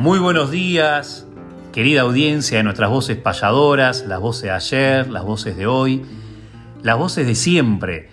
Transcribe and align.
Muy 0.00 0.18
buenos 0.18 0.50
días, 0.50 1.26
querida 1.74 2.00
audiencia 2.00 2.56
de 2.56 2.64
nuestras 2.64 2.88
voces 2.88 3.18
payadoras, 3.18 4.06
las 4.08 4.18
voces 4.18 4.44
de 4.44 4.50
ayer, 4.50 5.10
las 5.10 5.24
voces 5.24 5.58
de 5.58 5.66
hoy, 5.66 6.00
las 6.82 6.96
voces 6.96 7.26
de 7.26 7.34
siempre, 7.34 8.08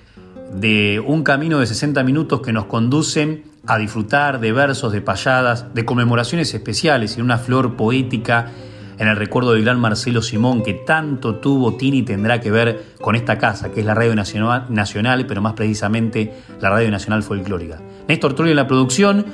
de 0.51 0.99
un 0.99 1.23
camino 1.23 1.59
de 1.59 1.65
60 1.65 2.03
minutos 2.03 2.41
que 2.41 2.51
nos 2.51 2.65
conducen 2.65 3.45
a 3.65 3.77
disfrutar 3.77 4.41
de 4.41 4.51
versos, 4.51 4.91
de 4.91 4.99
payadas, 4.99 5.73
de 5.73 5.85
conmemoraciones 5.85 6.53
especiales 6.53 7.17
y 7.17 7.21
una 7.21 7.37
flor 7.37 7.77
poética 7.77 8.51
en 8.97 9.07
el 9.07 9.15
recuerdo 9.15 9.53
del 9.53 9.63
gran 9.63 9.79
Marcelo 9.79 10.21
Simón, 10.21 10.63
que 10.63 10.73
tanto 10.73 11.35
tuvo, 11.35 11.77
tiene 11.77 11.97
y 11.97 12.03
tendrá 12.03 12.41
que 12.41 12.51
ver 12.51 12.83
con 12.99 13.15
esta 13.15 13.37
casa, 13.37 13.71
que 13.71 13.79
es 13.79 13.85
la 13.85 13.93
Radio 13.93 14.13
Nacional, 14.13 15.25
pero 15.25 15.41
más 15.41 15.53
precisamente 15.53 16.33
la 16.59 16.69
Radio 16.69 16.91
Nacional 16.91 17.23
Folclórica. 17.23 17.79
Néstor 18.09 18.33
Troy 18.33 18.49
en 18.49 18.57
la 18.57 18.67
producción, 18.67 19.25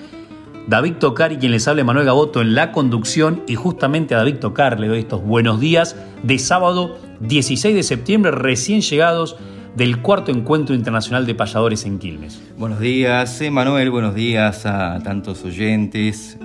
David 0.68 0.94
Tocar 0.94 1.34
y 1.34 1.38
quien 1.38 1.52
les 1.52 1.68
habla 1.68 1.84
Manuel 1.84 2.06
Gaboto 2.06 2.42
en 2.42 2.56
la 2.56 2.72
conducción, 2.72 3.44
y 3.48 3.56
justamente 3.56 4.16
a 4.16 4.20
David 4.20 4.36
Tocar 4.36 4.80
le 4.80 4.88
doy 4.88 5.00
estos 5.00 5.22
buenos 5.22 5.60
días 5.60 5.98
de 6.24 6.40
sábado 6.40 6.98
16 7.20 7.76
de 7.76 7.84
septiembre, 7.84 8.32
recién 8.32 8.82
llegados 8.82 9.36
del 9.76 10.02
cuarto 10.02 10.32
encuentro 10.32 10.74
internacional 10.74 11.26
de 11.26 11.36
payadores 11.36 11.86
en 11.86 12.00
Quilmes. 12.00 12.42
Buenos 12.58 12.80
días, 12.80 13.42
Manuel, 13.52 13.90
buenos 13.92 14.16
días 14.16 14.66
a 14.66 15.00
tantos 15.04 15.44
oyentes. 15.44 16.38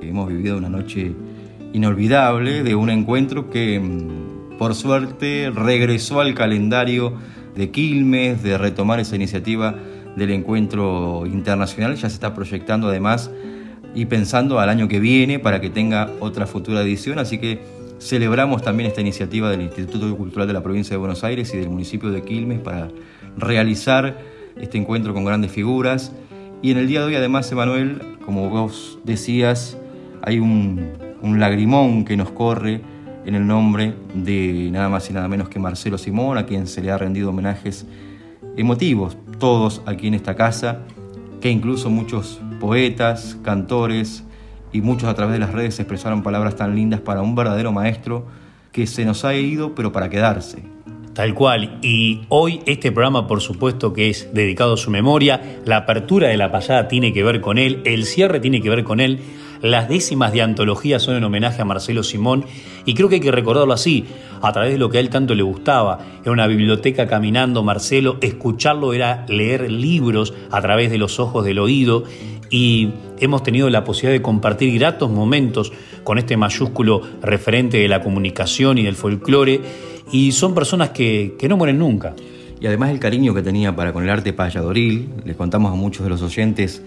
Hemos 0.00 0.28
vivido 0.28 0.56
una 0.56 0.68
noche 0.68 1.14
inolvidable 1.72 2.64
de 2.64 2.74
un 2.74 2.90
encuentro 2.90 3.48
que 3.48 3.78
mm, 3.78 4.58
por 4.58 4.74
suerte 4.74 5.52
regresó 5.54 6.20
al 6.20 6.34
calendario 6.34 7.14
de 7.54 7.70
Quilmes, 7.70 8.42
de 8.42 8.58
retomar 8.58 8.98
esa 8.98 9.14
iniciativa 9.14 9.76
del 10.16 10.30
encuentro 10.30 11.24
internacional. 11.26 11.94
Ya 11.94 12.08
se 12.08 12.14
está 12.14 12.34
proyectando 12.34 12.88
además 12.88 13.30
y 13.94 14.06
pensando 14.06 14.58
al 14.60 14.68
año 14.68 14.88
que 14.88 15.00
viene 15.00 15.38
para 15.38 15.60
que 15.60 15.70
tenga 15.70 16.10
otra 16.20 16.46
futura 16.46 16.82
edición. 16.82 17.18
Así 17.18 17.38
que 17.38 17.60
celebramos 18.00 18.62
también 18.62 18.88
esta 18.88 19.00
iniciativa 19.00 19.50
del 19.50 19.62
Instituto 19.62 20.16
Cultural 20.16 20.46
de 20.46 20.54
la 20.54 20.62
Provincia 20.62 20.94
de 20.94 20.98
Buenos 20.98 21.24
Aires 21.24 21.52
y 21.54 21.58
del 21.58 21.70
municipio 21.70 22.10
de 22.10 22.22
Quilmes 22.22 22.60
para 22.60 22.88
realizar 23.36 24.18
este 24.60 24.78
encuentro 24.78 25.14
con 25.14 25.24
grandes 25.24 25.52
figuras. 25.52 26.12
Y 26.62 26.70
en 26.70 26.78
el 26.78 26.88
día 26.88 27.00
de 27.00 27.06
hoy, 27.06 27.14
además, 27.16 27.50
Emanuel, 27.50 28.00
como 28.24 28.48
vos 28.48 28.98
decías, 29.04 29.76
hay 30.22 30.38
un, 30.38 30.92
lagrimón 31.22 32.04
que 32.04 32.16
nos 32.16 32.30
corre 32.30 32.80
en 33.24 33.34
el 33.34 33.46
nombre 33.46 33.94
de 34.14 34.68
nada 34.72 34.88
más 34.88 35.08
y 35.10 35.12
nada 35.12 35.28
menos 35.28 35.48
que 35.48 35.58
Marcelo 35.58 35.98
Simón, 35.98 36.38
a 36.38 36.46
quien 36.46 36.66
se 36.66 36.82
le 36.82 36.90
ha 36.90 36.98
rendido 36.98 37.30
homenajes 37.30 37.86
emotivos, 38.56 39.16
todos 39.38 39.82
aquí 39.86 40.08
en 40.08 40.14
esta 40.14 40.34
casa, 40.34 40.80
que 41.40 41.50
incluso 41.50 41.90
muchos 41.90 42.40
poetas, 42.60 43.36
cantores 43.42 44.24
y 44.72 44.80
muchos 44.80 45.08
a 45.08 45.14
través 45.14 45.32
de 45.34 45.40
las 45.40 45.52
redes 45.52 45.78
expresaron 45.80 46.22
palabras 46.22 46.56
tan 46.56 46.74
lindas 46.74 47.00
para 47.00 47.22
un 47.22 47.34
verdadero 47.34 47.72
maestro 47.72 48.26
que 48.70 48.86
se 48.86 49.04
nos 49.04 49.24
ha 49.24 49.34
ido 49.34 49.74
pero 49.74 49.92
para 49.92 50.08
quedarse. 50.08 50.62
Tal 51.14 51.34
cual. 51.34 51.78
Y 51.82 52.22
hoy 52.28 52.60
este 52.64 52.90
programa, 52.90 53.26
por 53.26 53.42
supuesto, 53.42 53.92
que 53.92 54.08
es 54.08 54.32
dedicado 54.32 54.74
a 54.74 54.76
su 54.78 54.90
memoria. 54.90 55.58
La 55.66 55.78
apertura 55.78 56.28
de 56.28 56.38
la 56.38 56.50
pasada 56.50 56.88
tiene 56.88 57.12
que 57.12 57.22
ver 57.22 57.40
con 57.42 57.58
él, 57.58 57.82
el 57.84 58.04
cierre 58.04 58.40
tiene 58.40 58.62
que 58.62 58.70
ver 58.70 58.82
con 58.82 58.98
él. 58.98 59.20
Las 59.62 59.88
décimas 59.88 60.32
de 60.32 60.42
antología 60.42 60.98
son 60.98 61.14
en 61.14 61.22
homenaje 61.22 61.62
a 61.62 61.64
Marcelo 61.64 62.02
Simón 62.02 62.44
y 62.84 62.94
creo 62.94 63.08
que 63.08 63.16
hay 63.16 63.20
que 63.20 63.30
recordarlo 63.30 63.72
así, 63.72 64.04
a 64.42 64.52
través 64.52 64.72
de 64.72 64.78
lo 64.78 64.90
que 64.90 64.98
a 64.98 65.00
él 65.00 65.08
tanto 65.08 65.36
le 65.36 65.44
gustaba. 65.44 66.00
Era 66.22 66.32
una 66.32 66.48
biblioteca 66.48 67.06
caminando 67.06 67.62
Marcelo, 67.62 68.18
escucharlo 68.20 68.92
era 68.92 69.24
leer 69.28 69.70
libros 69.70 70.34
a 70.50 70.60
través 70.60 70.90
de 70.90 70.98
los 70.98 71.20
ojos 71.20 71.44
del 71.44 71.60
oído 71.60 72.02
y 72.50 72.90
hemos 73.20 73.44
tenido 73.44 73.70
la 73.70 73.84
posibilidad 73.84 74.18
de 74.18 74.22
compartir 74.22 74.76
gratos 74.76 75.10
momentos 75.10 75.72
con 76.02 76.18
este 76.18 76.36
mayúsculo 76.36 77.00
referente 77.22 77.78
de 77.78 77.86
la 77.86 78.02
comunicación 78.02 78.78
y 78.78 78.82
del 78.82 78.96
folclore 78.96 79.60
y 80.10 80.32
son 80.32 80.54
personas 80.54 80.90
que, 80.90 81.36
que 81.38 81.48
no 81.48 81.56
mueren 81.56 81.78
nunca. 81.78 82.14
Y 82.60 82.66
además 82.66 82.90
el 82.90 82.98
cariño 82.98 83.32
que 83.32 83.42
tenía 83.42 83.74
para 83.76 83.92
con 83.92 84.02
el 84.02 84.10
arte 84.10 84.32
payadoril, 84.32 85.08
les 85.24 85.36
contamos 85.36 85.72
a 85.72 85.76
muchos 85.76 86.02
de 86.02 86.10
los 86.10 86.22
oyentes 86.22 86.82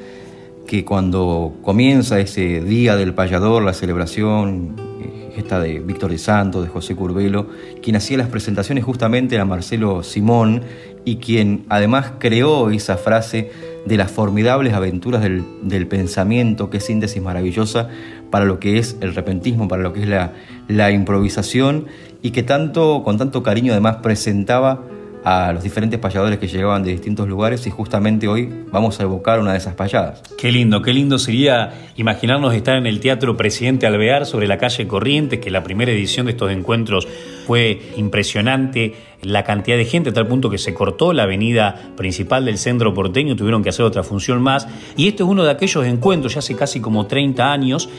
que 0.66 0.84
cuando 0.84 1.54
comienza 1.62 2.20
ese 2.20 2.62
día 2.62 2.96
del 2.96 3.14
payador, 3.14 3.64
la 3.64 3.74
celebración, 3.74 4.76
eh, 5.02 5.34
esta 5.38 5.60
de 5.60 5.80
Víctor 5.80 6.12
de 6.12 6.18
Santos, 6.18 6.64
de 6.64 6.70
José 6.70 6.96
Curbelo, 6.96 7.48
quien 7.82 7.96
hacía 7.96 8.18
las 8.18 8.30
presentaciones 8.30 8.84
justamente 8.84 9.36
era 9.36 9.46
Marcelo 9.46 10.04
Simón 10.04 10.62
y 11.04 11.18
quien 11.18 11.66
además 11.70 12.14
creó 12.20 12.72
esa 12.72 12.98
frase 12.98 13.52
de 13.86 13.98
las 13.98 14.12
formidables 14.12 14.74
aventuras 14.74 15.22
del, 15.22 15.88
pensamiento, 15.88 16.70
es 16.74 16.86
síntesis 16.86 17.22
maravillosa 17.22 17.90
para 18.32 18.46
lo 18.46 18.60
que 18.60 18.80
es 18.80 18.98
el 19.02 19.14
repentismo, 19.14 19.68
para 19.68 19.84
lo 19.84 19.94
que 19.94 20.02
es 20.02 20.08
la, 20.08 20.34
la 20.68 20.90
improvisación 20.92 21.86
y 22.24 22.32
que 22.32 22.42
tanto, 22.42 23.04
con 23.04 23.20
tanto 23.20 23.44
cariño 23.44 23.74
además 23.74 23.98
presentaba 23.98 24.82
a 25.26 25.52
los 25.54 25.64
diferentes 25.64 26.00
payadores 26.00 26.38
que 26.38 26.48
llegaban 26.48 26.84
de 26.84 26.92
distintos 26.92 27.28
lugares 27.28 27.66
y 27.66 27.72
justamente 27.72 28.28
hoy 28.28 28.48
vamos 28.72 29.00
a 29.00 29.04
evocar 29.04 29.40
una 29.40 29.54
de 29.54 29.58
esas 29.58 29.74
payadas. 29.74 30.22
Qué 30.38 30.52
lindo, 30.52 30.84
qué 30.84 30.94
lindo 30.94 31.18
sería 31.18 31.74
imaginarnos 31.96 32.54
estar 32.54 32.78
en 32.78 32.86
el 32.86 33.00
Teatro 33.00 33.36
Presidente 33.36 33.88
Alvear 33.88 34.28
sobre 34.28 34.48
la 34.48 34.60
calle 34.60 34.88
Corrientes, 34.88 35.40
que 35.40 35.50
la 35.50 35.64
primera 35.64 35.92
edición 35.92 36.28
de 36.28 36.34
estos 36.34 36.52
encuentros 36.52 37.08
fue 37.48 37.82
impresionante, 37.98 38.94
la 39.24 39.44
cantidad 39.44 39.78
de 39.78 39.86
gente 39.86 40.12
a 40.12 40.14
tal 40.14 40.28
punto 40.28 40.52
que 40.52 40.60
se 40.60 40.76
cortó 40.76 41.12
la 41.12 41.24
avenida 41.24 41.94
principal 41.98 42.46
del 42.46 42.60
centro 42.60 42.94
porteño, 42.94 43.36
tuvieron 43.36 43.64
que 43.64 43.70
hacer 43.70 43.84
otra 43.84 44.04
función 44.04 44.44
más. 44.44 44.68
Y 44.96 45.08
este 45.08 45.24
es 45.24 45.30
uno 45.30 45.44
de 45.44 45.50
aquellos 45.50 45.88
encuentros, 45.88 46.36
ya 46.36 46.40
hace 46.40 46.56
casi 46.56 46.82
como 46.82 47.08
30 47.08 47.52
años, 47.52 47.90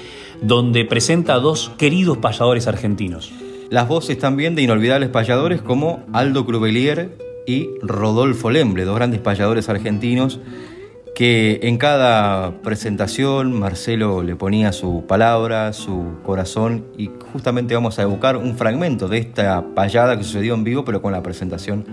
donde 0.42 0.84
presenta 0.84 1.34
a 1.34 1.40
dos 1.40 1.72
queridos 1.76 2.18
payadores 2.18 2.68
argentinos. 2.68 3.32
Las 3.70 3.88
voces 3.88 4.18
también 4.18 4.54
de 4.54 4.62
inolvidables 4.62 5.08
payadores 5.08 5.60
como 5.60 6.04
Aldo 6.12 6.46
Crubelier 6.46 7.10
y 7.46 7.70
Rodolfo 7.82 8.50
Lemble, 8.50 8.84
dos 8.84 8.94
grandes 8.94 9.20
payadores 9.20 9.68
argentinos 9.68 10.40
que 11.16 11.60
en 11.62 11.78
cada 11.78 12.60
presentación 12.62 13.58
Marcelo 13.58 14.22
le 14.22 14.36
ponía 14.36 14.72
su 14.72 15.04
palabra, 15.06 15.72
su 15.72 16.16
corazón 16.22 16.84
y 16.96 17.10
justamente 17.32 17.74
vamos 17.74 17.98
a 17.98 18.02
evocar 18.02 18.36
un 18.36 18.56
fragmento 18.56 19.08
de 19.08 19.18
esta 19.18 19.64
payada 19.74 20.16
que 20.16 20.24
sucedió 20.24 20.54
en 20.54 20.62
vivo 20.62 20.84
pero 20.84 21.02
con 21.02 21.12
la 21.12 21.22
presentación 21.22 21.86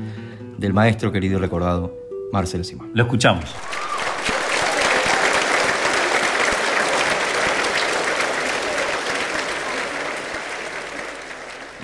del 0.58 0.74
maestro 0.74 1.12
querido 1.12 1.38
y 1.38 1.42
recordado 1.42 1.96
Marcelo 2.32 2.64
Simón. 2.64 2.92
Lo 2.94 3.04
escuchamos. 3.04 3.46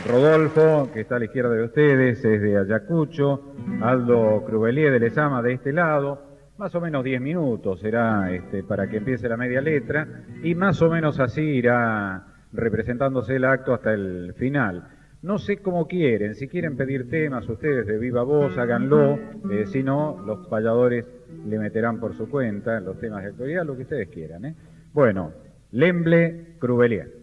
Rodolfo, 0.10 0.90
que 0.92 1.02
está 1.02 1.18
a 1.18 1.20
la 1.20 1.26
izquierda 1.26 1.52
de 1.52 1.64
ustedes, 1.66 2.26
es 2.26 2.42
de 2.42 2.58
Ayacucho, 2.58 3.54
Aldo 3.80 4.44
Crubelier 4.44 4.92
de 4.92 5.00
Lesama 5.00 5.44
de 5.44 5.54
este 5.54 5.72
lado, 5.72 6.20
más 6.58 6.74
o 6.74 6.82
menos 6.82 7.04
10 7.04 7.22
minutos 7.22 7.80
será 7.80 8.34
este, 8.34 8.64
para 8.64 8.90
que 8.90 8.98
empiece 8.98 9.30
la 9.30 9.38
media 9.38 9.62
letra 9.62 10.08
y 10.42 10.56
más 10.56 10.82
o 10.82 10.90
menos 10.90 11.20
así 11.20 11.42
irá 11.42 12.26
representándose 12.52 13.36
el 13.36 13.46
acto 13.46 13.72
hasta 13.72 13.94
el 13.94 14.34
final. 14.34 14.88
No 15.22 15.38
sé 15.38 15.58
cómo 15.58 15.88
quieren, 15.88 16.34
si 16.34 16.48
quieren 16.48 16.76
pedir 16.76 17.08
temas 17.08 17.48
ustedes 17.48 17.86
de 17.86 18.00
viva 18.00 18.24
voz, 18.24 18.58
háganlo, 18.58 19.20
eh, 19.52 19.68
si 19.68 19.84
no, 19.84 20.24
los 20.26 20.48
payadores 20.48 21.06
le 21.46 21.60
meterán 21.60 22.00
por 22.00 22.16
su 22.16 22.28
cuenta 22.28 22.80
los 22.80 23.00
temas 23.00 23.22
de 23.22 23.30
actualidad, 23.30 23.64
lo 23.64 23.76
que 23.76 23.84
ustedes 23.84 24.10
quieran. 24.10 24.44
¿eh? 24.46 24.56
Bueno, 24.92 25.34
Lemble 25.72 26.56
Crubelier. 26.58 27.20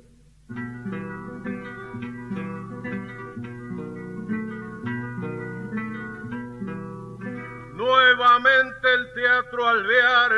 Nuevamente 7.86 8.94
el 8.94 9.12
teatro 9.14 9.68
alvear, 9.68 10.32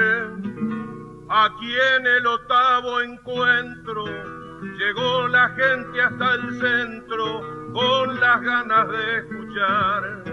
aquí 1.31 1.75
en 1.97 2.06
el 2.06 2.27
octavo 2.27 3.00
encuentro, 3.00 4.05
llegó 4.77 5.29
la 5.29 5.49
gente 5.56 6.03
hasta 6.03 6.35
el 6.35 6.61
centro 6.61 7.73
con 7.73 8.21
las 8.21 8.43
ganas 8.43 8.89
de 8.91 9.19
escuchar. 9.19 10.25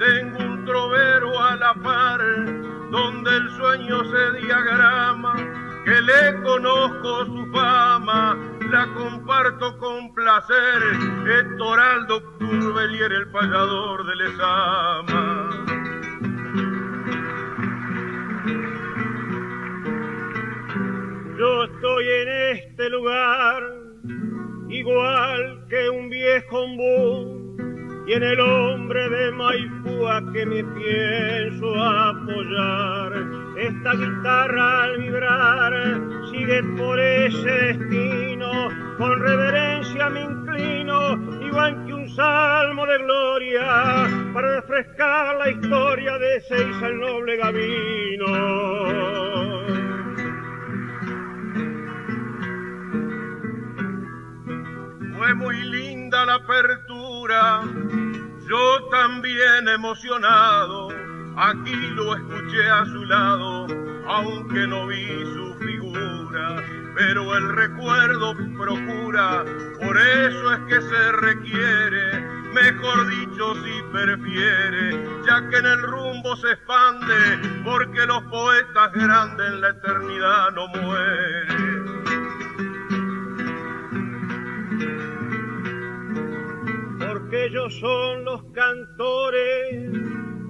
Tengo 0.00 0.38
un 0.38 0.64
trovero 0.64 1.40
a 1.40 1.54
la 1.54 1.74
par, 1.74 2.20
donde 2.90 3.36
el 3.36 3.50
sueño 3.56 4.04
se 4.06 4.40
diagrama, 4.44 5.36
que 5.84 6.00
le 6.02 6.42
conozco 6.42 7.24
su 7.26 7.52
fama, 7.52 8.36
la 8.72 8.86
comparto 8.94 9.78
con 9.78 10.12
placer. 10.12 10.82
Héctor 11.38 11.78
Aldo 11.78 12.20
Turbelier, 12.40 13.12
el 13.12 13.30
payador 13.30 14.04
de 14.06 14.16
Lesama. 14.16 15.33
Yo 21.44 21.64
estoy 21.64 22.08
en 22.08 22.28
este 22.56 22.88
lugar, 22.88 23.62
igual 24.70 25.66
que 25.68 25.90
un 25.90 26.08
viejo 26.08 26.58
ombú, 26.58 28.06
y 28.06 28.14
en 28.14 28.22
el 28.22 28.40
hombre 28.40 29.10
de 29.10 29.30
Maipú 29.32 30.06
a 30.06 30.22
que 30.32 30.46
me 30.46 30.64
pienso 30.64 31.66
apoyar. 31.74 33.12
Esta 33.58 33.92
guitarra 33.92 34.84
al 34.84 34.98
vibrar 35.02 36.00
sigue 36.30 36.62
por 36.78 36.98
ese 36.98 37.50
destino, 37.50 38.70
con 38.96 39.20
reverencia 39.20 40.08
me 40.08 40.22
inclino, 40.22 41.44
igual 41.44 41.84
que 41.84 41.92
un 41.92 42.08
salmo 42.08 42.86
de 42.86 42.98
gloria, 43.00 44.08
para 44.32 44.60
refrescar 44.62 45.36
la 45.36 45.50
historia 45.50 46.16
de 46.16 46.40
seis 46.40 46.82
al 46.82 46.98
noble 46.98 47.36
Gavino. 47.36 49.33
Fue 55.24 55.32
muy 55.32 55.56
linda 55.56 56.26
la 56.26 56.34
apertura, 56.34 57.62
yo 58.46 58.88
también 58.90 59.68
emocionado, 59.74 60.88
aquí 61.38 61.74
lo 61.94 62.14
escuché 62.14 62.68
a 62.68 62.84
su 62.84 63.06
lado, 63.06 63.66
aunque 64.06 64.66
no 64.66 64.86
vi 64.86 65.24
su 65.32 65.54
figura, 65.60 66.62
pero 66.94 67.38
el 67.38 67.48
recuerdo 67.54 68.36
procura, 68.58 69.44
por 69.82 69.96
eso 69.96 70.52
es 70.52 70.60
que 70.68 70.82
se 70.82 71.12
requiere, 71.12 72.20
mejor 72.52 73.08
dicho 73.08 73.54
si 73.64 73.82
prefiere, 73.92 75.22
ya 75.26 75.48
que 75.48 75.56
en 75.56 75.64
el 75.64 75.82
rumbo 75.84 76.36
se 76.36 76.50
expande, 76.50 77.62
porque 77.64 78.04
los 78.04 78.22
poetas 78.24 78.92
grandes 78.92 79.46
en 79.46 79.60
la 79.62 79.68
eternidad 79.70 80.50
no 80.50 80.68
mueren. 80.68 81.74
Porque 87.34 87.46
ellos 87.46 87.74
son 87.80 88.24
los 88.24 88.44
cantores 88.52 89.92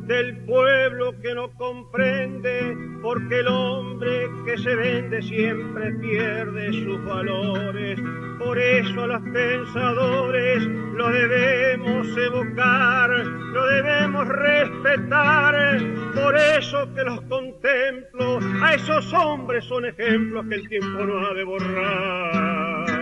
del 0.06 0.44
pueblo 0.44 1.18
que 1.22 1.34
no 1.34 1.50
comprende, 1.54 2.76
porque 3.00 3.40
el 3.40 3.48
hombre 3.48 4.28
que 4.44 4.58
se 4.58 4.76
vende 4.76 5.22
siempre 5.22 5.92
pierde 5.94 6.72
sus 6.74 7.02
valores. 7.06 7.98
Por 8.38 8.58
eso 8.58 9.02
a 9.02 9.06
los 9.06 9.22
pensadores 9.32 10.66
lo 10.66 11.08
debemos 11.08 12.06
evocar, 12.18 13.10
lo 13.10 13.66
debemos 13.66 14.28
respetar. 14.28 15.80
Por 16.14 16.36
eso 16.36 16.92
que 16.94 17.02
los 17.02 17.20
contemplo, 17.22 18.40
a 18.62 18.74
esos 18.74 19.10
hombres 19.14 19.64
son 19.64 19.86
ejemplos 19.86 20.44
que 20.48 20.56
el 20.56 20.68
tiempo 20.68 21.04
no 21.06 21.26
ha 21.26 21.32
de 21.32 21.44
borrar. 21.44 22.93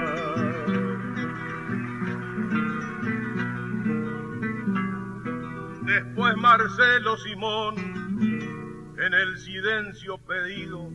Después 5.94 6.34
Marcelo 6.38 7.18
Simón, 7.18 7.74
en 7.76 9.12
el 9.12 9.36
silencio 9.36 10.16
pedido, 10.26 10.88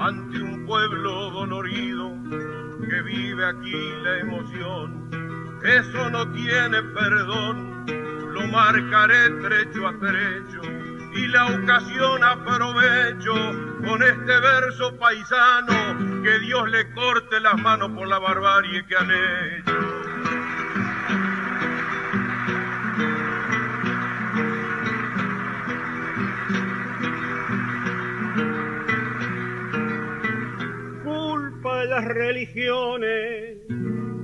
ante 0.00 0.42
un 0.42 0.66
pueblo 0.66 1.30
dolorido 1.30 2.10
que 2.90 3.02
vive 3.02 3.46
aquí 3.46 3.92
la 4.02 4.18
emoción. 4.18 5.60
Eso 5.62 6.10
no 6.10 6.28
tiene 6.32 6.82
perdón, 6.82 7.86
lo 8.32 8.48
marcaré 8.48 9.30
trecho 9.42 9.86
a 9.86 9.96
trecho 9.96 10.60
y 11.14 11.28
la 11.28 11.46
ocasión 11.46 12.24
aprovecho 12.24 13.32
con 13.86 14.02
este 14.02 14.40
verso 14.40 14.96
paisano 14.98 16.22
que 16.24 16.40
Dios 16.40 16.68
le 16.68 16.92
corte 16.94 17.38
las 17.38 17.56
manos 17.58 17.92
por 17.92 18.08
la 18.08 18.18
barbarie 18.18 18.84
que 18.86 18.96
han 18.96 19.10
hecho. 19.12 20.15
Religiones, 32.04 33.58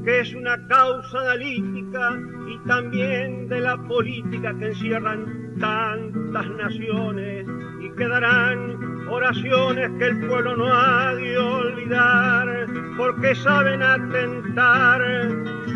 que 0.04 0.20
es 0.20 0.34
una 0.34 0.66
causa 0.68 1.20
analítica 1.20 2.18
y 2.48 2.68
también 2.68 3.48
de 3.48 3.60
la 3.60 3.76
política 3.88 4.54
que 4.58 4.66
encierran 4.66 5.56
tantas 5.58 6.50
naciones 6.50 7.46
y 7.80 7.90
quedarán 7.96 9.08
oraciones 9.08 9.90
que 9.98 10.06
el 10.06 10.26
pueblo 10.26 10.56
no 10.56 10.72
ha 10.72 11.14
de 11.14 11.38
olvidar 11.38 12.66
porque 12.96 13.34
saben 13.34 13.82
atentar 13.82 15.00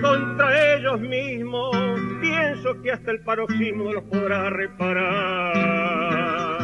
contra 0.01 0.77
ellos 0.77 1.01
mismos. 1.01 1.77
Pienso 2.21 2.81
que 2.83 2.93
hasta 2.93 3.11
el 3.11 3.21
paroxismo 3.21 3.93
los 3.93 4.05
podrá 4.05 4.51
reparar. 4.51 6.56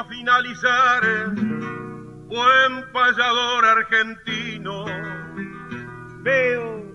A 0.00 0.04
finalizar, 0.04 1.02
buen 2.26 2.90
payador 2.90 3.64
argentino. 3.66 4.86
Veo 6.22 6.86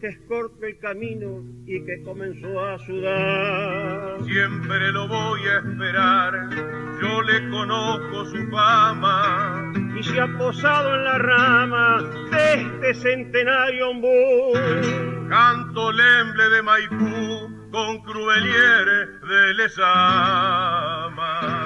que 0.00 0.06
es 0.06 0.18
corto 0.26 0.64
el 0.64 0.78
camino 0.78 1.44
y 1.66 1.84
que 1.84 2.02
comenzó 2.02 2.64
a 2.64 2.78
sudar. 2.78 4.24
Siempre 4.24 4.90
lo 4.92 5.06
voy 5.06 5.42
a 5.42 5.58
esperar, 5.58 6.48
yo 7.02 7.20
le 7.22 7.50
conozco 7.50 8.24
su 8.24 8.50
fama. 8.50 9.72
Y 9.98 10.02
se 10.02 10.18
ha 10.18 10.38
posado 10.38 10.94
en 10.94 11.04
la 11.04 11.18
rama 11.18 12.02
de 12.30 12.54
este 12.54 12.94
centenario 12.94 13.90
ombú. 13.90 14.54
Canto 15.28 15.92
lemble 15.92 16.48
de 16.48 16.62
Maipú 16.62 17.68
con 17.70 18.00
Cruvelier 18.00 19.20
de 19.20 19.54
Lesama. 19.54 21.65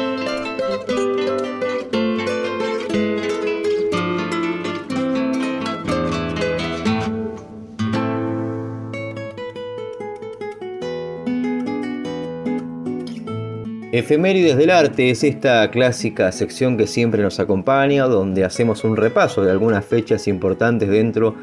Efemérides 13.91 14.55
del 14.55 14.69
Arte 14.69 15.09
es 15.09 15.21
esta 15.21 15.69
clásica 15.69 16.31
sección 16.31 16.77
que 16.77 16.87
siempre 16.87 17.21
nos 17.21 17.41
acompaña, 17.41 18.05
donde 18.05 18.45
hacemos 18.45 18.85
un 18.85 18.95
repaso 18.95 19.43
de 19.43 19.51
algunas 19.51 19.83
fechas 19.83 20.29
importantes 20.29 20.87
dentro 20.87 21.35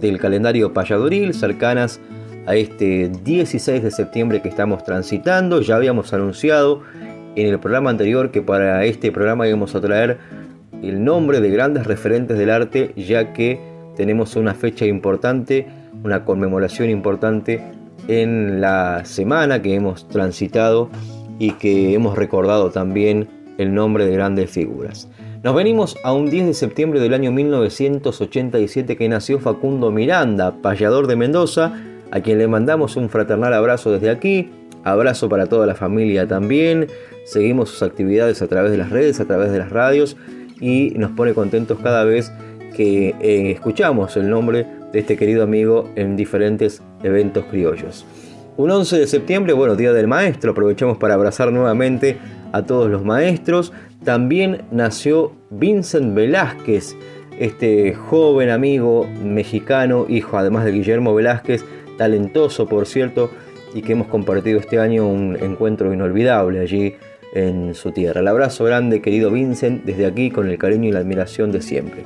del 0.00 0.20
calendario 0.20 0.72
payadoril, 0.72 1.34
cercanas 1.34 1.98
a 2.46 2.54
este 2.54 3.08
16 3.08 3.82
de 3.82 3.90
septiembre 3.90 4.40
que 4.40 4.48
estamos 4.48 4.84
transitando. 4.84 5.60
Ya 5.62 5.74
habíamos 5.74 6.12
anunciado 6.12 6.82
en 7.34 7.48
el 7.48 7.58
programa 7.58 7.90
anterior 7.90 8.30
que 8.30 8.40
para 8.40 8.84
este 8.84 9.10
programa 9.10 9.48
íbamos 9.48 9.74
a 9.74 9.80
traer 9.80 10.18
el 10.84 11.02
nombre 11.02 11.40
de 11.40 11.50
grandes 11.50 11.88
referentes 11.88 12.38
del 12.38 12.50
arte, 12.50 12.92
ya 12.94 13.32
que 13.32 13.58
tenemos 13.96 14.36
una 14.36 14.54
fecha 14.54 14.86
importante, 14.86 15.66
una 16.04 16.24
conmemoración 16.24 16.88
importante 16.88 17.60
en 18.06 18.60
la 18.60 19.04
semana 19.04 19.60
que 19.60 19.74
hemos 19.74 20.06
transitado 20.06 20.88
y 21.38 21.52
que 21.52 21.94
hemos 21.94 22.16
recordado 22.16 22.70
también 22.70 23.28
el 23.58 23.74
nombre 23.74 24.06
de 24.06 24.12
grandes 24.12 24.50
figuras. 24.50 25.08
Nos 25.42 25.54
venimos 25.54 25.96
a 26.02 26.12
un 26.12 26.28
10 26.28 26.46
de 26.46 26.54
septiembre 26.54 27.00
del 27.00 27.14
año 27.14 27.30
1987 27.30 28.96
que 28.96 29.08
nació 29.08 29.38
Facundo 29.38 29.90
Miranda, 29.90 30.60
payador 30.60 31.06
de 31.06 31.16
Mendoza, 31.16 31.72
a 32.10 32.20
quien 32.20 32.38
le 32.38 32.48
mandamos 32.48 32.96
un 32.96 33.08
fraternal 33.08 33.54
abrazo 33.54 33.92
desde 33.92 34.10
aquí, 34.10 34.50
abrazo 34.84 35.28
para 35.28 35.46
toda 35.46 35.66
la 35.66 35.74
familia 35.74 36.26
también, 36.26 36.88
seguimos 37.24 37.70
sus 37.70 37.82
actividades 37.82 38.42
a 38.42 38.48
través 38.48 38.70
de 38.70 38.78
las 38.78 38.90
redes, 38.90 39.20
a 39.20 39.24
través 39.26 39.52
de 39.52 39.58
las 39.58 39.70
radios 39.70 40.16
y 40.60 40.90
nos 40.96 41.12
pone 41.12 41.34
contentos 41.34 41.78
cada 41.82 42.04
vez 42.04 42.32
que 42.74 43.14
eh, 43.20 43.50
escuchamos 43.50 44.16
el 44.16 44.28
nombre 44.28 44.66
de 44.92 44.98
este 44.98 45.16
querido 45.16 45.42
amigo 45.42 45.90
en 45.96 46.16
diferentes 46.16 46.82
eventos 47.02 47.44
criollos. 47.46 48.06
Un 48.58 48.70
11 48.70 49.00
de 49.00 49.06
septiembre, 49.06 49.52
bueno, 49.52 49.76
Día 49.76 49.92
del 49.92 50.06
Maestro, 50.06 50.52
aprovechamos 50.52 50.96
para 50.96 51.12
abrazar 51.12 51.52
nuevamente 51.52 52.16
a 52.52 52.62
todos 52.62 52.90
los 52.90 53.04
maestros. 53.04 53.70
También 54.02 54.62
nació 54.70 55.32
Vincent 55.50 56.14
Velázquez, 56.14 56.96
este 57.38 57.92
joven 57.92 58.48
amigo 58.48 59.06
mexicano, 59.22 60.06
hijo 60.08 60.38
además 60.38 60.64
de 60.64 60.72
Guillermo 60.72 61.14
Velázquez, 61.14 61.66
talentoso 61.98 62.66
por 62.66 62.86
cierto, 62.86 63.30
y 63.74 63.82
que 63.82 63.92
hemos 63.92 64.06
compartido 64.06 64.58
este 64.58 64.78
año 64.78 65.06
un 65.06 65.36
encuentro 65.36 65.92
inolvidable 65.92 66.60
allí 66.60 66.94
en 67.34 67.74
su 67.74 67.92
tierra. 67.92 68.20
El 68.22 68.28
abrazo 68.28 68.64
grande, 68.64 69.02
querido 69.02 69.30
Vincent, 69.30 69.84
desde 69.84 70.06
aquí 70.06 70.30
con 70.30 70.48
el 70.48 70.56
cariño 70.56 70.88
y 70.88 70.92
la 70.92 71.00
admiración 71.00 71.52
de 71.52 71.60
siempre. 71.60 72.04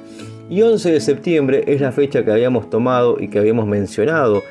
Y 0.49 0.63
11 0.63 0.91
de 0.91 1.01
septiembre 1.01 1.63
es 1.69 1.81
la 1.81 1.93
fecha 1.93 2.25
que 2.25 2.33
habíamos 2.33 2.69
tomado 2.71 3.19
y 3.21 3.29
que 3.29 3.39
habíamos 3.39 3.69
mencionado 3.69 4.43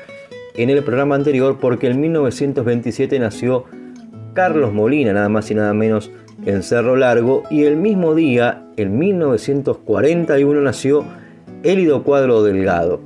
en 0.54 0.70
el 0.70 0.82
programa 0.82 1.14
anterior 1.14 1.58
porque 1.60 1.88
en 1.88 2.00
1927 2.00 3.18
nació 3.18 3.64
Carlos 4.34 4.72
Molina, 4.72 5.12
nada 5.12 5.28
más 5.28 5.50
y 5.50 5.54
nada 5.54 5.74
menos 5.74 6.10
en 6.46 6.62
Cerro 6.62 6.96
Largo, 6.96 7.42
y 7.50 7.64
el 7.64 7.76
mismo 7.76 8.14
día, 8.14 8.64
en 8.76 8.98
1941, 8.98 10.60
nació 10.60 11.04
Élido 11.62 12.02
Cuadro 12.02 12.42
Delgado. 12.42 13.00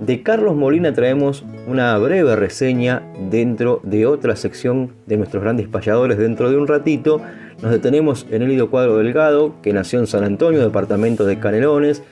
De 0.00 0.22
Carlos 0.22 0.54
Molina 0.54 0.92
traemos 0.92 1.42
una 1.66 1.96
breve 1.96 2.36
reseña 2.36 3.02
dentro 3.30 3.80
de 3.82 4.04
otra 4.06 4.36
sección 4.36 4.92
de 5.06 5.16
nuestros 5.16 5.42
grandes 5.42 5.68
payadores 5.68 6.18
dentro 6.18 6.50
de 6.50 6.58
un 6.58 6.68
ratito. 6.68 7.22
Nos 7.62 7.72
detenemos 7.72 8.26
en 8.30 8.42
Élido 8.42 8.70
Cuadro 8.70 8.98
Delgado, 8.98 9.54
que 9.62 9.72
nació 9.72 9.98
en 9.98 10.06
San 10.06 10.22
Antonio, 10.22 10.60
departamento 10.60 11.24
de 11.24 11.38
Canelones, 11.38 12.02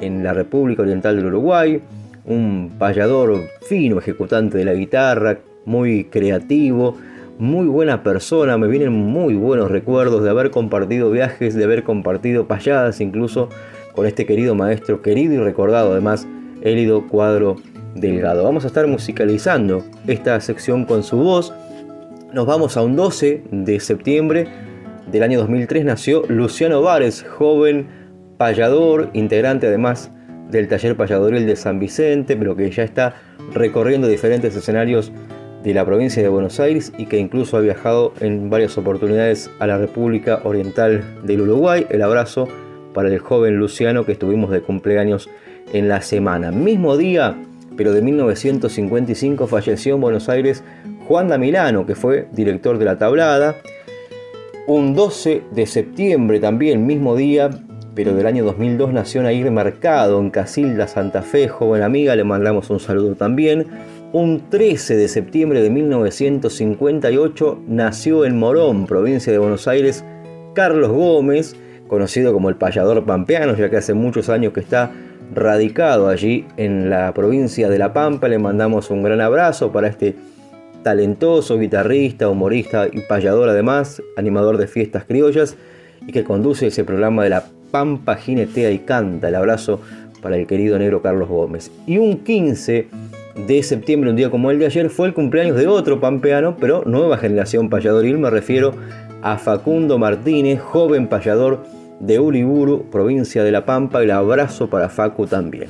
en 0.00 0.24
la 0.24 0.32
República 0.32 0.82
Oriental 0.82 1.16
del 1.16 1.26
Uruguay. 1.26 1.82
Un 2.24 2.76
payador 2.78 3.42
fino, 3.62 3.98
ejecutante 3.98 4.58
de 4.58 4.64
la 4.64 4.74
guitarra, 4.74 5.38
muy 5.64 6.04
creativo, 6.04 6.96
muy 7.38 7.66
buena 7.66 8.02
persona, 8.02 8.56
me 8.56 8.68
vienen 8.68 8.92
muy 8.92 9.34
buenos 9.34 9.70
recuerdos 9.70 10.22
de 10.22 10.30
haber 10.30 10.50
compartido 10.50 11.10
viajes, 11.10 11.54
de 11.54 11.64
haber 11.64 11.82
compartido 11.82 12.46
payadas 12.46 13.00
incluso 13.00 13.48
con 13.94 14.06
este 14.06 14.26
querido 14.26 14.54
maestro, 14.54 15.02
querido 15.02 15.34
y 15.34 15.38
recordado 15.38 15.92
además, 15.92 16.26
Élido 16.62 17.06
Cuadro 17.08 17.56
Delgado. 17.94 18.44
Vamos 18.44 18.64
a 18.64 18.68
estar 18.68 18.86
musicalizando 18.86 19.84
esta 20.06 20.40
sección 20.40 20.84
con 20.84 21.02
su 21.02 21.16
voz. 21.18 21.52
Nos 22.32 22.46
vamos 22.46 22.76
a 22.76 22.82
un 22.82 22.96
12 22.96 23.42
de 23.50 23.80
septiembre 23.80 24.48
del 25.10 25.22
año 25.22 25.38
2003 25.40 25.84
nació 25.84 26.22
Luciano 26.28 26.82
Vares, 26.82 27.24
joven 27.28 27.86
payador, 28.38 29.10
integrante 29.12 29.66
además 29.66 30.10
del 30.50 30.68
taller 30.68 30.96
payadoril 30.96 31.46
de 31.46 31.56
San 31.56 31.78
Vicente, 31.78 32.36
pero 32.36 32.56
que 32.56 32.70
ya 32.70 32.82
está 32.82 33.14
recorriendo 33.52 34.08
diferentes 34.08 34.54
escenarios 34.54 35.12
de 35.62 35.74
la 35.74 35.84
provincia 35.84 36.22
de 36.22 36.28
Buenos 36.28 36.60
Aires 36.60 36.92
y 36.98 37.06
que 37.06 37.18
incluso 37.18 37.56
ha 37.56 37.60
viajado 37.60 38.12
en 38.20 38.50
varias 38.50 38.76
oportunidades 38.76 39.50
a 39.58 39.66
la 39.66 39.78
República 39.78 40.40
Oriental 40.44 41.02
del 41.24 41.40
Uruguay. 41.40 41.86
El 41.88 42.02
abrazo 42.02 42.48
para 42.92 43.08
el 43.08 43.18
joven 43.18 43.56
Luciano 43.56 44.04
que 44.04 44.12
estuvimos 44.12 44.50
de 44.50 44.60
cumpleaños 44.60 45.28
en 45.72 45.88
la 45.88 46.02
semana. 46.02 46.52
Mismo 46.52 46.96
día, 46.96 47.34
pero 47.76 47.92
de 47.92 48.02
1955, 48.02 49.46
falleció 49.46 49.94
en 49.94 50.00
Buenos 50.00 50.28
Aires 50.28 50.62
Juan 51.06 51.28
da 51.28 51.36
Milano, 51.36 51.84
que 51.84 51.94
fue 51.94 52.28
director 52.32 52.78
de 52.78 52.84
la 52.84 52.98
tablada. 52.98 53.56
Un 54.66 54.94
12 54.94 55.42
de 55.50 55.66
septiembre 55.66 56.40
también, 56.40 56.86
mismo 56.86 57.14
día, 57.16 57.50
pero 57.94 58.14
del 58.14 58.26
año 58.26 58.44
2002 58.44 58.92
nació 58.92 59.22
Nair 59.22 59.50
Mercado 59.50 60.20
en 60.20 60.30
Casilda, 60.30 60.88
Santa 60.88 61.22
Fe, 61.22 61.48
joven 61.48 61.82
amiga, 61.82 62.16
le 62.16 62.24
mandamos 62.24 62.70
un 62.70 62.80
saludo 62.80 63.14
también. 63.14 63.66
Un 64.12 64.48
13 64.48 64.96
de 64.96 65.08
septiembre 65.08 65.62
de 65.62 65.70
1958 65.70 67.62
nació 67.66 68.24
en 68.24 68.38
Morón, 68.38 68.86
provincia 68.86 69.32
de 69.32 69.38
Buenos 69.38 69.68
Aires, 69.68 70.04
Carlos 70.54 70.90
Gómez, 70.90 71.56
conocido 71.88 72.32
como 72.32 72.48
el 72.48 72.56
payador 72.56 73.04
pampeano, 73.04 73.56
ya 73.56 73.70
que 73.70 73.76
hace 73.76 73.94
muchos 73.94 74.28
años 74.28 74.52
que 74.52 74.60
está 74.60 74.90
radicado 75.32 76.08
allí 76.08 76.46
en 76.56 76.90
la 76.90 77.12
provincia 77.14 77.68
de 77.68 77.78
La 77.78 77.92
Pampa. 77.92 78.28
Le 78.28 78.38
mandamos 78.38 78.90
un 78.90 79.02
gran 79.02 79.20
abrazo 79.20 79.72
para 79.72 79.88
este 79.88 80.16
talentoso 80.82 81.58
guitarrista, 81.58 82.28
humorista 82.28 82.86
y 82.90 83.00
payador 83.00 83.48
además, 83.48 84.02
animador 84.16 84.58
de 84.58 84.66
fiestas 84.66 85.04
criollas 85.04 85.56
y 86.06 86.12
que 86.12 86.24
conduce 86.24 86.66
ese 86.66 86.84
programa 86.84 87.24
de 87.24 87.30
La 87.30 87.44
Pampa 87.74 88.14
Ginetea 88.14 88.70
y 88.70 88.78
Canta. 88.78 89.26
El 89.26 89.34
abrazo 89.34 89.80
para 90.22 90.36
el 90.36 90.46
querido 90.46 90.78
negro 90.78 91.02
Carlos 91.02 91.28
Gómez. 91.28 91.72
Y 91.88 91.98
un 91.98 92.18
15 92.18 92.86
de 93.48 93.62
septiembre, 93.64 94.10
un 94.10 94.16
día 94.16 94.30
como 94.30 94.52
el 94.52 94.60
de 94.60 94.66
ayer, 94.66 94.90
fue 94.90 95.08
el 95.08 95.12
cumpleaños 95.12 95.56
de 95.56 95.66
otro 95.66 95.98
pampeano, 95.98 96.56
pero 96.56 96.84
nueva 96.86 97.18
generación 97.18 97.68
payadoril, 97.68 98.18
me 98.18 98.30
refiero 98.30 98.76
a 99.22 99.38
Facundo 99.38 99.98
Martínez, 99.98 100.60
joven 100.60 101.08
payador 101.08 101.64
de 101.98 102.20
Uriburu, 102.20 102.88
provincia 102.92 103.42
de 103.42 103.50
La 103.50 103.66
Pampa, 103.66 104.04
el 104.04 104.12
abrazo 104.12 104.70
para 104.70 104.88
Facu 104.88 105.26
también. 105.26 105.66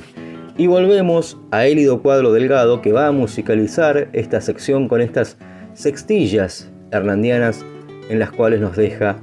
Y 0.59 0.67
volvemos 0.67 1.39
a 1.49 1.65
Élido 1.65 2.03
Cuadro 2.03 2.31
Delgado, 2.33 2.83
que 2.83 2.91
va 2.91 3.07
a 3.07 3.11
musicalizar 3.11 4.09
esta 4.13 4.41
sección 4.41 4.87
con 4.87 5.01
estas 5.01 5.37
sextillas 5.73 6.69
hernandianas 6.91 7.65
en 8.09 8.19
las 8.19 8.29
cuales 8.29 8.61
nos 8.61 8.77
deja 8.77 9.17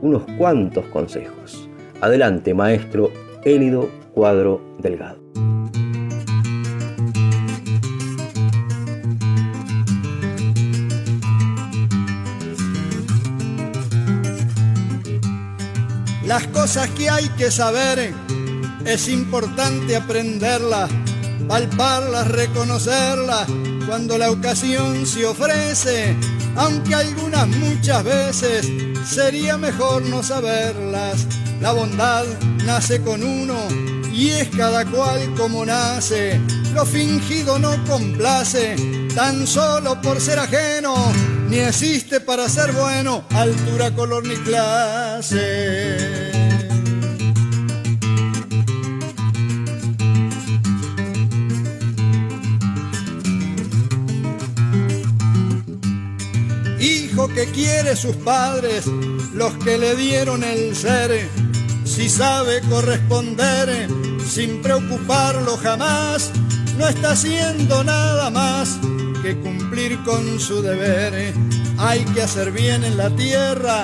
unos 0.00 0.22
cuantos 0.38 0.84
consejos. 0.86 1.69
Adelante, 2.00 2.54
maestro 2.54 3.12
Élido 3.44 3.90
Cuadro 4.14 4.76
Delgado. 4.78 5.20
Las 16.26 16.46
cosas 16.48 16.88
que 16.90 17.10
hay 17.10 17.28
que 17.30 17.50
saber 17.50 18.14
es 18.86 19.08
importante 19.08 19.96
aprenderlas, 19.96 20.88
palparlas, 21.48 22.28
reconocerlas 22.28 23.46
cuando 23.86 24.16
la 24.16 24.30
ocasión 24.30 25.06
se 25.06 25.26
ofrece, 25.26 26.16
aunque 26.56 26.94
algunas 26.94 27.48
muchas 27.48 28.04
veces 28.04 28.70
sería 29.04 29.58
mejor 29.58 30.02
no 30.02 30.22
saberlas. 30.22 31.26
La 31.60 31.72
bondad 31.72 32.24
nace 32.64 33.00
con 33.02 33.22
uno 33.22 33.56
y 34.12 34.30
es 34.30 34.48
cada 34.48 34.84
cual 34.84 35.34
como 35.36 35.64
nace. 35.64 36.40
Lo 36.74 36.86
fingido 36.86 37.58
no 37.58 37.72
complace, 37.84 38.76
tan 39.14 39.46
solo 39.46 40.00
por 40.00 40.20
ser 40.20 40.38
ajeno 40.38 40.94
ni 41.50 41.58
existe 41.58 42.20
para 42.20 42.48
ser 42.48 42.70
bueno 42.72 43.24
altura, 43.30 43.92
color 43.92 44.24
ni 44.24 44.36
clase. 44.36 46.30
Hijo 56.78 57.26
que 57.28 57.46
quiere 57.46 57.96
sus 57.96 58.14
padres, 58.14 58.86
los 59.34 59.52
que 59.64 59.76
le 59.76 59.96
dieron 59.96 60.44
el 60.44 60.76
ser, 60.76 61.28
si 61.90 62.08
sabe 62.08 62.60
corresponder 62.68 63.88
sin 64.24 64.62
preocuparlo 64.62 65.56
jamás, 65.56 66.30
no 66.78 66.86
está 66.86 67.12
haciendo 67.12 67.82
nada 67.82 68.30
más 68.30 68.78
que 69.22 69.36
cumplir 69.36 69.98
con 70.04 70.38
su 70.38 70.62
deber. 70.62 71.34
Hay 71.78 72.04
que 72.14 72.22
hacer 72.22 72.52
bien 72.52 72.84
en 72.84 72.96
la 72.96 73.10
tierra 73.10 73.82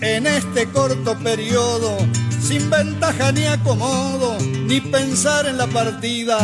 en 0.00 0.28
este 0.28 0.68
corto 0.68 1.18
periodo, 1.18 1.98
sin 2.40 2.70
ventaja 2.70 3.32
ni 3.32 3.44
acomodo, 3.46 4.38
ni 4.40 4.80
pensar 4.80 5.46
en 5.46 5.58
la 5.58 5.66
partida, 5.66 6.38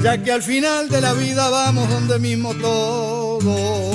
ya 0.00 0.22
que 0.22 0.30
al 0.30 0.42
final 0.42 0.88
de 0.88 1.00
la 1.00 1.14
vida 1.14 1.50
vamos 1.50 1.90
donde 1.90 2.20
mismo 2.20 2.54
todo. 2.54 3.89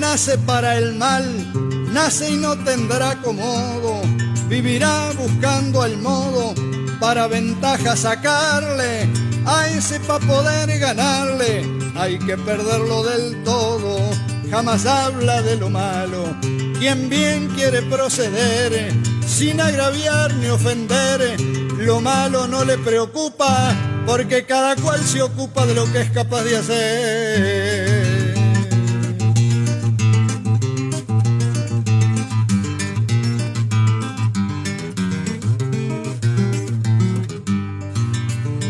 Nace 0.00 0.38
para 0.38 0.78
el 0.78 0.94
mal, 0.94 1.24
nace 1.92 2.30
y 2.30 2.36
no 2.36 2.56
tendrá 2.64 3.10
acomodo, 3.10 4.00
vivirá 4.48 5.12
buscando 5.12 5.84
el 5.84 5.98
modo 5.98 6.54
para 6.98 7.26
ventaja 7.26 7.94
sacarle, 7.96 9.08
a 9.44 9.68
ese 9.68 10.00
pa' 10.00 10.18
poder 10.18 10.78
ganarle, 10.78 11.68
hay 11.96 12.18
que 12.18 12.38
perderlo 12.38 13.02
del 13.04 13.44
todo, 13.44 13.98
jamás 14.50 14.86
habla 14.86 15.42
de 15.42 15.56
lo 15.56 15.68
malo, 15.68 16.34
quien 16.78 17.10
bien 17.10 17.48
quiere 17.48 17.82
proceder, 17.82 18.92
sin 19.26 19.60
agraviar 19.60 20.32
ni 20.34 20.48
ofender, 20.48 21.38
lo 21.76 22.00
malo 22.00 22.46
no 22.46 22.64
le 22.64 22.78
preocupa, 22.78 23.74
porque 24.06 24.46
cada 24.46 24.76
cual 24.76 25.04
se 25.04 25.20
ocupa 25.20 25.66
de 25.66 25.74
lo 25.74 25.90
que 25.92 26.00
es 26.00 26.10
capaz 26.10 26.42
de 26.44 26.56
hacer. 26.56 27.59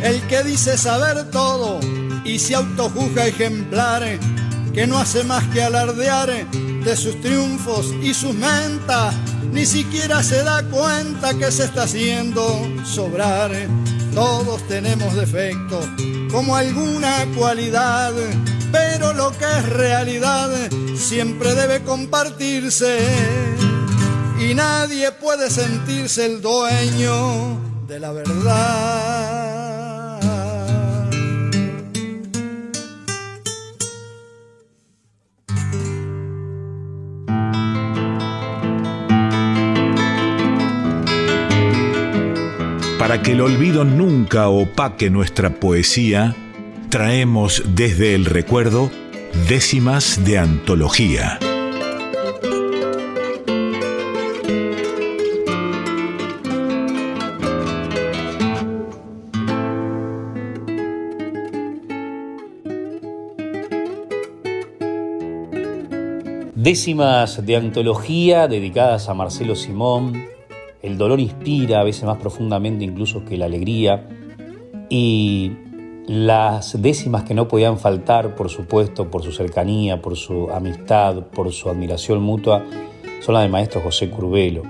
El 0.02 0.20
que 0.28 0.42
dice 0.42 0.78
saber 0.78 1.30
todo 1.30 1.78
y 2.24 2.38
se 2.38 2.54
autojuzga 2.54 3.26
ejemplar, 3.26 4.02
que 4.72 4.86
no 4.86 4.98
hace 4.98 5.24
más 5.24 5.44
que 5.48 5.62
alardear 5.62 6.30
de 6.50 6.96
sus 6.96 7.20
triunfos 7.20 7.92
y 8.02 8.14
sus 8.14 8.34
mentas, 8.34 9.14
ni 9.52 9.66
siquiera 9.66 10.22
se 10.22 10.42
da 10.42 10.62
cuenta 10.62 11.34
que 11.34 11.50
se 11.50 11.64
está 11.64 11.82
haciendo 11.82 12.66
sobrar. 12.84 13.50
Todos 14.14 14.66
tenemos 14.68 15.14
defectos, 15.14 15.84
como 16.30 16.56
alguna 16.56 17.26
cualidad, 17.36 18.12
pero 18.72 19.12
lo 19.12 19.30
que 19.32 19.44
es 19.44 19.68
realidad 19.68 20.50
siempre 20.96 21.54
debe 21.54 21.82
compartirse 21.82 22.98
y 24.40 24.54
nadie 24.54 25.12
puede 25.12 25.50
sentirse 25.50 26.26
el 26.26 26.40
dueño 26.40 27.58
de 27.86 28.00
la 28.00 28.12
verdad. 28.12 29.39
Para 43.10 43.24
que 43.24 43.32
el 43.32 43.40
olvido 43.40 43.84
nunca 43.84 44.48
opaque 44.50 45.10
nuestra 45.10 45.50
poesía, 45.50 46.36
traemos 46.90 47.64
desde 47.74 48.14
el 48.14 48.24
recuerdo 48.24 48.88
décimas 49.48 50.24
de 50.24 50.38
antología. 50.38 51.40
Décimas 66.54 67.44
de 67.44 67.56
antología 67.56 68.46
dedicadas 68.46 69.08
a 69.08 69.14
Marcelo 69.14 69.56
Simón, 69.56 70.30
el 70.82 70.98
dolor 70.98 71.20
inspira 71.20 71.80
a 71.80 71.84
veces 71.84 72.04
más 72.04 72.18
profundamente 72.18 72.84
incluso 72.84 73.24
que 73.24 73.36
la 73.36 73.46
alegría. 73.46 74.08
Y 74.88 75.52
las 76.06 76.80
décimas 76.82 77.22
que 77.24 77.34
no 77.34 77.46
podían 77.46 77.78
faltar, 77.78 78.34
por 78.34 78.48
supuesto, 78.48 79.10
por 79.10 79.22
su 79.22 79.32
cercanía, 79.32 80.02
por 80.02 80.16
su 80.16 80.50
amistad, 80.50 81.26
por 81.26 81.52
su 81.52 81.68
admiración 81.68 82.22
mutua, 82.22 82.64
son 83.20 83.34
las 83.34 83.42
del 83.42 83.52
maestro 83.52 83.80
José 83.80 84.10
Curbelo. 84.10 84.62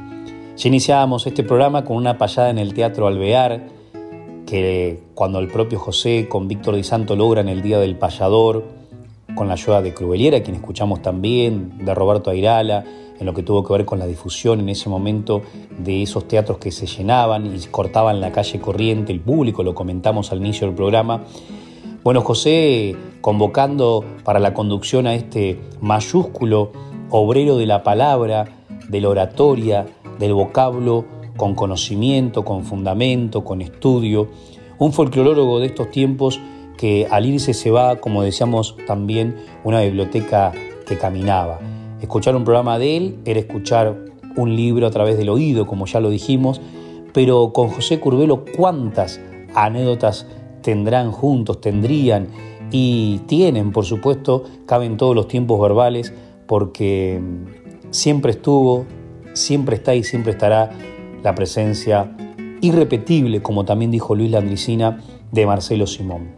Ya 0.57 0.69
iniciábamos 0.69 1.27
este 1.27 1.43
programa 1.43 1.85
con 1.85 1.97
una 1.97 2.19
payada 2.19 2.51
en 2.51 2.59
el 2.59 2.75
Teatro 2.75 3.07
Alvear, 3.07 3.69
que 4.47 5.01
cuando 5.15 5.39
el 5.39 5.49
propio 5.49 5.79
José 5.79 6.29
con 6.29 6.49
Víctor 6.49 6.75
Di 6.75 6.83
Santo 6.83 7.17
logran 7.17 7.49
el 7.49 7.63
Día 7.63 7.79
del 7.79 7.97
Payador, 7.97 8.65
con 9.35 9.47
la 9.47 9.55
ayuda 9.55 9.81
de 9.81 9.95
Crubeliera, 9.95 10.43
quien 10.43 10.57
escuchamos 10.57 11.01
también, 11.01 11.79
de 11.85 11.95
Roberto 11.95 12.31
Airala, 12.31 12.85
en 13.21 13.27
lo 13.27 13.35
que 13.35 13.43
tuvo 13.43 13.63
que 13.63 13.73
ver 13.75 13.85
con 13.85 13.99
la 13.99 14.07
difusión 14.07 14.61
en 14.61 14.71
ese 14.71 14.89
momento 14.89 15.43
de 15.79 16.03
esos 16.03 16.27
teatros 16.27 16.59
que 16.59 16.73
se 16.73 16.87
llenaban 16.87 17.55
y 17.55 17.59
cortaban 17.67 18.21
la 18.21 18.33
calle 18.33 18.59
corriente, 18.59 19.13
el 19.13 19.21
público, 19.21 19.63
lo 19.63 19.75
comentamos 19.75 20.33
al 20.33 20.39
inicio 20.39 20.67
del 20.67 20.75
programa. 20.75 21.25
Bueno, 22.03 22.23
José 22.23 22.97
convocando 23.21 24.05
para 24.25 24.41
la 24.41 24.55
conducción 24.55 25.07
a 25.07 25.15
este 25.15 25.61
mayúsculo 25.81 26.73
obrero 27.11 27.59
de 27.59 27.67
la 27.67 27.83
palabra, 27.83 28.47
de 28.89 29.01
la 29.03 29.11
oratoria, 29.11 29.87
del 30.19 30.33
vocablo, 30.33 31.05
con 31.37 31.55
conocimiento, 31.55 32.45
con 32.45 32.65
fundamento, 32.65 33.45
con 33.45 33.61
estudio, 33.61 34.29
un 34.79 34.95
folclorólogo 34.95 35.61
de 35.61 35.67
estos 35.67 35.91
tiempos 35.91 36.41
que 36.79 37.07
al 37.11 37.27
irse 37.27 37.53
se 37.53 37.71
va, 37.71 37.97
como 37.97 38.23
decíamos 38.23 38.77
también, 38.87 39.37
una 39.65 39.83
biblioteca 39.83 40.53
que 40.87 40.97
caminaba. 40.97 41.59
Escuchar 42.01 42.35
un 42.37 42.45
programa 42.45 42.79
de 42.79 42.97
él 42.97 43.19
era 43.25 43.41
escuchar 43.41 44.05
un 44.37 44.57
libro 44.57 44.87
a 44.87 44.91
través 44.91 45.19
del 45.19 45.29
oído, 45.29 45.67
como 45.67 45.87
ya 45.87 46.01
lo 46.01 46.11
dijimos, 46.11 46.61
pero 47.13 47.53
con 47.53 47.69
José 47.69 48.01
Curbelo, 48.01 48.45
¿cuántas 48.57 49.21
anécdotas 49.55 50.27
tendrán 50.63 51.11
juntos, 51.13 51.61
tendrían 51.61 52.29
y 52.71 53.19
tienen, 53.27 53.73
por 53.73 53.85
supuesto, 53.85 54.45
caben 54.67 54.97
todos 54.97 55.15
los 55.15 55.29
tiempos 55.29 55.61
verbales, 55.61 56.13
porque 56.47 57.21
siempre 57.91 58.33
estuvo, 58.33 58.87
siempre 59.33 59.77
está 59.77 59.95
y 59.95 60.05
siempre 60.05 60.33
estará 60.33 60.71
la 61.23 61.35
presencia 61.35 62.17
irrepetible, 62.61 63.43
como 63.43 63.65
también 63.65 63.91
dijo 63.91 64.15
Luis 64.15 64.31
Landricina, 64.31 65.01
de 65.33 65.47
Marcelo 65.47 65.87
Simón. 65.87 66.37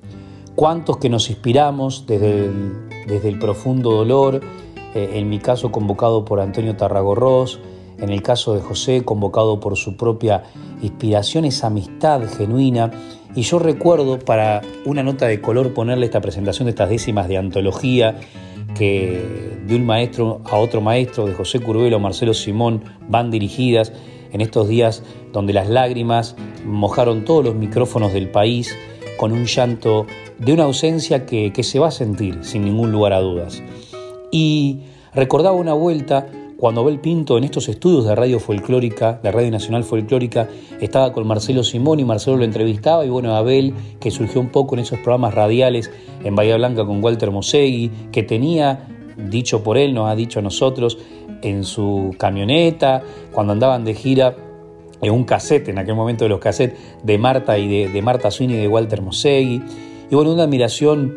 ¿Cuántos 0.54 0.98
que 0.98 1.08
nos 1.08 1.30
inspiramos 1.30 2.06
desde 2.06 2.50
desde 3.06 3.28
el 3.28 3.38
profundo 3.38 3.90
dolor, 3.90 4.40
en 4.94 5.28
mi 5.28 5.38
caso 5.38 5.72
convocado 5.72 6.24
por 6.24 6.40
Antonio 6.40 6.76
Tarragorros, 6.76 7.60
en 7.98 8.10
el 8.10 8.22
caso 8.22 8.54
de 8.54 8.60
José 8.60 9.04
convocado 9.04 9.60
por 9.60 9.76
su 9.76 9.96
propia 9.96 10.42
inspiración, 10.82 11.44
esa 11.44 11.68
amistad 11.68 12.22
genuina. 12.36 12.90
Y 13.34 13.42
yo 13.42 13.58
recuerdo 13.58 14.18
para 14.18 14.60
una 14.84 15.02
nota 15.02 15.26
de 15.26 15.40
color 15.40 15.72
ponerle 15.72 16.06
esta 16.06 16.20
presentación 16.20 16.66
de 16.66 16.70
estas 16.70 16.90
décimas 16.90 17.28
de 17.28 17.38
antología 17.38 18.18
que 18.76 19.58
de 19.66 19.76
un 19.76 19.86
maestro 19.86 20.40
a 20.50 20.56
otro 20.56 20.80
maestro, 20.80 21.26
de 21.26 21.34
José 21.34 21.60
Curbelo 21.60 21.96
a 21.96 22.00
Marcelo 22.00 22.34
Simón, 22.34 22.82
van 23.08 23.30
dirigidas 23.30 23.92
en 24.32 24.40
estos 24.40 24.68
días 24.68 25.04
donde 25.32 25.52
las 25.52 25.68
lágrimas 25.68 26.36
mojaron 26.66 27.24
todos 27.24 27.44
los 27.44 27.54
micrófonos 27.54 28.12
del 28.12 28.30
país 28.30 28.76
con 29.16 29.32
un 29.32 29.44
llanto 29.44 30.06
de 30.38 30.52
una 30.52 30.64
ausencia 30.64 31.26
que 31.26 31.62
se 31.62 31.78
va 31.78 31.88
a 31.88 31.92
sentir 31.92 32.38
sin 32.42 32.64
ningún 32.64 32.90
lugar 32.90 33.12
a 33.12 33.20
dudas. 33.20 33.62
Y 34.32 34.80
recordaba 35.14 35.54
una 35.54 35.74
vuelta 35.74 36.26
cuando 36.56 36.80
Abel 36.80 37.00
Pinto 37.00 37.36
en 37.36 37.44
estos 37.44 37.68
estudios 37.68 38.06
de 38.06 38.14
Radio 38.14 38.40
Folclórica, 38.40 39.20
de 39.22 39.30
Radio 39.30 39.50
Nacional 39.50 39.84
Folclórica, 39.84 40.48
estaba 40.80 41.12
con 41.12 41.26
Marcelo 41.26 41.64
Simón 41.64 42.00
y 42.00 42.04
Marcelo 42.04 42.36
lo 42.36 42.44
entrevistaba 42.44 43.04
y 43.04 43.08
bueno, 43.08 43.34
Abel, 43.34 43.74
que 44.00 44.10
surgió 44.10 44.40
un 44.40 44.48
poco 44.48 44.74
en 44.74 44.80
esos 44.80 45.00
programas 45.00 45.34
radiales 45.34 45.90
en 46.24 46.34
Bahía 46.34 46.56
Blanca 46.56 46.86
con 46.86 47.02
Walter 47.02 47.30
Mosegui, 47.30 47.90
que 48.12 48.22
tenía, 48.22 48.86
dicho 49.28 49.62
por 49.62 49.76
él, 49.76 49.92
nos 49.92 50.08
ha 50.08 50.14
dicho 50.14 50.38
a 50.38 50.42
nosotros, 50.42 50.98
en 51.42 51.64
su 51.64 52.14
camioneta, 52.16 53.02
cuando 53.32 53.52
andaban 53.52 53.84
de 53.84 53.94
gira, 53.94 54.36
en 55.02 55.12
un 55.12 55.24
cassette, 55.24 55.68
en 55.68 55.78
aquel 55.78 55.96
momento 55.96 56.24
de 56.24 56.28
los 56.28 56.38
cassettes, 56.38 56.78
de 57.02 57.18
Marta 57.18 57.58
y 57.58 57.88
de, 57.88 58.02
Marta 58.02 58.30
Sweeney 58.30 58.56
y 58.56 58.60
de 58.60 58.68
Walter 58.68 59.02
Mosegui. 59.02 59.62
Y 60.10 60.14
bueno, 60.14 60.32
una 60.32 60.44
admiración 60.44 61.12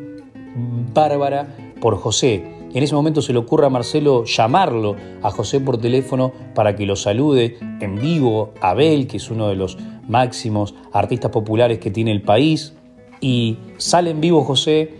bárbara 0.91 1.55
por 1.79 1.97
José, 1.97 2.54
en 2.75 2.83
ese 2.83 2.93
momento 2.93 3.21
se 3.21 3.31
le 3.31 3.39
ocurre 3.39 3.65
a 3.65 3.69
Marcelo 3.69 4.25
llamarlo 4.25 4.97
a 5.23 5.31
José 5.31 5.61
por 5.61 5.77
teléfono 5.77 6.33
para 6.53 6.75
que 6.75 6.85
lo 6.85 6.97
salude 6.97 7.57
en 7.79 7.95
vivo, 7.95 8.53
a 8.59 8.71
Abel, 8.71 9.07
que 9.07 9.15
es 9.15 9.31
uno 9.31 9.47
de 9.47 9.55
los 9.55 9.77
máximos 10.09 10.75
artistas 10.91 11.31
populares 11.31 11.79
que 11.79 11.89
tiene 11.89 12.11
el 12.11 12.21
país, 12.21 12.73
y 13.21 13.57
sale 13.77 14.09
en 14.09 14.19
vivo 14.19 14.43
José 14.43 14.93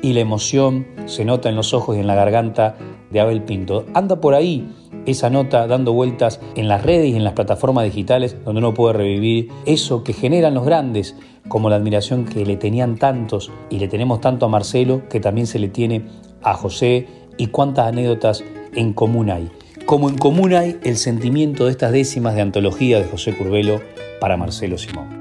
y 0.00 0.12
la 0.12 0.20
emoción 0.20 0.86
se 1.06 1.24
nota 1.24 1.48
en 1.48 1.56
los 1.56 1.74
ojos 1.74 1.96
y 1.96 2.00
en 2.00 2.06
la 2.06 2.14
garganta 2.14 2.76
de 3.10 3.18
Abel 3.18 3.42
Pinto. 3.42 3.84
Anda 3.94 4.20
por 4.20 4.34
ahí 4.34 4.68
esa 5.04 5.28
nota 5.28 5.66
dando 5.66 5.92
vueltas 5.92 6.40
en 6.54 6.68
las 6.68 6.84
redes 6.84 7.08
y 7.08 7.16
en 7.16 7.24
las 7.24 7.32
plataformas 7.32 7.84
digitales 7.84 8.36
donde 8.44 8.60
uno 8.60 8.74
puede 8.74 8.92
revivir 8.94 9.48
eso 9.66 10.04
que 10.04 10.12
generan 10.12 10.54
los 10.54 10.64
grandes, 10.64 11.16
como 11.48 11.68
la 11.68 11.76
admiración 11.76 12.26
que 12.26 12.46
le 12.46 12.56
tenían 12.56 12.96
tantos 12.96 13.50
y 13.70 13.80
le 13.80 13.88
tenemos 13.88 14.20
tanto 14.20 14.46
a 14.46 14.48
Marcelo, 14.48 15.02
que 15.08 15.18
también 15.18 15.48
se 15.48 15.58
le 15.58 15.68
tiene 15.68 16.04
a 16.42 16.54
José 16.54 17.06
y 17.36 17.48
cuántas 17.48 17.88
anécdotas 17.88 18.44
en 18.74 18.92
común 18.92 19.30
hay. 19.30 19.50
Como 19.86 20.08
en 20.08 20.18
común 20.18 20.52
hay 20.52 20.76
el 20.82 20.96
sentimiento 20.96 21.64
de 21.64 21.70
estas 21.70 21.92
décimas 21.92 22.34
de 22.34 22.42
antología 22.42 22.98
de 22.98 23.06
José 23.06 23.36
Curbelo 23.36 23.80
para 24.20 24.36
Marcelo 24.36 24.76
Simón. 24.76 25.18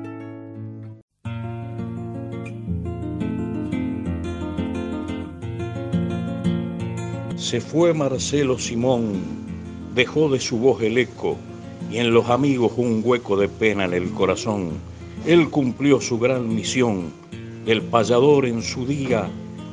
Se 7.37 7.61
fue 7.61 7.93
Marcelo 7.93 8.59
Simón, 8.59 9.13
dejó 9.95 10.27
de 10.29 10.39
su 10.39 10.57
voz 10.57 10.81
el 10.81 10.97
eco 10.97 11.37
y 11.89 11.99
en 11.99 12.13
los 12.13 12.29
amigos 12.29 12.73
un 12.75 13.01
hueco 13.05 13.37
de 13.37 13.47
pena 13.47 13.85
en 13.85 13.93
el 13.93 14.11
corazón. 14.11 14.71
Él 15.25 15.49
cumplió 15.49 16.01
su 16.01 16.19
gran 16.19 16.53
misión, 16.53 17.13
el 17.65 17.81
payador 17.83 18.45
en 18.45 18.61
su 18.61 18.85
día 18.85 19.29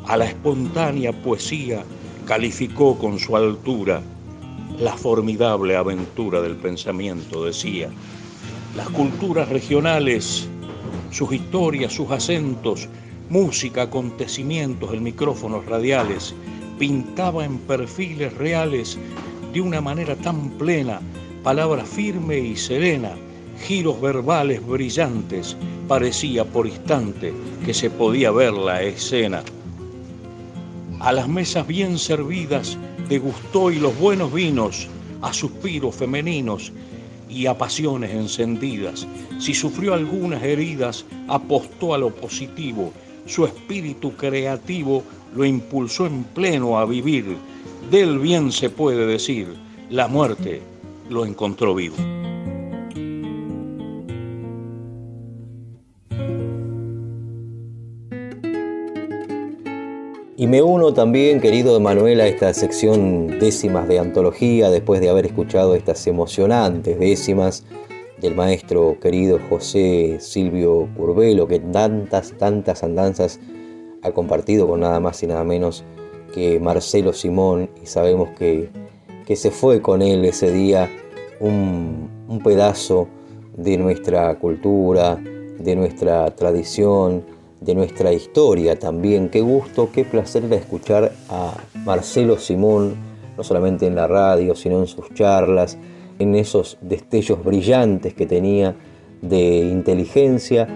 a 0.07 0.17
la 0.17 0.27
espontánea 0.27 1.12
poesía 1.12 1.85
calificó 2.27 2.99
con 2.99 3.19
su 3.19 3.37
altura 3.37 4.03
la 4.79 4.97
formidable 4.97 5.77
aventura 5.77 6.40
del 6.43 6.57
pensamiento, 6.57 7.45
decía. 7.45 7.90
Las 8.77 8.88
culturas 8.90 9.49
regionales, 9.49 10.49
sus 11.11 11.33
historias, 11.33 11.93
sus 11.93 12.11
acentos, 12.11 12.88
música, 13.31 13.83
acontecimientos, 13.83 14.93
el 14.93 15.01
micrófonos 15.01 15.64
radiales, 15.67 16.35
pintaba 16.79 17.45
en 17.45 17.59
perfiles 17.59 18.35
reales 18.35 18.99
de 19.53 19.61
una 19.61 19.81
manera 19.81 20.17
tan 20.17 20.51
plena, 20.51 21.01
palabra 21.45 21.85
firme 21.85 22.38
y 22.38 22.57
serena, 22.57 23.12
giros 23.62 24.01
verbales 24.01 24.67
brillantes, 24.67 25.57
parecía 25.87 26.45
por 26.45 26.67
instante 26.67 27.33
que 27.64 27.73
se 27.73 27.90
podía 27.90 28.33
ver 28.33 28.53
la 28.55 28.83
escena. 28.83 29.43
A 31.05 31.12
las 31.12 31.29
mesas 31.29 31.67
bien 31.67 31.99
servidas 31.99 32.79
degustó 33.11 33.71
y 33.71 33.79
los 33.79 33.95
buenos 33.99 34.33
vinos, 34.33 34.88
a 35.21 35.35
suspiros 35.35 35.95
femeninos 35.95 36.73
y 37.29 37.45
a 37.45 37.59
pasiones 37.59 38.11
encendidas. 38.11 39.07
Si 39.38 39.53
sufrió 39.53 39.93
algunas 39.93 40.43
heridas, 40.43 41.05
apostó 41.29 41.93
a 41.93 41.99
lo 41.99 42.09
positivo. 42.09 42.90
Su 43.27 43.45
espíritu 43.45 44.17
creativo 44.17 45.03
lo 45.37 45.45
impulsó 45.45 46.07
en 46.07 46.25
pleno 46.25 46.79
a 46.79 46.87
vivir. 46.87 47.37
Del 47.90 48.19
bien 48.19 48.51
se 48.51 48.71
puede 48.71 49.05
decir, 49.05 49.55
la 49.90 50.09
muerte 50.09 50.62
lo 51.11 51.27
encontró 51.27 51.75
vivo. 51.75 51.97
Y 60.44 60.46
me 60.46 60.61
uno 60.61 60.92
también, 60.92 61.40
querido 61.40 61.74
Emanuel, 61.74 62.20
a 62.20 62.26
esta 62.26 62.52
sección 62.52 63.38
décimas 63.40 63.88
de 63.88 63.98
antología, 63.98 64.68
después 64.68 65.00
de 65.00 65.09
haber 65.09 65.24
escuchado 65.24 65.74
estas 65.74 66.07
emocionantes 66.07 66.98
décimas 66.98 67.64
del 68.20 68.35
maestro 68.35 68.98
querido 69.00 69.40
José 69.48 70.18
Silvio 70.20 70.87
Curvelo, 70.98 71.48
que 71.48 71.61
tantas, 71.61 72.33
tantas 72.37 72.85
andanzas 72.85 73.40
ha 74.02 74.12
compartido 74.12 74.68
con 74.68 74.80
nada 74.80 75.00
más 75.00 75.22
y 75.22 75.28
nada 75.28 75.44
menos 75.44 75.83
que 76.35 76.61
Marcelo 76.61 77.14
Simón, 77.14 77.70
y 77.83 77.87
sabemos 77.87 78.28
que, 78.38 78.68
que 79.24 79.37
se 79.37 79.50
fue 79.50 79.80
con 79.80 80.02
él 80.02 80.26
ese 80.26 80.52
día 80.52 80.90
un, 81.40 82.11
un 82.28 82.40
pedazo 82.40 83.09
de 83.57 83.78
nuestra 83.78 84.38
cultura, 84.38 85.18
de 85.59 85.74
nuestra 85.74 86.30
tradición, 86.35 87.24
de 87.64 87.74
nuestra 87.74 88.12
historia 88.12 88.79
también. 88.79 89.31
Qué 89.31 89.40
gusto, 89.40 89.88
qué 89.92 90.05
placer 90.05 90.44
era 90.44 90.57
escuchar 90.57 91.12
a 91.31 91.55
Marcelo 91.85 92.38
Simón, 92.38 92.94
no 93.37 93.42
solamente 93.42 93.87
en 93.87 93.94
la 93.94 94.07
radio, 94.07 94.55
sino 94.55 94.79
en 94.81 94.87
sus 94.87 95.12
charlas, 95.14 95.79
en 96.18 96.35
esos 96.35 96.79
destellos 96.83 97.42
brillantes 97.42 98.14
que 98.14 98.27
tenía 98.27 98.77
de 99.22 99.59
inteligencia. 99.61 100.68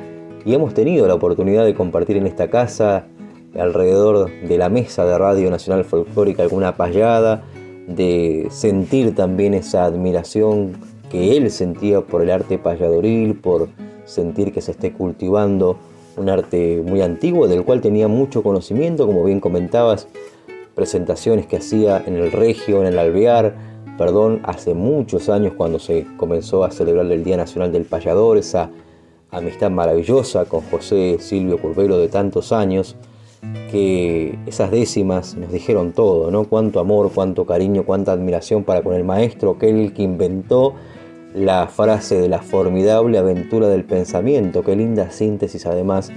Y 0.44 0.55
hemos 0.55 0.72
tenido 0.72 1.07
la 1.07 1.14
oportunidad 1.14 1.64
de 1.64 1.74
compartir 1.74 2.16
en 2.16 2.27
esta 2.27 2.48
casa, 2.48 3.07
alrededor 3.55 4.31
de 4.42 4.59
la 4.59 4.68
mesa 4.70 5.05
de 5.05 5.18
Radio 5.18 5.51
Nacional 5.51 5.85
Folclórica, 5.85 6.42
alguna 6.42 6.77
payada, 6.77 7.44
de 7.87 8.48
sentir 8.51 9.14
también 9.14 9.55
esa 9.55 9.85
admiración 9.85 10.79
que 11.11 11.37
él 11.37 11.51
sentía 11.51 12.01
por 12.01 12.22
el 12.22 12.31
arte 12.31 12.59
payadoril, 12.59 13.35
por 13.35 13.68
sentir 14.05 14.53
que 14.53 14.61
se 14.61 14.72
esté 14.72 14.92
cultivando 14.92 15.79
un 16.18 16.28
arte 16.28 16.83
muy 16.85 17.00
antiguo 17.00 17.48
del 17.48 17.64
cual 17.64 17.81
tenía 17.81 18.09
mucho 18.09 18.42
conocimiento, 18.42 19.07
como 19.07 19.24
bien 19.24 19.40
comentabas, 19.40 20.09
presentaciones 20.74 21.46
que 21.46 21.57
hacía 21.57 22.02
en 22.07 22.16
el 22.16 22.31
Regio, 22.31 22.81
en 22.81 22.88
el 22.88 22.98
Alvear, 22.98 23.54
perdón, 23.96 24.40
hace 24.44 24.74
muchos 24.74 25.28
años 25.28 25.54
cuando 25.57 25.78
se 25.78 26.07
comenzó 26.16 26.64
a 26.64 26.70
celebrar 26.70 27.07
el 27.11 27.24
Día 27.24 27.37
Nacional 27.37 27.72
del 27.72 27.85
Payador, 27.85 28.38
esa 28.38 28.70
amistad 29.31 29.70
maravillosa 29.70 30.44
con 30.44 30.61
José 30.70 31.18
Silvio 31.18 31.61
Curvelo 31.61 31.98
de 31.98 32.09
tantos 32.09 32.52
años, 32.52 32.96
que 33.70 34.38
esas 34.46 34.70
décimas 34.70 35.37
nos 35.37 35.52
dijeron 35.52 35.92
todo, 35.92 36.31
¿no? 36.31 36.44
Cuánto 36.44 36.81
amor, 36.81 37.11
cuánto 37.14 37.44
cariño, 37.44 37.85
cuánta 37.85 38.12
admiración 38.12 38.64
para 38.64 38.83
con 38.83 38.94
el 38.94 39.04
maestro, 39.04 39.52
aquel 39.52 39.92
que 39.92 40.02
inventó 40.02 40.74
la 41.38 41.68
frase 41.68 42.20
de 42.20 42.29
la 42.29 42.42
formidable 42.42 43.16
aventura 43.16 43.68
del 43.68 43.85
pensamiento. 43.85 44.62
Qué 44.62 44.74
linda 44.74 45.11
síntesis 45.11 45.66
además 45.66 46.11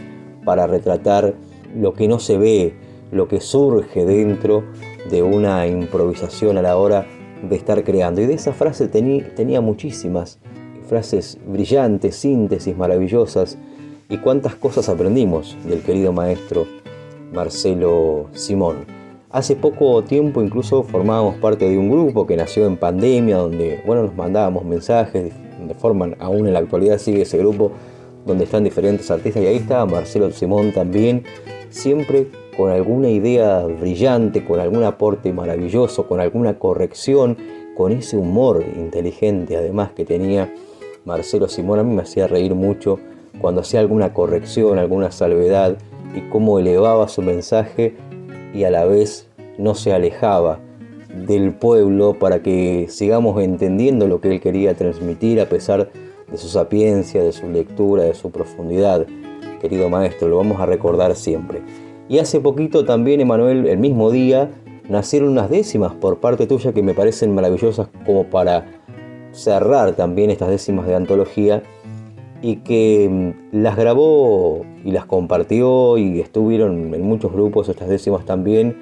para 0.43 0.65
retratar 0.65 1.35
lo 1.75 1.93
que 1.93 2.07
no 2.07 2.19
se 2.19 2.37
ve, 2.37 2.73
lo 3.11 3.27
que 3.27 3.39
surge 3.39 4.05
dentro 4.05 4.63
de 5.09 5.21
una 5.21 5.67
improvisación 5.67 6.57
a 6.57 6.61
la 6.61 6.75
hora 6.75 7.05
de 7.47 7.55
estar 7.55 7.83
creando. 7.83 8.21
Y 8.21 8.25
de 8.25 8.33
esa 8.33 8.53
frase 8.53 8.87
tenía 8.87 9.61
muchísimas 9.61 10.39
frases 10.87 11.37
brillantes, 11.45 12.15
síntesis 12.15 12.75
maravillosas. 12.75 13.57
Y 14.09 14.17
cuántas 14.17 14.55
cosas 14.55 14.89
aprendimos 14.89 15.55
del 15.63 15.81
querido 15.83 16.11
maestro 16.11 16.65
Marcelo 17.31 18.27
Simón. 18.33 19.00
Hace 19.31 19.55
poco 19.55 20.03
tiempo 20.03 20.41
incluso 20.41 20.83
formábamos 20.83 21.35
parte 21.35 21.69
de 21.69 21.77
un 21.77 21.89
grupo 21.89 22.27
que 22.27 22.35
nació 22.35 22.65
en 22.65 22.75
pandemia, 22.75 23.37
donde 23.37 23.81
bueno, 23.85 24.03
nos 24.03 24.13
mandábamos 24.13 24.65
mensajes, 24.65 25.33
de 25.65 25.73
forma 25.73 26.09
aún 26.19 26.47
en 26.47 26.53
la 26.53 26.59
actualidad 26.59 26.97
sigue 26.97 27.21
ese 27.21 27.37
grupo 27.37 27.71
donde 28.25 28.43
están 28.43 28.65
diferentes 28.65 29.09
artistas 29.09 29.41
y 29.41 29.47
ahí 29.47 29.55
estaba 29.55 29.85
Marcelo 29.85 30.29
Simón 30.31 30.73
también, 30.73 31.23
siempre 31.69 32.27
con 32.57 32.71
alguna 32.71 33.07
idea 33.07 33.63
brillante, 33.65 34.43
con 34.43 34.59
algún 34.59 34.83
aporte 34.83 35.31
maravilloso, 35.31 36.07
con 36.09 36.19
alguna 36.19 36.59
corrección, 36.59 37.37
con 37.77 37.93
ese 37.93 38.17
humor 38.17 38.65
inteligente 38.75 39.55
además 39.55 39.93
que 39.93 40.03
tenía 40.03 40.53
Marcelo 41.05 41.47
Simón. 41.47 41.79
A 41.79 41.83
mí 41.83 41.95
me 41.95 42.01
hacía 42.01 42.27
reír 42.27 42.53
mucho 42.53 42.99
cuando 43.39 43.61
hacía 43.61 43.79
alguna 43.79 44.13
corrección, 44.13 44.77
alguna 44.77 45.09
salvedad 45.09 45.77
y 46.13 46.19
cómo 46.29 46.59
elevaba 46.59 47.07
su 47.07 47.21
mensaje 47.21 47.95
y 48.53 48.63
a 48.63 48.71
la 48.71 48.85
vez 48.85 49.27
no 49.57 49.75
se 49.75 49.93
alejaba 49.93 50.59
del 51.13 51.53
pueblo 51.53 52.17
para 52.17 52.41
que 52.41 52.87
sigamos 52.89 53.41
entendiendo 53.41 54.07
lo 54.07 54.21
que 54.21 54.31
él 54.31 54.41
quería 54.41 54.73
transmitir 54.73 55.41
a 55.41 55.49
pesar 55.49 55.89
de 56.31 56.37
su 56.37 56.47
sapiencia, 56.47 57.23
de 57.23 57.31
su 57.31 57.49
lectura, 57.49 58.03
de 58.03 58.13
su 58.13 58.31
profundidad. 58.31 59.05
Querido 59.59 59.89
maestro, 59.89 60.27
lo 60.27 60.37
vamos 60.37 60.59
a 60.59 60.65
recordar 60.65 61.15
siempre. 61.15 61.61
Y 62.07 62.19
hace 62.19 62.39
poquito 62.39 62.85
también, 62.85 63.21
Emanuel, 63.21 63.67
el 63.67 63.77
mismo 63.77 64.11
día, 64.11 64.49
nacieron 64.89 65.29
unas 65.29 65.49
décimas 65.49 65.93
por 65.93 66.19
parte 66.19 66.47
tuya 66.47 66.73
que 66.73 66.81
me 66.81 66.93
parecen 66.93 67.33
maravillosas 67.35 67.87
como 68.05 68.25
para 68.25 68.65
cerrar 69.31 69.93
también 69.93 70.29
estas 70.29 70.49
décimas 70.49 70.87
de 70.87 70.95
antología 70.95 71.63
y 72.41 72.57
que 72.57 73.07
mm, 73.09 73.61
las 73.61 73.75
grabó 73.75 74.65
y 74.83 74.91
las 74.91 75.05
compartió 75.05 75.97
y 75.97 76.19
estuvieron 76.19 76.93
en 76.93 77.01
muchos 77.03 77.31
grupos 77.31 77.69
estas 77.69 77.89
décimas 77.89 78.25
también, 78.25 78.75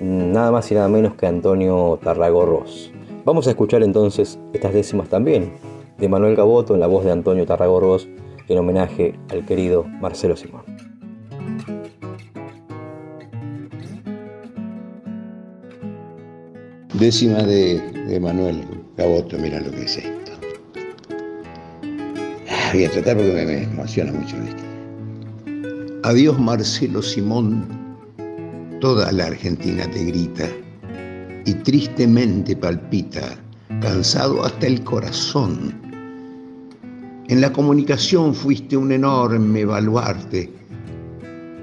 mm, 0.00 0.32
nada 0.32 0.50
más 0.50 0.70
y 0.70 0.74
nada 0.74 0.88
menos 0.88 1.14
que 1.14 1.26
Antonio 1.26 1.98
Tarragorros. 2.02 2.92
Vamos 3.24 3.46
a 3.46 3.50
escuchar 3.50 3.82
entonces 3.82 4.38
estas 4.52 4.72
décimas 4.72 5.08
también 5.08 5.52
de 5.98 6.08
Manuel 6.08 6.36
Gaboto 6.36 6.74
en 6.74 6.80
la 6.80 6.86
voz 6.86 7.04
de 7.04 7.12
Antonio 7.12 7.46
Tarragorros 7.46 8.08
en 8.48 8.58
homenaje 8.58 9.14
al 9.30 9.44
querido 9.44 9.84
Marcelo 10.00 10.36
Simón. 10.36 10.62
Décima 16.94 17.42
de, 17.44 18.18
Manuel 18.20 18.64
Gaboto, 18.96 19.38
mira 19.38 19.60
lo 19.60 19.70
que 19.70 19.84
esto 19.84 20.27
voy 22.72 22.84
a 22.84 22.90
tratar 22.90 23.16
porque 23.16 23.32
me, 23.46 23.62
emociona 23.62 24.12
mucho 24.12 24.36
esto. 24.36 24.62
Adiós 26.04 26.38
Marcelo 26.38 27.02
Simón, 27.02 27.66
toda 28.80 29.10
la 29.12 29.26
Argentina 29.26 29.88
te 29.90 30.04
grita 30.04 30.48
y 31.44 31.54
tristemente 31.54 32.56
palpita, 32.56 33.38
cansado 33.80 34.44
hasta 34.44 34.66
el 34.66 34.82
corazón. 34.84 35.74
En 37.28 37.40
la 37.40 37.52
comunicación 37.52 38.34
fuiste 38.34 38.76
un 38.76 38.92
enorme 38.92 39.64
baluarte. 39.64 40.50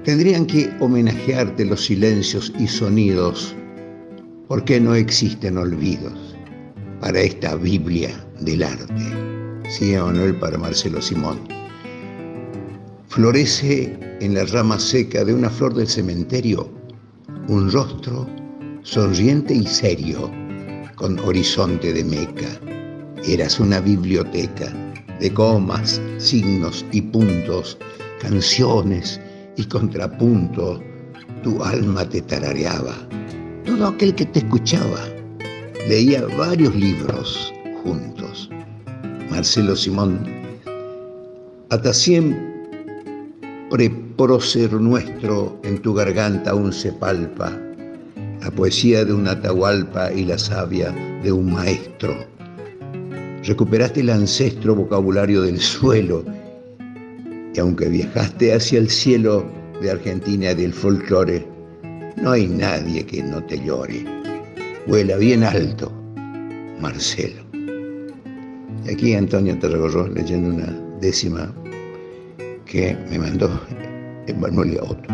Tendrían 0.04 0.46
que 0.46 0.70
homenajearte 0.80 1.64
los 1.64 1.84
silencios 1.84 2.52
y 2.58 2.68
sonidos, 2.68 3.54
porque 4.46 4.78
no 4.78 4.94
existen 4.94 5.58
olvidos 5.58 6.36
para 7.00 7.20
esta 7.20 7.56
Biblia 7.56 8.10
del 8.40 8.62
arte 8.62 9.45
sigue 9.68 10.00
Manuel 10.00 10.36
para 10.36 10.58
Marcelo 10.58 11.00
Simón. 11.00 11.40
Florece 13.08 13.98
en 14.20 14.34
la 14.34 14.44
rama 14.44 14.78
seca 14.78 15.24
de 15.24 15.34
una 15.34 15.50
flor 15.50 15.74
del 15.74 15.88
cementerio 15.88 16.76
un 17.48 17.70
rostro 17.70 18.26
sonriente 18.82 19.54
y 19.54 19.66
serio, 19.66 20.30
con 20.96 21.18
horizonte 21.20 21.92
de 21.92 22.02
meca. 22.02 22.60
Eras 23.24 23.60
una 23.60 23.80
biblioteca 23.80 24.72
de 25.20 25.32
comas, 25.32 26.00
signos 26.18 26.84
y 26.92 27.02
puntos, 27.02 27.78
canciones 28.20 29.20
y 29.56 29.64
contrapuntos. 29.64 30.80
Tu 31.42 31.62
alma 31.62 32.08
te 32.08 32.20
tarareaba. 32.22 32.96
Todo 33.64 33.88
aquel 33.88 34.14
que 34.14 34.26
te 34.26 34.40
escuchaba 34.40 35.00
leía 35.88 36.26
varios 36.36 36.74
libros 36.74 37.52
juntos. 37.82 38.50
Marcelo 39.30 39.74
Simón, 39.76 40.20
hasta 41.70 41.92
siempre 41.92 42.46
prócer 44.16 44.72
nuestro 44.72 45.58
en 45.64 45.82
tu 45.82 45.94
garganta 45.94 46.52
aún 46.52 46.72
se 46.72 46.92
palpa, 46.92 47.52
la 48.40 48.50
poesía 48.50 49.04
de 49.04 49.12
una 49.12 49.32
atahualpa 49.32 50.12
y 50.12 50.24
la 50.24 50.38
savia 50.38 50.94
de 51.22 51.32
un 51.32 51.52
maestro. 51.52 52.16
Recuperaste 53.44 54.00
el 54.00 54.10
ancestro 54.10 54.74
vocabulario 54.74 55.42
del 55.42 55.60
suelo 55.60 56.24
y 57.54 57.60
aunque 57.60 57.88
viajaste 57.88 58.52
hacia 58.52 58.78
el 58.78 58.90
cielo 58.90 59.44
de 59.80 59.90
Argentina 59.90 60.52
y 60.52 60.54
del 60.54 60.72
folclore, 60.72 61.46
no 62.16 62.32
hay 62.32 62.46
nadie 62.46 63.04
que 63.04 63.22
no 63.22 63.42
te 63.44 63.58
llore. 63.64 64.04
Vuela 64.86 65.16
bien 65.16 65.44
alto, 65.44 65.92
Marcelo. 66.80 67.45
Aquí 68.90 69.14
Antonio 69.14 69.58
Tarragorro 69.58 70.06
leyendo 70.08 70.50
una 70.50 70.72
décima 71.00 71.52
que 72.64 72.96
me 73.10 73.18
mandó 73.18 73.60
Emanuel 74.26 74.78
Otto. 74.80 75.08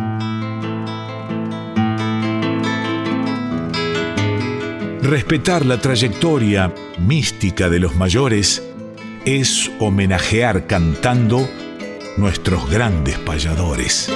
Respetar 5.03 5.67
la 5.67 5.81
trayectoria 5.81 6.73
mística 6.99 7.69
de 7.69 7.81
los 7.81 7.97
mayores 7.97 8.63
es 9.25 9.71
homenajear 9.81 10.67
cantando 10.67 11.49
nuestros 12.17 12.71
grandes 12.71 13.19
payadores. 13.19 14.11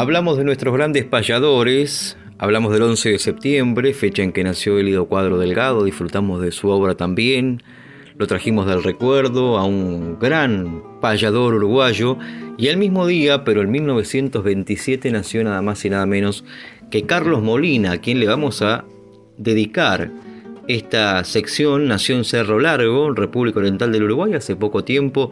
Hablamos 0.00 0.38
de 0.38 0.44
nuestros 0.44 0.72
grandes 0.72 1.04
payadores, 1.04 2.16
hablamos 2.38 2.72
del 2.72 2.80
11 2.84 3.10
de 3.10 3.18
septiembre, 3.18 3.92
fecha 3.92 4.22
en 4.22 4.32
que 4.32 4.42
nació 4.42 4.78
Elido 4.78 5.04
Cuadro 5.04 5.36
Delgado, 5.36 5.84
disfrutamos 5.84 6.40
de 6.40 6.52
su 6.52 6.70
obra 6.70 6.94
también, 6.94 7.62
lo 8.16 8.26
trajimos 8.26 8.66
del 8.66 8.82
recuerdo 8.82 9.58
a 9.58 9.66
un 9.66 10.18
gran 10.18 10.82
payador 11.02 11.52
uruguayo 11.52 12.16
y 12.56 12.68
al 12.68 12.78
mismo 12.78 13.06
día, 13.06 13.44
pero 13.44 13.60
en 13.60 13.70
1927 13.72 15.10
nació 15.10 15.44
nada 15.44 15.60
más 15.60 15.84
y 15.84 15.90
nada 15.90 16.06
menos 16.06 16.46
que 16.90 17.04
Carlos 17.04 17.42
Molina, 17.42 17.92
a 17.92 17.98
quien 17.98 18.20
le 18.20 18.26
vamos 18.26 18.62
a 18.62 18.86
dedicar 19.36 20.10
esta 20.66 21.22
sección. 21.24 21.88
Nació 21.88 22.16
en 22.16 22.24
Cerro 22.24 22.58
Largo, 22.58 23.12
República 23.12 23.58
Oriental 23.58 23.92
del 23.92 24.04
Uruguay, 24.04 24.32
hace 24.32 24.56
poco 24.56 24.82
tiempo 24.82 25.30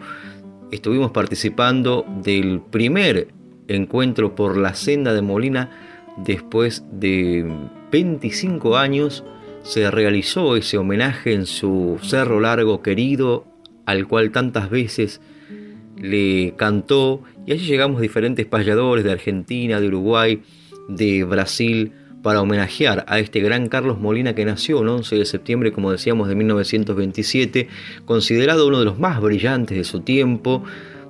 estuvimos 0.71 1.11
participando 1.13 2.05
del 2.23 2.61
primer 2.61 3.38
encuentro 3.69 4.35
por 4.35 4.57
la 4.57 4.75
senda 4.75 5.15
de 5.15 5.23
Molina 5.23 5.71
después 6.17 6.85
de 6.91 7.47
25 7.93 8.77
años 8.77 9.25
se 9.63 9.91
realizó 9.91 10.57
ese 10.57 10.79
homenaje 10.79 11.33
en 11.33 11.47
su 11.47 11.99
cerro 12.03 12.41
largo 12.41 12.83
querido 12.83 13.45
al 13.87 14.07
cual 14.07 14.31
tantas 14.31 14.71
veces 14.71 15.21
le 16.01 16.55
cantó. 16.57 17.23
Y 17.47 17.53
allí 17.53 17.67
llegamos 17.67 18.01
diferentes 18.01 18.47
payadores 18.47 19.05
de 19.05 19.13
Argentina, 19.13 19.81
de 19.81 19.89
Uruguay, 19.89 20.43
de 20.89 21.25
Brasil 21.25 21.93
para 22.23 22.43
homenajear 22.43 23.05
a 23.09 23.21
este 23.21 23.41
gran 23.41 23.69
Carlos 23.69 23.99
Molina 23.99 24.35
que 24.35 24.45
nació 24.45 24.83
el 24.83 24.89
11 24.89 25.17
de 25.17 25.25
septiembre, 25.25 25.73
como 25.73 25.93
decíamos, 25.93 26.29
de 26.29 26.35
1927, 26.35 27.69
considerado 28.05 28.67
uno 28.67 28.81
de 28.81 28.85
los 28.85 28.99
más 28.99 29.21
brillantes 29.21 29.77
de 29.77 29.85
su 29.85 30.01
tiempo, 30.01 30.65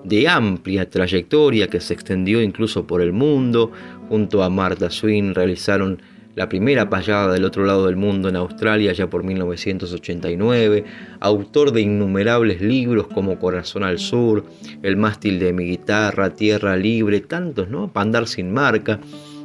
de 0.08 0.28
amplia 0.28 0.88
trayectoria 0.88 1.68
que 1.68 1.80
se 1.80 1.94
extendió 1.94 2.42
incluso 2.42 2.86
por 2.86 3.00
el 3.00 3.12
mundo. 3.12 3.72
Junto 4.08 4.42
a 4.42 4.50
Martha 4.50 4.90
Swin 4.90 5.34
realizaron 5.34 6.00
la 6.38 6.48
primera 6.48 6.88
payada 6.88 7.32
del 7.32 7.44
otro 7.44 7.64
lado 7.64 7.86
del 7.86 7.96
mundo 7.96 8.28
en 8.28 8.36
Australia 8.36 8.92
ya 8.92 9.10
por 9.10 9.24
1989, 9.24 10.84
autor 11.18 11.72
de 11.72 11.80
innumerables 11.80 12.60
libros 12.60 13.08
como 13.08 13.40
Corazón 13.40 13.82
al 13.82 13.98
Sur, 13.98 14.44
El 14.84 14.96
mástil 14.96 15.40
de 15.40 15.52
mi 15.52 15.64
guitarra, 15.64 16.30
Tierra 16.30 16.76
Libre, 16.76 17.20
tantos, 17.20 17.68
¿no? 17.68 17.92
Pandar 17.92 18.28
sin 18.28 18.52
marca, 18.52 19.00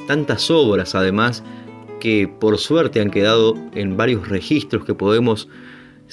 tantas 0.08 0.52
obras 0.52 0.94
además 0.94 1.44
que 2.00 2.28
por 2.28 2.60
suerte 2.60 3.02
han 3.02 3.10
quedado 3.10 3.56
en 3.74 3.98
varios 3.98 4.30
registros 4.30 4.86
que 4.86 4.94
podemos 4.94 5.48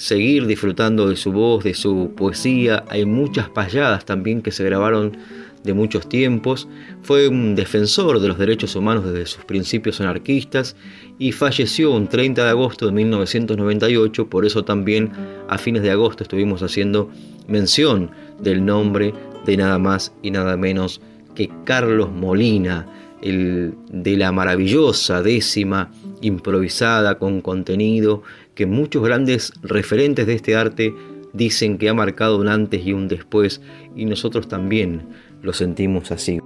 seguir 0.01 0.47
disfrutando 0.47 1.07
de 1.07 1.15
su 1.15 1.31
voz, 1.31 1.63
de 1.63 1.75
su 1.75 2.11
poesía. 2.17 2.83
Hay 2.89 3.05
muchas 3.05 3.49
payadas 3.49 4.03
también 4.03 4.41
que 4.41 4.51
se 4.51 4.63
grabaron 4.63 5.15
de 5.63 5.75
muchos 5.75 6.09
tiempos. 6.09 6.67
Fue 7.03 7.27
un 7.27 7.53
defensor 7.53 8.19
de 8.19 8.27
los 8.27 8.39
derechos 8.39 8.75
humanos 8.75 9.05
desde 9.05 9.27
sus 9.27 9.45
principios 9.45 10.01
anarquistas 10.01 10.75
y 11.19 11.33
falleció 11.33 11.91
un 11.91 12.07
30 12.07 12.43
de 12.43 12.49
agosto 12.49 12.87
de 12.87 12.93
1998. 12.93 14.27
Por 14.27 14.43
eso 14.43 14.65
también 14.65 15.11
a 15.47 15.59
fines 15.59 15.83
de 15.83 15.91
agosto 15.91 16.23
estuvimos 16.23 16.63
haciendo 16.63 17.11
mención 17.47 18.09
del 18.39 18.65
nombre 18.65 19.13
de 19.45 19.55
nada 19.55 19.77
más 19.77 20.13
y 20.23 20.31
nada 20.31 20.57
menos 20.57 20.99
que 21.35 21.51
Carlos 21.63 22.11
Molina, 22.11 22.87
el 23.21 23.75
de 23.91 24.17
la 24.17 24.31
maravillosa 24.31 25.21
décima 25.21 25.91
improvisada 26.21 27.19
con 27.19 27.41
contenido 27.41 28.23
que 28.55 28.65
muchos 28.65 29.03
grandes 29.03 29.53
referentes 29.61 30.27
de 30.27 30.33
este 30.33 30.55
arte 30.55 30.93
dicen 31.33 31.77
que 31.77 31.89
ha 31.89 31.93
marcado 31.93 32.39
un 32.39 32.47
antes 32.47 32.85
y 32.85 32.93
un 32.93 33.07
después 33.07 33.61
y 33.95 34.05
nosotros 34.05 34.47
también 34.47 35.07
lo 35.41 35.53
sentimos 35.53 36.11
así. 36.11 36.39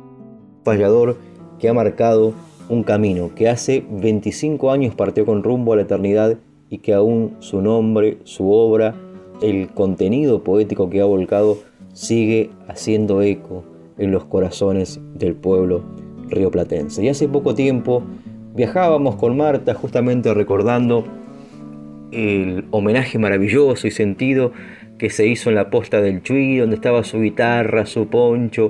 Payador 0.63 1.17
que 1.59 1.69
ha 1.69 1.73
marcado 1.73 2.33
un 2.69 2.83
camino, 2.83 3.31
que 3.35 3.49
hace 3.49 3.85
25 3.89 4.71
años 4.71 4.95
partió 4.95 5.25
con 5.25 5.43
rumbo 5.43 5.73
a 5.73 5.75
la 5.75 5.83
eternidad 5.83 6.37
y 6.69 6.79
que 6.79 6.93
aún 6.93 7.35
su 7.39 7.61
nombre, 7.61 8.17
su 8.23 8.51
obra, 8.51 8.95
el 9.41 9.69
contenido 9.69 10.43
poético 10.43 10.89
que 10.89 11.01
ha 11.01 11.05
volcado 11.05 11.57
sigue 11.93 12.49
haciendo 12.67 13.21
eco 13.21 13.63
en 13.97 14.11
los 14.11 14.25
corazones 14.25 14.99
del 15.13 15.35
pueblo 15.35 15.83
rioplatense. 16.29 17.03
Y 17.03 17.09
hace 17.09 17.27
poco 17.27 17.53
tiempo 17.53 18.03
viajábamos 18.55 19.15
con 19.15 19.37
Marta 19.37 19.73
justamente 19.73 20.33
recordando 20.33 21.05
el 22.15 22.65
homenaje 22.71 23.19
maravilloso 23.19 23.87
y 23.87 23.91
sentido 23.91 24.53
que 24.97 25.09
se 25.09 25.27
hizo 25.27 25.49
en 25.49 25.55
la 25.55 25.69
posta 25.69 26.01
del 26.01 26.23
Chuy, 26.23 26.57
donde 26.57 26.75
estaba 26.75 27.03
su 27.03 27.19
guitarra, 27.19 27.85
su 27.85 28.07
poncho, 28.07 28.69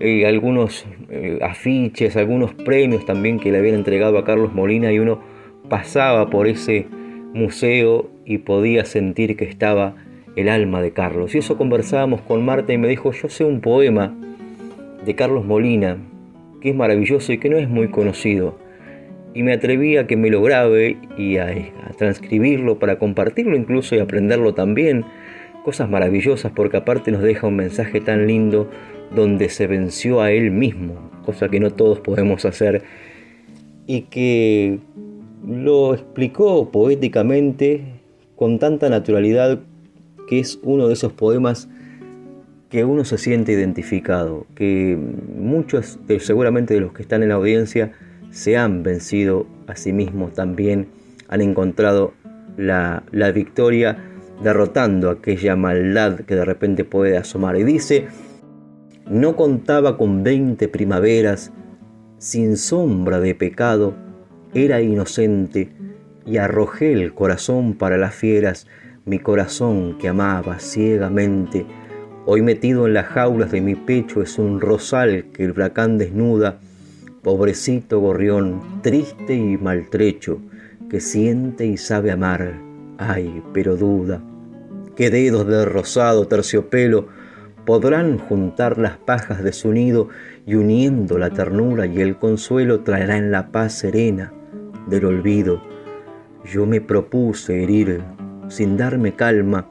eh, 0.00 0.26
algunos 0.26 0.86
eh, 1.10 1.38
afiches, 1.42 2.16
algunos 2.16 2.54
premios 2.54 3.04
también 3.04 3.38
que 3.38 3.52
le 3.52 3.58
habían 3.58 3.74
entregado 3.74 4.18
a 4.18 4.24
Carlos 4.24 4.54
Molina 4.54 4.92
y 4.92 4.98
uno 4.98 5.20
pasaba 5.68 6.30
por 6.30 6.46
ese 6.46 6.86
museo 7.34 8.10
y 8.24 8.38
podía 8.38 8.84
sentir 8.84 9.36
que 9.36 9.44
estaba 9.44 9.96
el 10.36 10.48
alma 10.48 10.80
de 10.80 10.92
Carlos. 10.92 11.34
Y 11.34 11.38
eso 11.38 11.58
conversábamos 11.58 12.22
con 12.22 12.44
Marta 12.44 12.72
y 12.72 12.78
me 12.78 12.88
dijo, 12.88 13.12
yo 13.12 13.28
sé 13.28 13.44
un 13.44 13.60
poema 13.60 14.14
de 15.04 15.14
Carlos 15.14 15.44
Molina 15.44 15.98
que 16.60 16.70
es 16.70 16.76
maravilloso 16.76 17.32
y 17.32 17.38
que 17.38 17.48
no 17.48 17.58
es 17.58 17.68
muy 17.68 17.88
conocido 17.88 18.58
y 19.38 19.44
me 19.44 19.52
atreví 19.52 19.96
a 19.96 20.08
que 20.08 20.16
me 20.16 20.30
lo 20.30 20.42
grabe 20.42 20.98
y 21.16 21.36
a, 21.36 21.54
transcribirlo 21.96 22.80
para 22.80 22.98
compartirlo 22.98 23.56
incluso 23.56 23.94
y 23.94 24.00
aprenderlo 24.00 24.52
también. 24.52 25.04
Cosas 25.64 25.88
maravillosas 25.88 26.50
porque 26.50 26.78
aparte 26.78 27.12
nos 27.12 27.22
deja 27.22 27.46
un 27.46 27.54
mensaje 27.54 28.00
tan 28.00 28.26
lindo 28.26 28.68
donde 29.14 29.48
se 29.48 29.68
venció 29.68 30.22
a 30.22 30.32
él 30.32 30.50
mismo, 30.50 31.12
cosa 31.24 31.48
que 31.48 31.60
no 31.60 31.70
todos 31.70 32.00
podemos 32.00 32.44
hacer, 32.46 32.82
y 33.86 34.02
que 34.10 34.80
lo 35.46 35.94
explicó 35.94 36.72
poéticamente 36.72 37.82
con 38.34 38.58
tanta 38.58 38.88
naturalidad 38.88 39.60
que 40.28 40.40
es 40.40 40.58
uno 40.64 40.88
de 40.88 40.94
esos 40.94 41.12
poemas 41.12 41.68
que 42.70 42.84
uno 42.84 43.04
se 43.04 43.18
siente 43.18 43.52
identificado, 43.52 44.48
que 44.56 44.98
muchos 45.38 46.00
seguramente 46.18 46.74
de 46.74 46.80
los 46.80 46.92
que 46.92 47.02
están 47.02 47.22
en 47.22 47.28
la 47.28 47.36
audiencia 47.36 47.92
se 48.30 48.56
han 48.56 48.82
vencido 48.82 49.46
a 49.66 49.76
sí 49.76 49.92
mismos 49.92 50.32
también, 50.32 50.88
han 51.28 51.40
encontrado 51.40 52.14
la, 52.56 53.02
la 53.12 53.30
victoria 53.32 53.98
derrotando 54.42 55.10
aquella 55.10 55.56
maldad 55.56 56.20
que 56.20 56.34
de 56.34 56.44
repente 56.44 56.84
puede 56.84 57.16
asomar. 57.16 57.56
Y 57.56 57.64
dice, 57.64 58.08
no 59.08 59.36
contaba 59.36 59.96
con 59.96 60.22
20 60.22 60.68
primaveras 60.68 61.52
sin 62.18 62.56
sombra 62.56 63.20
de 63.20 63.34
pecado, 63.34 63.94
era 64.54 64.80
inocente 64.80 65.70
y 66.26 66.36
arrojé 66.36 66.92
el 66.92 67.14
corazón 67.14 67.74
para 67.74 67.96
las 67.96 68.14
fieras, 68.14 68.66
mi 69.04 69.18
corazón 69.18 69.98
que 69.98 70.08
amaba 70.08 70.58
ciegamente. 70.58 71.64
Hoy 72.26 72.42
metido 72.42 72.86
en 72.86 72.94
las 72.94 73.06
jaulas 73.06 73.50
de 73.50 73.60
mi 73.60 73.74
pecho 73.74 74.20
es 74.20 74.38
un 74.38 74.60
rosal 74.60 75.26
que 75.32 75.44
el 75.44 75.52
huracán 75.52 75.96
desnuda, 75.96 76.58
pobrecito 77.22 78.00
gorrión, 78.00 78.80
triste 78.82 79.34
y 79.34 79.56
maltrecho, 79.56 80.40
que 80.88 81.00
siente 81.00 81.66
y 81.66 81.76
sabe 81.76 82.10
amar, 82.10 82.54
ay, 82.98 83.42
pero 83.52 83.76
duda. 83.76 84.22
¿Qué 84.96 85.10
dedos 85.10 85.46
de 85.46 85.64
rosado 85.64 86.26
terciopelo 86.26 87.08
podrán 87.64 88.18
juntar 88.18 88.78
las 88.78 88.96
pajas 88.96 89.42
de 89.44 89.52
su 89.52 89.72
nido 89.72 90.08
y 90.46 90.54
uniendo 90.54 91.18
la 91.18 91.30
ternura 91.30 91.86
y 91.86 92.00
el 92.00 92.18
consuelo 92.18 92.80
traerán 92.80 93.30
la 93.30 93.52
paz 93.52 93.74
serena 93.74 94.32
del 94.88 95.04
olvido? 95.04 95.62
Yo 96.44 96.66
me 96.66 96.80
propuse 96.80 97.62
herir, 97.62 98.02
sin 98.48 98.76
darme 98.76 99.14
calma, 99.14 99.68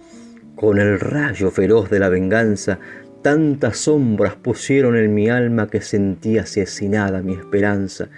con 0.55 0.79
el 0.79 0.99
rayo 0.99 1.51
feroz 1.51 1.89
de 1.89 1.99
la 1.99 2.09
venganza, 2.09 2.79
tantas 3.21 3.77
sombras 3.79 4.35
pusieron 4.35 4.95
en 4.95 5.13
mi 5.13 5.29
alma 5.29 5.67
que 5.67 5.81
sentí 5.81 6.37
asesinada 6.37 7.21
mi 7.21 7.33
esperanza, 7.33 8.09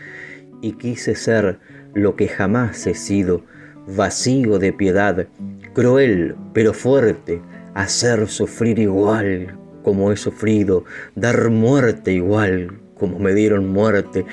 y 0.62 0.74
quise 0.74 1.16
ser 1.16 1.60
lo 1.94 2.16
que 2.16 2.28
jamás 2.28 2.86
he 2.88 2.94
sido, 2.94 3.44
vacío 3.88 4.60
de 4.60 4.74
piedad, 4.74 5.28
cruel 5.74 6.36
pero 6.54 6.74
fuerte, 6.74 7.42
hacer 7.74 8.28
sufrir 8.28 8.80
igual 8.80 9.58
como 9.84 10.12
he 10.12 10.18
sufrido, 10.18 10.84
dar 11.16 11.50
muerte 11.50 12.14
igual 12.14 12.80
como 12.96 13.18
me 13.20 13.34
dieron 13.34 13.70
muerte, 13.70 14.26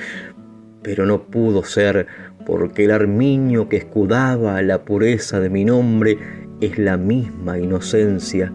pero 0.83 1.07
no 1.07 1.23
pudo 1.23 1.65
ser 1.65 2.07
porque 2.45 2.85
el 2.85 2.91
armiño 2.91 3.69
que 3.69 3.77
escudaba 3.77 4.61
la 4.63 4.85
pureza 4.85 5.41
de 5.41 5.51
mi 5.51 5.65
nombre 5.65 6.19
es 6.61 6.79
la 6.79 6.97
misma 6.97 7.59
inocencia 7.59 8.53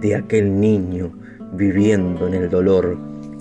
de 0.00 0.16
aquel 0.16 0.60
niño 0.60 1.21
viviendo 1.52 2.26
en 2.26 2.34
el 2.34 2.50
dolor 2.50 2.98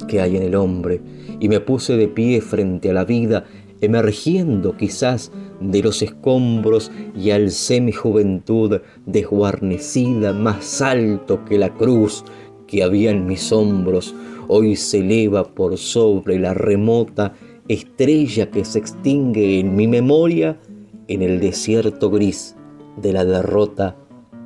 que 0.07 0.21
hay 0.21 0.37
en 0.37 0.43
el 0.43 0.55
hombre, 0.55 1.01
y 1.39 1.47
me 1.47 1.59
puse 1.59 1.95
de 1.95 2.07
pie 2.07 2.41
frente 2.41 2.89
a 2.89 2.93
la 2.93 3.05
vida 3.05 3.45
emergiendo 3.81 4.77
quizás 4.77 5.31
de 5.59 5.81
los 5.81 6.01
escombros 6.01 6.91
y 7.15 7.31
alcé 7.31 7.81
mi 7.81 7.91
juventud 7.91 8.79
desguarnecida 9.05 10.33
más 10.33 10.81
alto 10.81 11.43
que 11.45 11.57
la 11.57 11.73
cruz 11.73 12.23
que 12.67 12.83
había 12.83 13.11
en 13.11 13.25
mis 13.25 13.51
hombros, 13.51 14.15
hoy 14.47 14.75
se 14.75 14.99
eleva 14.99 15.43
por 15.43 15.77
sobre 15.77 16.39
la 16.39 16.53
remota 16.53 17.33
estrella 17.67 18.49
que 18.49 18.63
se 18.63 18.79
extingue 18.79 19.59
en 19.59 19.75
mi 19.75 19.87
memoria 19.87 20.59
en 21.07 21.21
el 21.21 21.39
desierto 21.39 22.09
gris 22.09 22.55
de 23.01 23.13
la 23.13 23.25
derrota, 23.25 23.97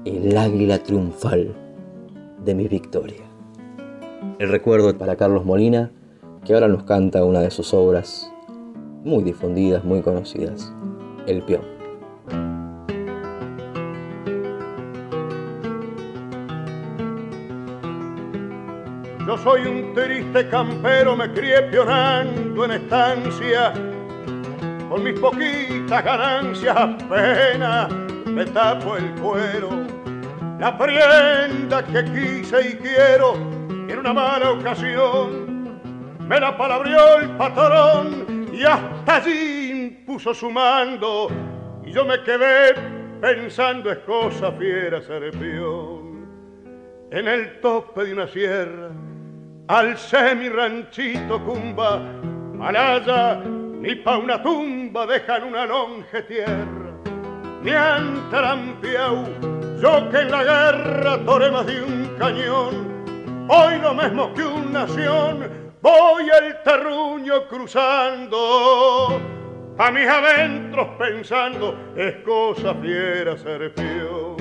el 0.06 0.36
águila 0.38 0.82
triunfal 0.82 1.56
de 2.44 2.56
mi 2.56 2.68
victoria. 2.68 3.25
El 4.38 4.50
recuerdo 4.50 4.98
para 4.98 5.16
Carlos 5.16 5.46
Molina, 5.46 5.92
que 6.44 6.54
ahora 6.54 6.68
nos 6.68 6.84
canta 6.84 7.24
una 7.24 7.40
de 7.40 7.50
sus 7.52 7.74
obras 7.74 8.30
muy 9.06 9.24
difundidas, 9.24 9.86
muy 9.86 10.02
conocidas, 10.02 10.74
El 11.26 11.42
peón. 11.44 11.64
Yo 19.26 19.38
soy 19.38 19.68
un 19.68 19.94
triste 19.94 20.50
campero, 20.50 21.16
me 21.16 21.32
crié 21.32 21.62
pionando 21.72 22.66
en 22.66 22.72
estancia, 22.72 23.72
con 24.90 25.02
mis 25.02 25.18
poquitas 25.18 26.04
ganancias 26.04 26.76
apenas 26.76 27.90
me 28.26 28.46
tapo 28.48 28.98
el 28.98 29.10
cuero. 29.22 29.70
La 30.60 30.78
prenda 30.78 31.86
que 31.86 32.04
quise 32.04 32.70
y 32.70 32.74
quiero 32.74 33.55
en 33.88 34.00
una 34.00 34.14
mala 34.14 34.52
ocasión 34.52 35.80
me 36.28 36.40
la 36.40 36.58
palabrió 36.58 37.20
el 37.20 37.30
patrón 37.38 38.50
y 38.52 38.64
hasta 38.64 39.18
allí 39.18 40.04
puso 40.06 40.34
su 40.34 40.50
mando 40.50 41.30
y 41.84 41.92
yo 41.92 42.06
me 42.06 42.24
quedé 42.24 42.74
pensando 43.22 43.92
es 43.92 44.00
cosa 44.00 44.52
fiera 44.54 45.02
ser 45.02 45.32
peón. 45.32 46.28
En 47.12 47.28
el 47.28 47.62
tope 47.62 48.06
de 48.06 48.14
una 48.14 48.28
sierra, 48.28 48.90
al 49.68 49.96
mi 50.38 50.50
ranchito 50.50 51.44
cumba, 51.44 52.00
malaya, 52.54 53.42
ni 53.44 53.96
pa' 53.96 54.18
una 54.18 54.42
tumba 54.42 55.06
dejan 55.06 55.44
una 55.44 55.66
longe 55.66 56.24
tierra. 56.24 56.94
Ni 57.62 57.72
han 57.72 58.30
trampeado, 58.30 59.26
yo 59.82 60.10
que 60.10 60.20
en 60.20 60.32
la 60.32 60.44
guerra 60.44 61.26
toré 61.26 61.52
más 61.52 61.66
de 61.66 61.82
un 61.82 62.16
cañón, 62.18 62.95
hoy 63.48 63.80
lo 63.80 63.94
mismo 63.94 64.34
que 64.34 64.44
una 64.44 64.86
nación 64.86 65.50
voy 65.82 66.30
el 66.30 66.62
terruño 66.64 67.48
cruzando, 67.48 69.22
a 69.78 69.92
mis 69.92 70.08
adentros 70.08 70.88
pensando, 70.98 71.78
es 71.96 72.16
cosa 72.24 72.74
fiera 72.76 73.38
ser 73.38 73.74
peón. 73.74 74.36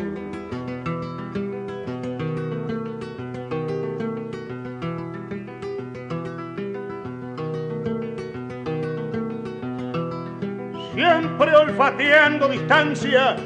Siempre 10.94 11.56
olfateando 11.56 12.48
distancia, 12.48 13.36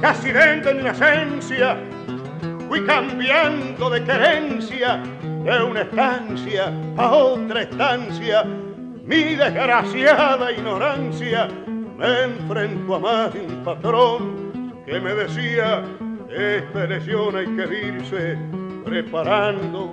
casi 0.00 0.32
dentro 0.32 0.74
de 0.74 0.82
mi 0.82 0.88
esencia, 0.88 1.78
fui 2.70 2.86
cambiando 2.86 3.90
de 3.90 4.04
querencia 4.04 5.02
de 5.22 5.62
una 5.64 5.80
estancia 5.80 6.72
a 6.96 7.10
otra 7.10 7.62
estancia, 7.62 8.44
mi 9.04 9.34
desgraciada 9.34 10.52
ignorancia 10.52 11.48
me 11.98 12.22
enfrentó 12.22 12.94
a 12.94 12.98
más 13.00 13.34
un 13.34 13.64
patrón 13.64 14.72
que 14.86 15.00
me 15.00 15.12
decía, 15.14 15.82
esta 16.30 16.84
elección 16.84 17.34
hay 17.34 17.46
que 17.56 17.88
irse 17.88 18.38
preparando, 18.84 19.92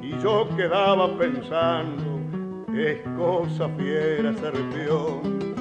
y 0.00 0.18
yo 0.22 0.48
quedaba 0.56 1.18
pensando, 1.18 2.18
es 2.74 2.98
cosa 3.18 3.68
fiera 3.76 4.32
ser 4.32 4.54
peón. 4.70 5.55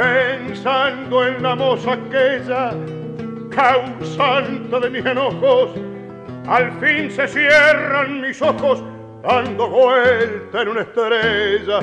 Pensando 0.00 1.26
en 1.26 1.42
la 1.42 1.54
moza 1.54 1.92
aquella 1.92 2.72
causante 3.50 4.80
de 4.80 4.88
mis 4.88 5.04
enojos, 5.04 5.72
al 6.48 6.72
fin 6.80 7.10
se 7.10 7.28
cierran 7.28 8.22
mis 8.22 8.40
ojos 8.40 8.82
dando 9.22 9.68
vuelta 9.68 10.62
en 10.62 10.68
una 10.68 10.80
estrella. 10.80 11.80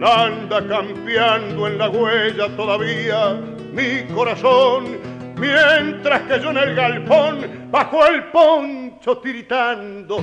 Anda 0.00 0.64
campeando 0.68 1.66
en 1.66 1.78
la 1.78 1.90
huella 1.90 2.56
todavía 2.56 3.32
mi 3.72 4.04
corazón, 4.14 4.98
mientras 5.36 6.20
que 6.22 6.38
yo 6.38 6.50
en 6.50 6.56
el 6.56 6.76
galpón, 6.76 7.68
bajo 7.68 8.06
el 8.06 8.26
poncho 8.26 9.18
tiritando, 9.18 10.22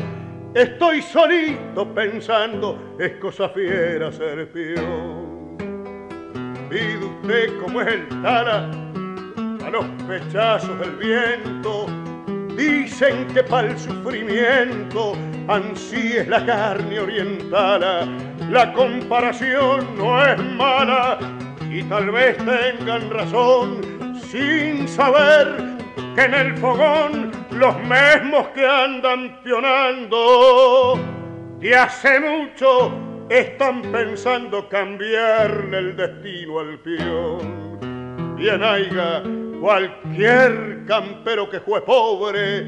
estoy 0.54 1.02
solito 1.02 1.94
pensando, 1.94 2.96
es 2.98 3.18
cosa 3.18 3.50
fiera 3.50 4.14
ser 4.14 4.50
peor. 4.50 5.27
Pide 6.70 6.98
usted 6.98 7.60
como 7.62 7.82
es 7.82 7.88
el 7.88 8.22
tara 8.22 8.70
a 9.66 9.70
los 9.70 9.86
pechazos 10.08 10.78
del 10.80 10.92
viento. 10.98 11.86
Dicen 12.56 13.28
que 13.34 13.44
para 13.44 13.70
el 13.70 13.80
sufrimiento 13.80 15.14
ansí 15.48 16.18
es 16.18 16.28
la 16.28 16.46
carne 16.46 17.00
oriental. 17.00 18.08
La 18.50 18.74
comparación 18.74 19.98
no 19.98 20.26
es 20.26 20.38
mala 20.56 21.20
y 21.72 21.84
tal 21.84 22.12
vez 22.12 22.38
tengan 22.38 23.10
razón 23.12 23.82
sin 24.30 24.88
saber 24.88 25.78
que 26.16 26.24
en 26.24 26.34
el 26.34 26.58
fogón 26.58 27.32
los 27.52 27.78
mismos 27.80 28.48
que 28.56 28.68
andan 28.68 29.40
pionando 29.42 31.00
de 31.60 31.76
hace 31.76 32.20
mucho 32.20 33.07
están 33.30 33.82
pensando 33.92 34.68
cambiarle 34.70 35.78
el 35.78 35.96
destino 35.96 36.60
al 36.60 36.80
peón. 36.80 38.36
Bien 38.38 38.64
haiga 38.64 39.24
Cualquier 39.60 40.86
campero 40.86 41.50
que 41.50 41.60
fue 41.60 41.82
pobre, 41.82 42.64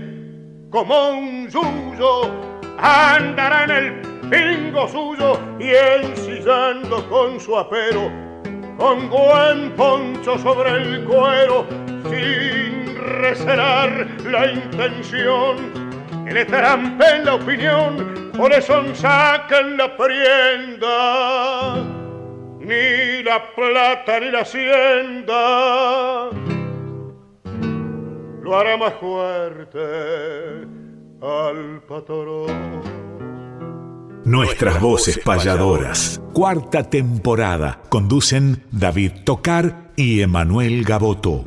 como 0.72 1.10
un 1.12 1.48
yuyo, 1.48 2.32
andará 2.80 3.66
en 3.66 3.72
el 3.72 4.02
pingo 4.28 4.88
suyo 4.88 5.40
y 5.60 5.70
ensillando 5.70 7.08
con 7.08 7.40
su 7.40 7.56
apero, 7.56 8.12
con 8.78 9.08
buen 9.08 9.72
poncho 9.76 10.40
sobre 10.40 10.72
el 10.72 11.04
cuero, 11.04 11.68
sin 12.10 12.98
recelar 13.22 14.08
la 14.26 14.52
intención 14.52 15.89
que 16.30 16.36
le 16.36 16.46
trampen 16.46 17.26
la 17.26 17.36
opinión, 17.36 18.32
por 18.38 18.54
eso 18.54 18.84
saquen 18.94 19.78
la 19.78 19.98
prenda, 19.98 21.76
ni 22.60 23.24
la 23.24 23.52
plata 23.56 24.20
ni 24.20 24.30
la 24.30 24.42
hacienda, 24.42 26.30
lo 28.44 28.58
hará 28.58 28.78
más 28.78 28.94
fuerte 29.00 29.80
al 31.20 31.82
patrón. 31.88 33.00
Nuestras 34.24 34.80
voces 34.80 35.18
payadoras. 35.18 36.22
Cuarta 36.34 36.84
temporada. 36.84 37.82
Conducen 37.90 38.64
David 38.72 39.24
Tocar 39.24 39.90
y 39.96 40.22
Emanuel 40.22 40.84
Gaboto. 40.84 41.44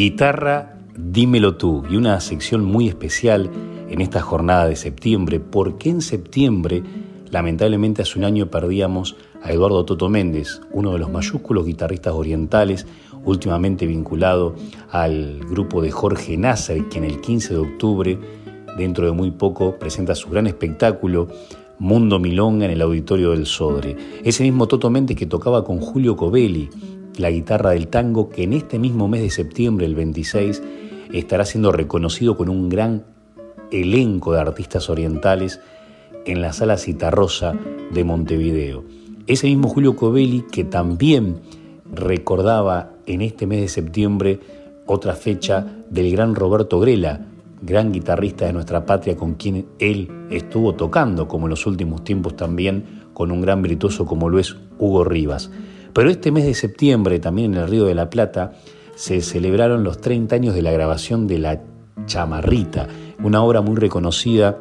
Guitarra, 0.00 0.78
dímelo 0.96 1.58
tú. 1.58 1.84
Y 1.90 1.96
una 1.96 2.18
sección 2.20 2.64
muy 2.64 2.88
especial 2.88 3.50
en 3.90 4.00
esta 4.00 4.22
jornada 4.22 4.66
de 4.66 4.74
septiembre, 4.74 5.40
porque 5.40 5.90
en 5.90 6.00
septiembre, 6.00 6.82
lamentablemente 7.30 8.00
hace 8.00 8.18
un 8.18 8.24
año 8.24 8.46
perdíamos 8.46 9.16
a 9.42 9.52
Eduardo 9.52 9.84
Toto 9.84 10.08
Méndez, 10.08 10.62
uno 10.72 10.94
de 10.94 11.00
los 11.00 11.10
mayúsculos 11.10 11.66
guitarristas 11.66 12.14
orientales, 12.14 12.86
últimamente 13.26 13.86
vinculado 13.86 14.54
al 14.90 15.40
grupo 15.40 15.82
de 15.82 15.90
Jorge 15.90 16.38
Nasser, 16.38 16.82
quien 16.84 17.04
el 17.04 17.20
15 17.20 17.52
de 17.52 17.60
octubre, 17.60 18.18
dentro 18.78 19.04
de 19.04 19.12
muy 19.12 19.32
poco, 19.32 19.78
presenta 19.78 20.14
su 20.14 20.30
gran 20.30 20.46
espectáculo 20.46 21.28
Mundo 21.78 22.18
Milonga 22.18 22.64
en 22.64 22.70
el 22.70 22.80
auditorio 22.80 23.32
del 23.32 23.44
Sodre. 23.44 23.98
Ese 24.24 24.44
mismo 24.44 24.66
Toto 24.66 24.88
Méndez 24.88 25.18
que 25.18 25.26
tocaba 25.26 25.62
con 25.62 25.78
Julio 25.78 26.16
Covelli, 26.16 26.70
la 27.20 27.30
guitarra 27.30 27.70
del 27.70 27.88
tango, 27.88 28.30
que 28.30 28.42
en 28.42 28.52
este 28.52 28.78
mismo 28.78 29.08
mes 29.08 29.22
de 29.22 29.30
septiembre, 29.30 29.86
el 29.86 29.94
26, 29.94 30.62
estará 31.12 31.44
siendo 31.44 31.72
reconocido 31.72 32.36
con 32.36 32.48
un 32.48 32.68
gran 32.68 33.04
elenco 33.70 34.32
de 34.32 34.40
artistas 34.40 34.90
orientales 34.90 35.60
en 36.26 36.42
la 36.42 36.52
sala 36.52 36.76
Citarrosa 36.76 37.54
de 37.92 38.04
Montevideo. 38.04 38.84
Ese 39.26 39.46
mismo 39.46 39.68
Julio 39.68 39.96
Covelli 39.96 40.44
que 40.50 40.64
también 40.64 41.40
recordaba 41.92 42.92
en 43.06 43.20
este 43.22 43.46
mes 43.46 43.60
de 43.60 43.68
septiembre 43.68 44.40
otra 44.86 45.14
fecha 45.14 45.66
del 45.88 46.10
gran 46.10 46.34
Roberto 46.34 46.80
Grela, 46.80 47.26
gran 47.62 47.92
guitarrista 47.92 48.46
de 48.46 48.52
nuestra 48.52 48.86
patria 48.86 49.16
con 49.16 49.34
quien 49.34 49.66
él 49.78 50.10
estuvo 50.30 50.74
tocando, 50.74 51.28
como 51.28 51.46
en 51.46 51.50
los 51.50 51.66
últimos 51.66 52.02
tiempos 52.02 52.36
también, 52.36 53.02
con 53.12 53.30
un 53.30 53.40
gran 53.40 53.62
virtuoso 53.62 54.06
como 54.06 54.28
lo 54.28 54.38
es 54.38 54.56
Hugo 54.78 55.04
Rivas. 55.04 55.50
Pero 55.92 56.10
este 56.10 56.30
mes 56.30 56.44
de 56.44 56.54
septiembre, 56.54 57.18
también 57.18 57.54
en 57.54 57.60
el 57.62 57.68
Río 57.68 57.84
de 57.84 57.94
la 57.94 58.10
Plata, 58.10 58.52
se 58.94 59.20
celebraron 59.22 59.82
los 59.82 60.00
30 60.00 60.34
años 60.36 60.54
de 60.54 60.62
la 60.62 60.72
grabación 60.72 61.26
de 61.26 61.38
La 61.38 61.60
Chamarrita, 62.06 62.86
una 63.22 63.42
obra 63.42 63.60
muy 63.60 63.76
reconocida 63.76 64.58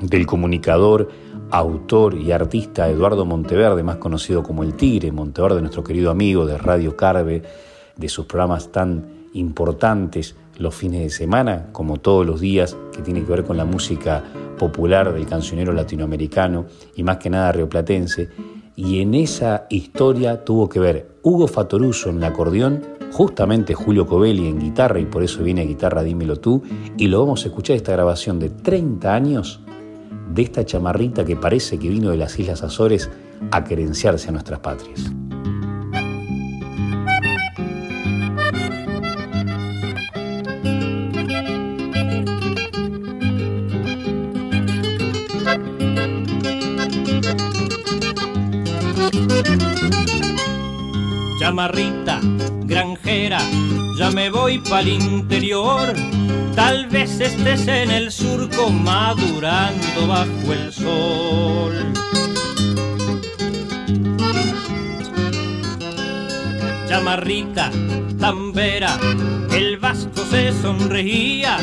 del 0.00 0.26
comunicador, 0.26 1.08
autor 1.50 2.14
y 2.14 2.32
artista 2.32 2.88
Eduardo 2.88 3.24
Monteverde, 3.24 3.82
más 3.82 3.96
conocido 3.96 4.42
como 4.42 4.62
El 4.62 4.74
Tigre, 4.74 5.12
Monteverde, 5.12 5.60
nuestro 5.60 5.84
querido 5.84 6.10
amigo 6.10 6.46
de 6.46 6.58
Radio 6.58 6.96
Carve, 6.96 7.42
de 7.96 8.08
sus 8.08 8.26
programas 8.26 8.72
tan 8.72 9.28
importantes 9.32 10.34
los 10.58 10.74
fines 10.74 11.02
de 11.02 11.10
semana, 11.10 11.68
como 11.72 11.98
todos 11.98 12.26
los 12.26 12.40
días, 12.40 12.76
que 12.92 13.02
tiene 13.02 13.22
que 13.22 13.30
ver 13.30 13.44
con 13.44 13.56
la 13.56 13.64
música 13.64 14.24
popular 14.58 15.12
del 15.12 15.26
cancionero 15.26 15.72
latinoamericano 15.72 16.66
y 16.94 17.02
más 17.02 17.18
que 17.18 17.30
nada 17.30 17.52
rioplatense. 17.52 18.28
Y 18.76 19.00
en 19.00 19.14
esa 19.14 19.66
historia 19.70 20.44
tuvo 20.44 20.68
que 20.68 20.78
ver 20.78 21.08
Hugo 21.22 21.48
Fatoruso 21.48 22.10
en 22.10 22.18
el 22.18 22.24
acordeón, 22.24 22.82
justamente 23.10 23.72
Julio 23.72 24.06
Covelli 24.06 24.46
en 24.46 24.60
guitarra, 24.60 25.00
y 25.00 25.06
por 25.06 25.22
eso 25.22 25.42
viene 25.42 25.64
guitarra 25.64 26.02
Dímelo 26.02 26.36
tú, 26.36 26.62
y 26.98 27.06
lo 27.06 27.20
vamos 27.20 27.44
a 27.44 27.48
escuchar 27.48 27.76
esta 27.76 27.92
grabación 27.92 28.38
de 28.38 28.50
30 28.50 29.14
años 29.14 29.60
de 30.30 30.42
esta 30.42 30.66
chamarrita 30.66 31.24
que 31.24 31.36
parece 31.36 31.78
que 31.78 31.88
vino 31.88 32.10
de 32.10 32.18
las 32.18 32.38
Islas 32.38 32.62
Azores 32.62 33.10
a 33.50 33.64
querenciarse 33.64 34.28
a 34.28 34.32
nuestras 34.32 34.60
patrias. 34.60 35.10
Chamarrita, 51.56 52.20
granjera, 52.66 53.40
ya 53.98 54.10
me 54.10 54.28
voy 54.28 54.58
pa'l 54.58 54.88
interior 54.88 55.94
Tal 56.54 56.86
vez 56.88 57.18
estés 57.18 57.66
en 57.66 57.90
el 57.90 58.12
surco 58.12 58.68
madurando 58.68 60.06
bajo 60.06 60.52
el 60.52 60.70
sol. 60.70 61.72
Chamarrita, 66.88 67.70
tambera, 68.18 68.98
el 69.52 69.76
vasco 69.78 70.24
se 70.30 70.52
sonreía 70.60 71.58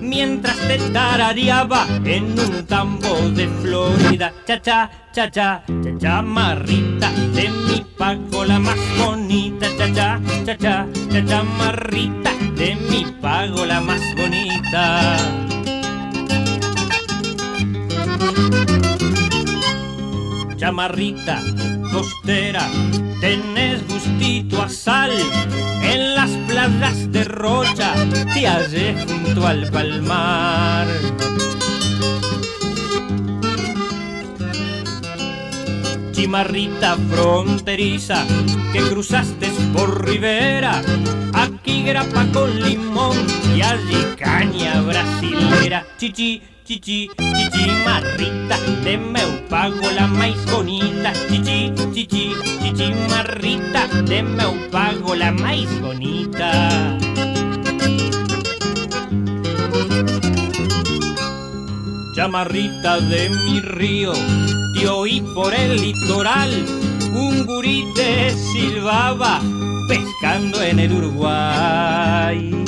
mientras 0.00 0.56
te 0.56 0.78
tarareaba 0.92 1.86
en 2.04 2.38
un 2.38 2.66
tambo 2.66 3.14
de 3.30 3.48
Florida. 3.62 4.32
Cha 4.46 4.60
cha, 4.60 4.90
cha 5.12 5.30
cha, 5.30 5.64
cha 5.66 5.98
chamarrita, 5.98 7.10
de 7.34 7.48
mi 7.48 7.84
pago 7.96 8.44
la 8.44 8.58
más 8.58 8.78
bonita. 8.98 9.66
Cha 9.76 9.92
cha, 9.92 10.20
cha 10.44 10.56
cha, 10.56 10.86
cha 11.10 11.24
chamarrita, 11.24 12.32
de 12.56 12.76
mi 12.90 13.04
pago 13.20 13.64
la 13.66 13.80
más 13.80 14.00
bonita. 14.16 15.16
Chamarrita, 20.68 21.40
costera, 21.90 22.68
tenés 23.22 23.88
gustito 23.88 24.60
a 24.60 24.68
sal. 24.68 25.10
En 25.82 26.14
las 26.14 26.28
playas 26.46 27.10
de 27.10 27.24
Rocha 27.24 27.94
te 28.34 28.46
hallé 28.46 28.94
junto 29.06 29.46
al 29.46 29.70
palmar. 29.70 30.86
Chimarrita 36.12 36.98
fronteriza 37.12 38.26
que 38.70 38.82
cruzaste 38.90 39.50
por 39.72 40.06
Rivera, 40.06 40.82
aquí 41.32 41.82
grapa 41.82 42.26
con 42.30 42.60
limón 42.60 43.16
y 43.56 43.62
allí 43.62 44.04
caña 44.18 44.82
brasilera. 44.82 45.86
Chichi, 45.96 46.42
chichi, 46.68 47.08
chichi, 47.16 47.64
marrita, 47.82 48.58
de 48.84 48.98
meu 48.98 49.30
pago 49.48 49.90
la 49.90 50.06
más 50.06 50.36
bonita. 50.52 51.14
Chichi, 51.28 51.72
chichi, 51.94 52.34
chichi, 52.60 52.92
marrita, 53.08 53.86
de 54.04 54.22
meu 54.22 54.52
pago 54.70 55.14
la 55.14 55.32
más 55.32 55.70
bonita. 55.80 56.98
Chamarrita 62.14 63.00
de 63.00 63.30
mi 63.30 63.60
río, 63.60 64.12
te 64.74 64.88
oí 64.88 65.22
por 65.34 65.54
el 65.54 65.80
litoral, 65.80 66.52
un 67.14 67.46
gurite 67.46 68.34
silbaba 68.36 69.40
pescando 69.88 70.60
en 70.60 70.80
el 70.80 70.92
Uruguay. 70.92 72.58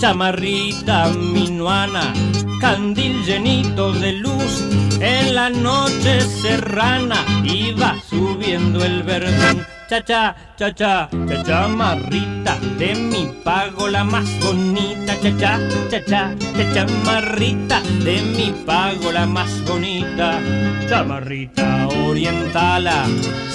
Chamarrita 0.00 1.08
minuana, 1.08 2.12
candil 2.60 3.24
llenito 3.24 3.92
de 3.92 4.12
luz, 4.12 4.62
en 5.00 5.34
la 5.34 5.50
noche 5.50 6.20
serrana 6.20 7.24
iba 7.42 7.96
subiendo 8.08 8.84
el 8.84 9.02
verdón. 9.02 9.77
Cha 9.88 10.00
cha, 10.02 10.34
cha 10.58 10.70
cha, 10.70 11.08
cha 11.28 11.42
chamarrita, 11.44 12.58
de 12.78 12.94
mi 12.94 13.32
pago 13.42 13.88
la 13.88 14.04
más 14.04 14.28
bonita. 14.40 15.14
Cha 15.22 15.30
cha, 15.40 15.58
cha 15.90 16.00
cha, 16.04 16.34
cha 16.56 16.64
chamarrita, 16.74 17.80
de 18.04 18.20
mi 18.20 18.52
pago 18.66 19.10
la 19.12 19.24
más 19.24 19.50
bonita. 19.66 20.40
Chamarrita 20.88 21.88
orientala, 22.04 23.06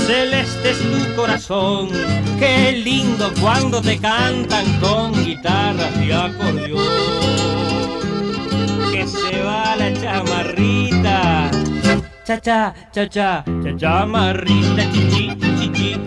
celeste 0.08 0.72
es 0.72 0.80
tu 0.80 1.16
corazón. 1.16 1.90
Qué 2.40 2.82
lindo 2.84 3.32
cuando 3.40 3.80
te 3.80 4.00
cantan 4.00 4.66
con 4.80 5.14
guitarras 5.24 5.96
y 6.02 6.12
acordeón. 6.12 6.82
Que 8.92 9.06
se 9.06 9.44
va 9.44 9.76
la 9.76 9.94
chamarrita. 9.94 11.52
Cha 12.26 12.40
cha, 12.40 12.74
cha 12.94 13.06
cha, 13.10 13.44
cha 13.46 13.78
chamarrita, 13.78 14.84
chichi, 14.94 15.36
chichi, 15.60 16.00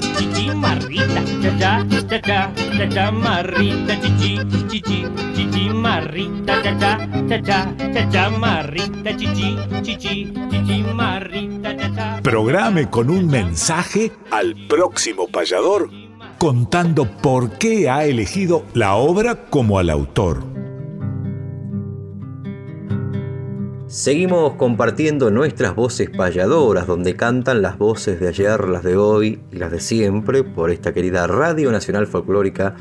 Programe 12.23 12.91
con 12.91 13.11
un 13.11 13.27
mensaje 13.29 14.13
al 14.31 14.55
próximo 14.69 15.29
payador 15.29 15.91
contando 16.39 17.07
por 17.07 17.53
qué 17.59 17.89
ha 17.89 18.05
elegido 18.05 18.65
la 18.75 18.97
obra 18.97 19.47
como 19.49 19.79
al 19.79 19.91
autor. 19.91 20.56
Seguimos 23.97 24.57
compartiendo 24.57 25.31
nuestras 25.31 25.75
voces 25.75 26.11
payadoras, 26.11 26.87
donde 26.87 27.17
cantan 27.17 27.63
las 27.63 27.79
voces 27.79 28.21
de 28.21 28.29
ayer, 28.29 28.69
las 28.69 28.83
de 28.83 28.99
hoy 28.99 29.41
y 29.51 29.57
las 29.57 29.71
de 29.71 29.81
siempre, 29.81 30.45
por 30.45 30.71
esta 30.71 30.93
querida 30.93 31.27
Radio 31.27 31.73
Nacional 31.73 32.07
Folclórica 32.07 32.77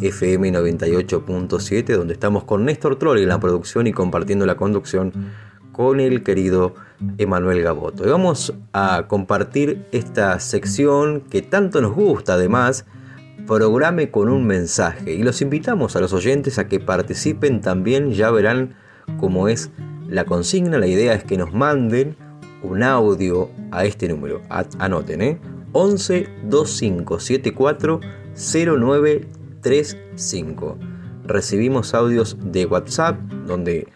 FM 0.00 0.52
98.7, 0.52 1.96
donde 1.96 2.14
estamos 2.14 2.44
con 2.44 2.64
Néstor 2.64 3.00
Troll 3.00 3.18
en 3.18 3.30
la 3.30 3.40
producción 3.40 3.88
y 3.88 3.92
compartiendo 3.92 4.46
la 4.46 4.56
conducción 4.56 5.12
con 5.72 5.98
el 5.98 6.22
querido 6.22 6.76
Emanuel 7.18 7.62
Gaboto. 7.62 8.06
Y 8.06 8.10
vamos 8.10 8.54
a 8.72 9.06
compartir 9.08 9.86
esta 9.90 10.38
sección 10.38 11.22
que 11.22 11.42
tanto 11.42 11.80
nos 11.80 11.96
gusta, 11.96 12.34
además, 12.34 12.86
programe 13.44 14.12
con 14.12 14.28
un 14.28 14.46
mensaje. 14.46 15.14
Y 15.14 15.24
los 15.24 15.42
invitamos 15.42 15.96
a 15.96 16.00
los 16.00 16.12
oyentes 16.12 16.60
a 16.60 16.68
que 16.68 16.78
participen 16.78 17.60
también, 17.60 18.12
ya 18.12 18.30
verán 18.30 18.76
cómo 19.18 19.48
es 19.48 19.72
la 20.10 20.24
consigna. 20.24 20.78
La 20.78 20.86
idea 20.86 21.14
es 21.14 21.24
que 21.24 21.38
nos 21.38 21.54
manden 21.54 22.14
un 22.62 22.82
audio 22.82 23.48
a 23.70 23.86
este 23.86 24.08
número. 24.08 24.42
Anoten, 24.78 25.22
¿eh? 25.22 25.38
11 25.72 26.28
2574 26.48 28.00
0935. 28.34 30.78
Recibimos 31.24 31.94
audios 31.94 32.36
de 32.40 32.66
WhatsApp 32.66 33.18
donde 33.46 33.86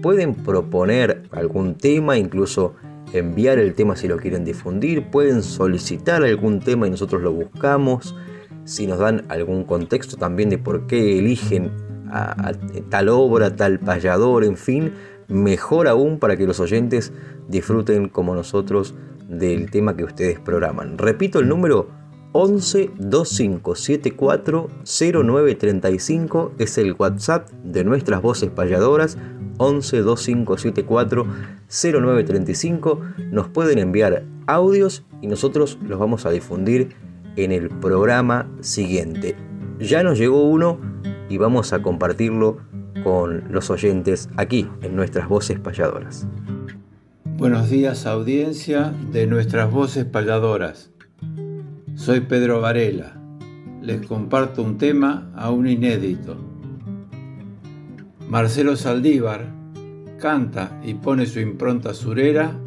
pueden 0.00 0.34
proponer 0.34 1.24
algún 1.32 1.74
tema, 1.76 2.16
incluso 2.16 2.74
enviar 3.12 3.58
el 3.58 3.74
tema 3.74 3.96
si 3.96 4.06
lo 4.08 4.16
quieren 4.18 4.44
difundir, 4.44 5.10
pueden 5.10 5.42
solicitar 5.42 6.22
algún 6.22 6.60
tema 6.60 6.86
y 6.86 6.90
nosotros 6.90 7.20
lo 7.22 7.32
buscamos, 7.32 8.14
si 8.64 8.86
nos 8.86 8.98
dan 8.98 9.24
algún 9.28 9.64
contexto 9.64 10.16
también 10.16 10.48
de 10.50 10.58
por 10.58 10.86
qué 10.86 11.18
eligen 11.18 11.72
a, 12.10 12.52
tal 12.90 13.08
obra, 13.08 13.56
tal 13.56 13.80
payador, 13.80 14.44
en 14.44 14.56
fin, 14.56 14.92
mejor 15.28 15.88
aún 15.88 16.18
para 16.18 16.36
que 16.36 16.46
los 16.46 16.60
oyentes 16.60 17.12
disfruten 17.48 18.08
como 18.08 18.34
nosotros 18.34 18.94
del 19.28 19.70
tema 19.70 19.96
que 19.96 20.04
ustedes 20.04 20.38
programan. 20.40 20.98
Repito 20.98 21.38
el 21.40 21.48
número 21.48 21.88
11 22.32 22.90
2574 22.98 24.68
0935 24.84 26.52
es 26.58 26.78
el 26.78 26.94
WhatsApp 26.98 27.48
de 27.62 27.84
nuestras 27.84 28.22
voces 28.22 28.50
payadoras 28.50 29.16
11 29.58 29.98
2574 29.98 31.26
0935 31.68 33.00
nos 33.30 33.48
pueden 33.48 33.78
enviar 33.78 34.24
audios 34.46 35.04
y 35.22 35.28
nosotros 35.28 35.78
los 35.82 35.98
vamos 35.98 36.26
a 36.26 36.30
difundir 36.30 36.96
en 37.36 37.52
el 37.52 37.68
programa 37.68 38.50
siguiente. 38.60 39.36
Ya 39.78 40.02
nos 40.02 40.18
llegó 40.18 40.44
uno 40.44 40.78
y 41.28 41.38
vamos 41.38 41.72
a 41.72 41.82
compartirlo 41.82 42.58
con 43.02 43.52
los 43.52 43.70
oyentes 43.70 44.28
aquí 44.36 44.68
en 44.82 44.94
nuestras 44.94 45.28
voces 45.28 45.58
payadoras. 45.58 46.26
Buenos 47.36 47.68
días 47.68 48.06
audiencia 48.06 48.94
de 49.10 49.26
nuestras 49.26 49.70
voces 49.70 50.04
payadoras. 50.04 50.90
Soy 51.96 52.20
Pedro 52.20 52.60
Varela. 52.60 53.16
Les 53.82 54.06
comparto 54.06 54.62
un 54.62 54.78
tema 54.78 55.30
aún 55.34 55.66
inédito. 55.66 56.36
Marcelo 58.28 58.76
Saldívar 58.76 59.46
canta 60.18 60.80
y 60.82 60.94
pone 60.94 61.26
su 61.26 61.40
impronta 61.40 61.92
surera 61.92 62.58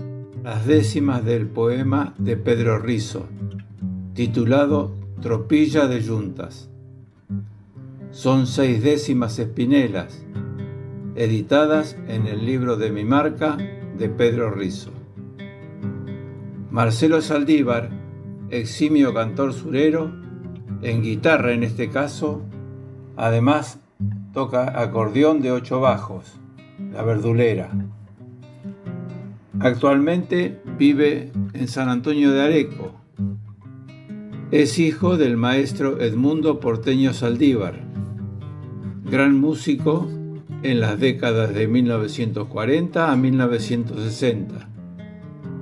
las 0.44 0.66
décimas 0.66 1.26
del 1.26 1.48
poema 1.48 2.14
de 2.18 2.38
Pedro 2.38 2.80
Rizo, 2.80 3.28
titulado 4.14 4.96
Tropilla 5.22 5.88
de 5.88 6.02
Yuntas. 6.02 6.70
Son 8.12 8.48
seis 8.48 8.82
décimas 8.82 9.38
espinelas, 9.38 10.26
editadas 11.16 11.98
en 12.08 12.26
el 12.26 12.46
libro 12.46 12.78
de 12.78 12.90
mi 12.90 13.04
marca 13.04 13.58
de 13.98 14.10
Pedro 14.10 14.50
Rizo. 14.50 14.92
Marcelo 16.72 17.22
Saldívar, 17.22 17.90
eximio 18.50 19.14
cantor 19.14 19.54
surero, 19.54 20.14
en 20.82 21.02
guitarra 21.02 21.54
en 21.54 21.64
este 21.64 21.90
caso, 21.90 22.44
además 23.16 23.80
toca 24.34 24.80
acordeón 24.80 25.42
de 25.42 25.52
ocho 25.52 25.80
bajos, 25.80 26.40
la 26.94 27.04
verdulera. 27.04 27.72
Actualmente 29.60 30.62
vive 30.78 31.32
en 31.54 31.68
San 31.68 31.90
Antonio 31.90 32.32
de 32.32 32.42
Areco. 32.42 32.94
Es 34.52 34.78
hijo 34.78 35.18
del 35.18 35.36
maestro 35.36 36.00
Edmundo 36.00 36.60
Porteño 36.60 37.12
Saldívar, 37.14 37.87
gran 39.10 39.40
músico 39.40 40.08
en 40.64 40.82
las 40.82 41.00
décadas 41.00 41.54
de 41.54 41.68
1940 41.68 43.12
a 43.12 43.16
1960. 43.16 44.70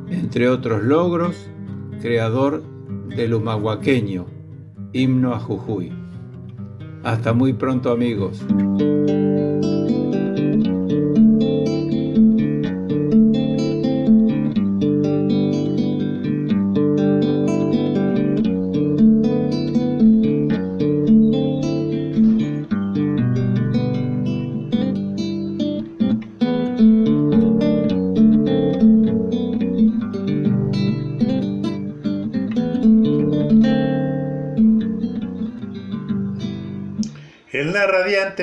Entre 0.09 0.49
otros 0.49 0.83
logros, 0.83 1.35
creador 2.01 2.63
del 3.15 3.35
humahuaqueño, 3.35 4.25
himno 4.93 5.33
a 5.33 5.39
Jujuy. 5.39 5.91
Hasta 7.03 7.33
muy 7.33 7.53
pronto 7.53 7.91
amigos. 7.91 8.43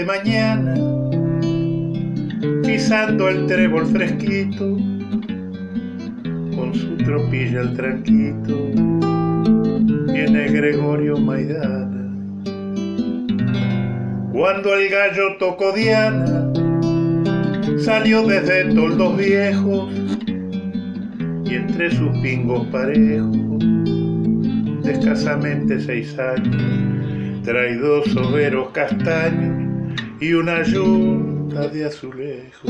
Mañana, 0.04 0.74
pisando 2.64 3.28
el 3.28 3.46
trébol 3.46 3.86
fresquito, 3.86 4.76
con 6.56 6.74
su 6.74 6.96
tropilla 6.96 7.60
al 7.60 7.74
tranquito, 7.74 8.70
viene 10.12 10.48
Gregorio 10.50 11.16
Maidana. 11.16 11.88
Cuando 14.32 14.74
el 14.74 14.88
gallo 14.88 15.36
tocó 15.38 15.72
Diana, 15.72 16.52
salió 17.78 18.26
desde 18.26 18.74
toldos 18.74 19.16
viejos 19.16 19.94
y 21.44 21.54
entre 21.54 21.90
sus 21.92 22.18
pingos 22.18 22.66
parejos, 22.66 23.60
de 24.82 24.92
escasamente 24.92 25.80
seis 25.80 26.18
años, 26.18 27.01
trae 27.42 27.76
dos 27.76 28.06
soberos 28.06 28.70
castaños 28.70 30.00
y 30.20 30.32
una 30.32 30.62
yunta 30.62 31.68
de 31.68 31.86
azulejo. 31.86 32.68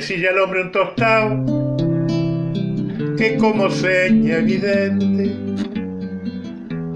silla 0.00 0.30
al 0.30 0.38
hombre 0.38 0.62
un 0.62 0.72
tostado 0.72 1.44
que 3.18 3.36
como 3.36 3.68
seña 3.70 4.38
evidente 4.38 5.36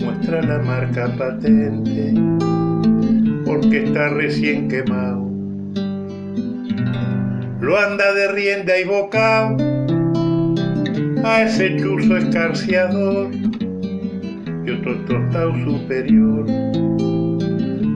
muestra 0.03 0.41
la 0.43 0.59
marca 0.61 1.15
patente 1.19 2.15
porque 3.45 3.85
está 3.85 4.09
recién 4.09 4.69
quemado 4.69 5.24
lo 7.65 7.79
anda 7.79 8.13
de 8.13 8.31
rienda 8.31 8.79
y 8.79 8.85
bocao 8.85 9.57
a 11.25 11.43
ese 11.45 11.75
chuzo 11.79 12.19
escarciador 12.19 13.31
y 14.67 14.71
otro 14.71 14.95
tostado 15.07 15.55
superior 15.65 16.45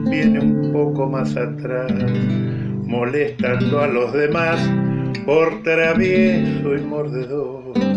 viene 0.09 0.39
un 0.39 0.71
poco 0.73 1.07
más 1.07 1.37
atrás 1.37 1.91
molestando 2.87 3.81
a 3.81 3.87
los 3.87 4.11
demás 4.11 4.59
por 5.27 5.61
travieso 5.61 6.75
y 6.75 6.81
mordedor. 6.81 7.88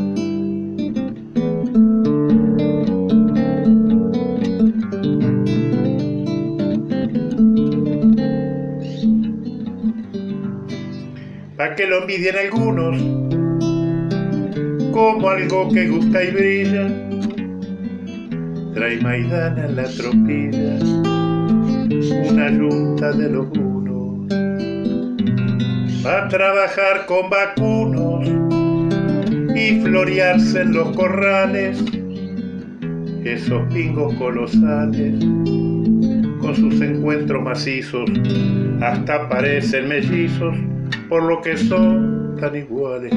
Que 11.82 11.88
lo 11.88 12.02
envidien 12.02 12.36
algunos, 12.36 12.96
como 14.92 15.28
algo 15.28 15.68
que 15.70 15.88
gusta 15.88 16.22
y 16.22 16.30
brilla, 16.30 16.88
trae 18.72 19.00
Maidana 19.00 19.66
en 19.66 19.74
la 19.74 19.88
tropilla, 19.88 20.78
una 22.30 22.50
yunta 22.52 23.12
de 23.12 23.30
los 23.30 23.48
unos, 23.58 24.32
a 26.06 26.28
trabajar 26.28 27.06
con 27.06 27.28
vacunos 27.28 28.28
y 29.56 29.80
florearse 29.80 30.60
en 30.60 30.74
los 30.74 30.94
corrales, 30.94 31.82
esos 33.24 33.72
pingos 33.72 34.14
colosales 34.14 35.18
con 36.40 36.54
sus 36.54 36.80
encuentros 36.80 37.42
macizos, 37.42 38.08
hasta 38.80 39.28
parecen 39.28 39.88
mellizos 39.88 40.56
por 41.08 41.22
lo 41.24 41.40
que 41.40 41.56
son 41.56 42.36
tan 42.40 42.56
iguales. 42.56 43.12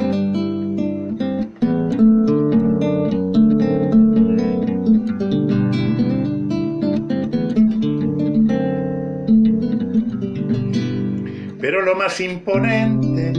Pero 11.59 11.81
lo 11.81 11.95
más 11.95 12.19
imponente 12.21 13.33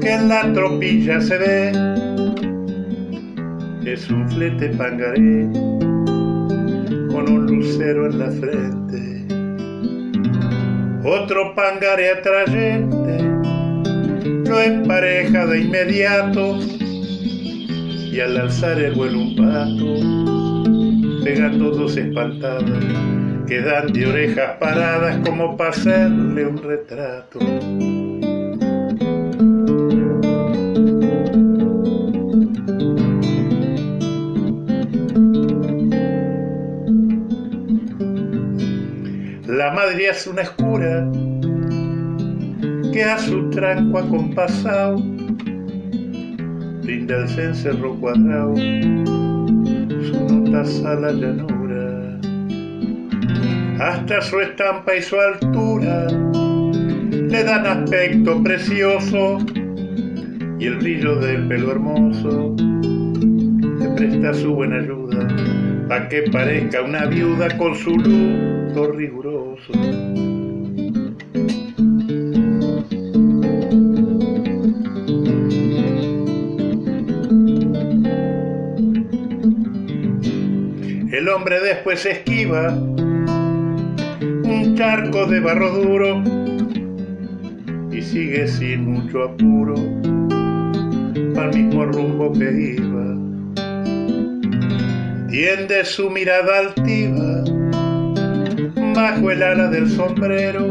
que 0.00 0.12
en 0.12 0.28
la 0.28 0.52
tropilla 0.52 1.20
se 1.20 1.38
ve 1.38 1.72
es 3.84 4.10
un 4.10 4.28
flete 4.30 4.68
pangaré 4.70 5.48
con 7.10 7.28
un 7.28 7.46
lucero 7.46 8.06
en 8.06 8.18
la 8.18 8.30
frente. 8.30 9.03
Otro 11.04 11.54
pangaré 11.54 12.12
atrayente 12.12 13.18
lo 14.48 14.60
empareja 14.60 15.44
de 15.44 15.60
inmediato 15.60 16.58
y 18.10 18.20
al 18.20 18.38
alzar 18.38 18.78
el 18.78 18.94
vuelo 18.94 19.18
un 19.18 19.36
pato, 19.36 21.24
pegando 21.24 21.72
dos 21.72 21.96
espantadas, 21.98 22.84
quedan 23.46 23.92
de 23.92 24.06
orejas 24.06 24.56
paradas 24.58 25.18
como 25.28 25.58
para 25.58 25.70
hacerle 25.70 26.46
un 26.46 26.62
retrato. 26.62 27.38
Madre 39.74 40.08
hace 40.08 40.30
una 40.30 40.42
escura 40.42 41.10
que 42.92 43.02
a 43.02 43.18
su 43.18 43.50
tranco 43.50 43.98
acompasado 43.98 44.98
brinda 46.82 47.16
el 47.16 47.28
cencerro 47.28 47.96
cuadrado 47.96 48.54
su 48.54 50.26
notas 50.30 50.84
a 50.84 50.94
la 50.94 51.12
llanura. 51.12 52.20
Hasta 53.80 54.22
su 54.22 54.40
estampa 54.40 54.94
y 54.94 55.02
su 55.02 55.16
altura 55.18 56.06
le 56.06 57.42
dan 57.42 57.66
aspecto 57.66 58.40
precioso 58.44 59.38
y 60.60 60.66
el 60.66 60.76
brillo 60.76 61.16
del 61.16 61.48
pelo 61.48 61.72
hermoso 61.72 62.54
le 63.80 63.88
presta 63.96 64.32
su 64.34 64.54
buena 64.54 64.76
ayuda 64.76 65.43
pa' 65.94 66.08
que 66.08 66.22
parezca 66.22 66.82
una 66.82 67.06
viuda 67.06 67.56
con 67.56 67.76
su 67.76 67.90
luto 67.90 68.90
riguroso. 68.92 69.72
El 81.12 81.28
hombre 81.28 81.60
después 81.60 82.04
esquiva 82.06 82.72
un 82.72 84.74
charco 84.76 85.26
de 85.26 85.40
barro 85.40 85.70
duro 85.70 86.22
y 87.92 88.02
sigue 88.02 88.48
sin 88.48 88.92
mucho 88.92 89.22
apuro 89.22 89.74
al 91.36 91.54
mismo 91.54 91.86
rumbo 91.86 92.32
que 92.32 92.76
iba. 92.80 93.33
Tiende 95.34 95.84
su 95.84 96.10
mirada 96.10 96.60
altiva 96.60 97.42
bajo 98.94 99.32
el 99.32 99.42
ala 99.42 99.66
del 99.66 99.90
sombrero 99.90 100.64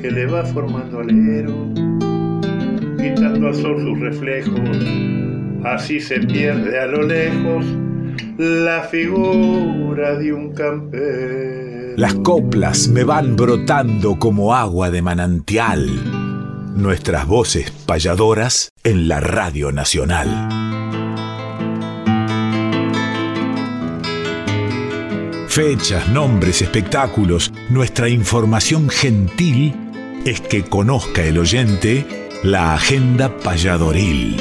que 0.00 0.10
le 0.10 0.24
va 0.24 0.46
formando 0.46 1.00
alero, 1.00 1.52
quitando 2.96 3.48
al 3.48 3.54
sol 3.54 3.82
sus 3.82 4.00
reflejos. 4.00 4.78
Así 5.62 6.00
se 6.00 6.20
pierde 6.20 6.80
a 6.80 6.86
lo 6.86 7.02
lejos 7.02 7.66
la 8.38 8.84
figura 8.84 10.16
de 10.18 10.32
un 10.32 10.54
campero. 10.54 11.98
Las 11.98 12.14
coplas 12.14 12.88
me 12.88 13.04
van 13.04 13.36
brotando 13.36 14.18
como 14.18 14.54
agua 14.54 14.90
de 14.90 15.02
manantial. 15.02 15.86
Nuestras 16.76 17.26
voces 17.26 17.70
payadoras 17.84 18.70
en 18.84 19.06
la 19.06 19.20
Radio 19.20 19.70
Nacional. 19.70 20.69
Fechas, 25.50 26.08
nombres, 26.08 26.62
espectáculos, 26.62 27.52
nuestra 27.70 28.08
información 28.08 28.88
gentil 28.88 29.74
es 30.24 30.40
que 30.40 30.62
conozca 30.62 31.24
el 31.24 31.38
oyente 31.38 32.06
la 32.44 32.74
agenda 32.74 33.36
payadoril. 33.36 34.36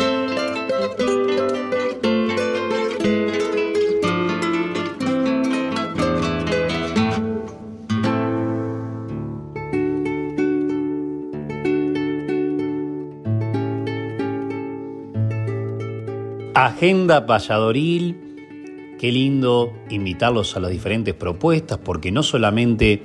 Agenda 16.54 17.26
payadoril. 17.26 18.29
Qué 19.00 19.14
lindo 19.14 19.72
invitarlos 19.90 20.58
a 20.58 20.60
las 20.60 20.72
diferentes 20.72 21.14
propuestas, 21.14 21.78
porque 21.78 22.12
no 22.12 22.22
solamente 22.22 23.02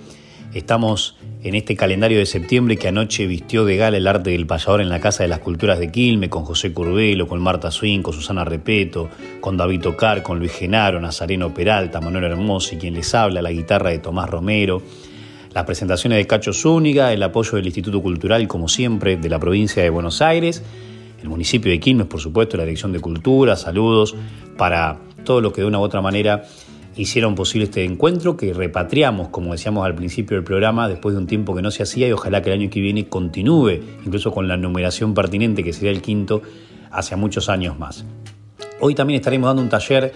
estamos 0.52 1.16
en 1.44 1.54
este 1.54 1.76
calendario 1.76 2.18
de 2.18 2.26
septiembre 2.26 2.76
que 2.76 2.88
anoche 2.88 3.28
vistió 3.28 3.64
de 3.64 3.76
gala 3.76 3.96
el 3.96 4.08
arte 4.08 4.30
del 4.30 4.44
payador 4.44 4.80
en 4.80 4.88
la 4.88 4.98
Casa 4.98 5.22
de 5.22 5.28
las 5.28 5.38
Culturas 5.38 5.78
de 5.78 5.92
Quilme, 5.92 6.28
con 6.28 6.44
José 6.44 6.72
Curbelo, 6.72 7.28
con 7.28 7.40
Marta 7.40 7.70
Swing, 7.70 8.02
con 8.02 8.12
Susana 8.12 8.44
Repeto, 8.44 9.08
con 9.40 9.56
David 9.56 9.82
Tocar, 9.82 10.24
con 10.24 10.40
Luis 10.40 10.50
Genaro, 10.50 11.00
Nazareno 11.00 11.54
Peralta, 11.54 12.00
Manuel 12.00 12.24
Hermoso 12.24 12.74
y 12.74 12.78
quien 12.78 12.94
les 12.94 13.14
habla, 13.14 13.40
la 13.40 13.52
guitarra 13.52 13.90
de 13.90 14.00
Tomás 14.00 14.28
Romero, 14.28 14.82
las 15.52 15.62
presentaciones 15.62 16.18
de 16.18 16.26
Cacho 16.26 16.52
Zúñiga, 16.52 17.12
el 17.12 17.22
apoyo 17.22 17.52
del 17.52 17.66
Instituto 17.66 18.02
Cultural, 18.02 18.48
como 18.48 18.66
siempre, 18.66 19.16
de 19.16 19.28
la 19.28 19.38
provincia 19.38 19.80
de 19.80 19.90
Buenos 19.90 20.22
Aires, 20.22 20.60
el 21.22 21.28
municipio 21.28 21.70
de 21.70 21.78
Quilmes, 21.78 22.08
por 22.08 22.20
supuesto, 22.20 22.56
la 22.56 22.64
Dirección 22.64 22.90
de 22.90 22.98
Cultura, 22.98 23.54
saludos 23.54 24.16
para 24.56 24.98
todo 25.24 25.40
lo 25.40 25.52
que 25.52 25.62
de 25.62 25.66
una 25.66 25.78
u 25.78 25.82
otra 25.82 26.00
manera 26.00 26.44
hicieron 26.96 27.34
posible 27.34 27.64
este 27.64 27.84
encuentro 27.84 28.36
que 28.36 28.52
repatriamos, 28.52 29.28
como 29.28 29.52
decíamos 29.52 29.84
al 29.84 29.94
principio 29.94 30.36
del 30.36 30.44
programa, 30.44 30.88
después 30.88 31.14
de 31.14 31.20
un 31.20 31.26
tiempo 31.26 31.54
que 31.54 31.62
no 31.62 31.70
se 31.70 31.82
hacía 31.82 32.06
y 32.08 32.12
ojalá 32.12 32.42
que 32.42 32.52
el 32.52 32.60
año 32.60 32.70
que 32.70 32.80
viene 32.80 33.08
continúe, 33.08 33.80
incluso 34.04 34.32
con 34.32 34.46
la 34.46 34.56
numeración 34.56 35.14
pertinente, 35.14 35.64
que 35.64 35.72
sería 35.72 35.90
el 35.90 36.02
quinto, 36.02 36.42
hacia 36.90 37.16
muchos 37.16 37.48
años 37.48 37.78
más. 37.78 38.04
Hoy 38.80 38.94
también 38.94 39.18
estaremos 39.18 39.48
dando 39.48 39.62
un 39.62 39.68
taller 39.68 40.12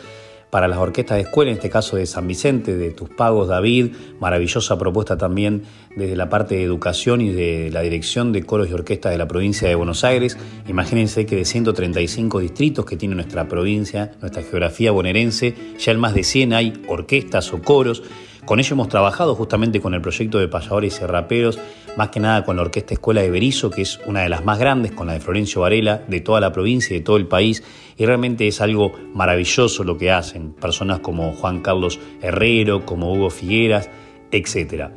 para 0.51 0.69
las 0.69 0.79
orquestas 0.79 1.17
de 1.17 1.23
escuela, 1.23 1.51
en 1.51 1.57
este 1.57 1.71
caso 1.71 1.97
de 1.97 2.07
San 2.07 2.27
Vicente, 2.27 2.77
de 2.77 2.91
Tus 2.91 3.09
Pagos 3.11 3.49
David, 3.49 3.95
maravillosa 4.21 4.79
propuesta 4.79 5.19
también 5.19 5.65
desde 5.97 6.17
la 6.17 6.29
parte 6.29 6.57
de 6.57 6.63
educación 6.63 7.21
y 7.21 7.31
de 7.31 7.71
la 7.71 7.83
dirección 7.83 8.33
de 8.33 8.43
coros 8.45 8.69
y 8.71 8.73
orquestas 8.73 9.13
de 9.13 9.19
la 9.19 9.29
provincia 9.29 9.69
de 9.69 9.75
Buenos 9.75 10.05
Aires. 10.05 10.39
Imagínense 10.69 11.27
que 11.27 11.37
de 11.37 11.45
135 11.45 12.41
distritos 12.41 12.85
que 12.85 12.97
tiene 12.97 13.15
nuestra 13.15 13.49
provincia, 13.49 14.13
nuestra 14.21 14.43
geografía 14.43 14.91
bonaerense, 14.91 15.55
ya 15.79 15.93
en 15.93 16.01
más 16.01 16.15
de 16.15 16.25
100 16.25 16.53
hay 16.53 16.83
orquestas 16.89 17.53
o 17.53 17.61
coros. 17.61 18.03
Con 18.49 18.61
ello 18.61 18.73
hemos 18.73 18.89
trabajado 18.89 19.35
justamente 19.35 19.79
con 19.79 19.93
el 19.93 20.01
proyecto 20.01 20.39
de 20.39 20.49
payadores 20.49 21.03
y 21.03 21.05
raperos, 21.05 21.59
más 21.99 22.09
que 22.09 22.19
nada 22.19 22.47
con 22.47 22.57
la 22.57 22.63
Orquesta 22.63 22.95
Escuela 22.95 23.21
de 23.21 23.29
Berizo, 23.29 23.69
que 23.69 23.83
es 23.83 24.01
una 24.07 24.23
de 24.23 24.31
las 24.31 24.43
más 24.43 24.59
grandes, 24.59 24.93
con 24.93 25.07
la 25.07 25.13
de 25.13 25.21
Florencio 25.21 25.61
Varela, 25.61 26.03
de 26.09 26.23
toda 26.23 26.41
la 26.41 26.51
provincia 26.51 26.97
y 26.97 27.01
de 27.01 27.05
todo 27.05 27.19
el 27.19 27.27
país, 27.27 27.63
y 27.99 28.07
realmente 28.07 28.49
es 28.49 28.63
algo 28.63 28.93
maravilloso 29.13 29.85
lo 29.85 29.99
que 29.99 30.11
hacen, 30.11 30.55
personas 30.55 31.01
como 31.01 31.35
Juan 31.35 31.61
Carlos 31.61 32.01
Herrero, 32.23 32.87
como 32.87 33.13
Hugo 33.13 33.29
Figueras, 33.29 33.91
etc. 34.31 34.93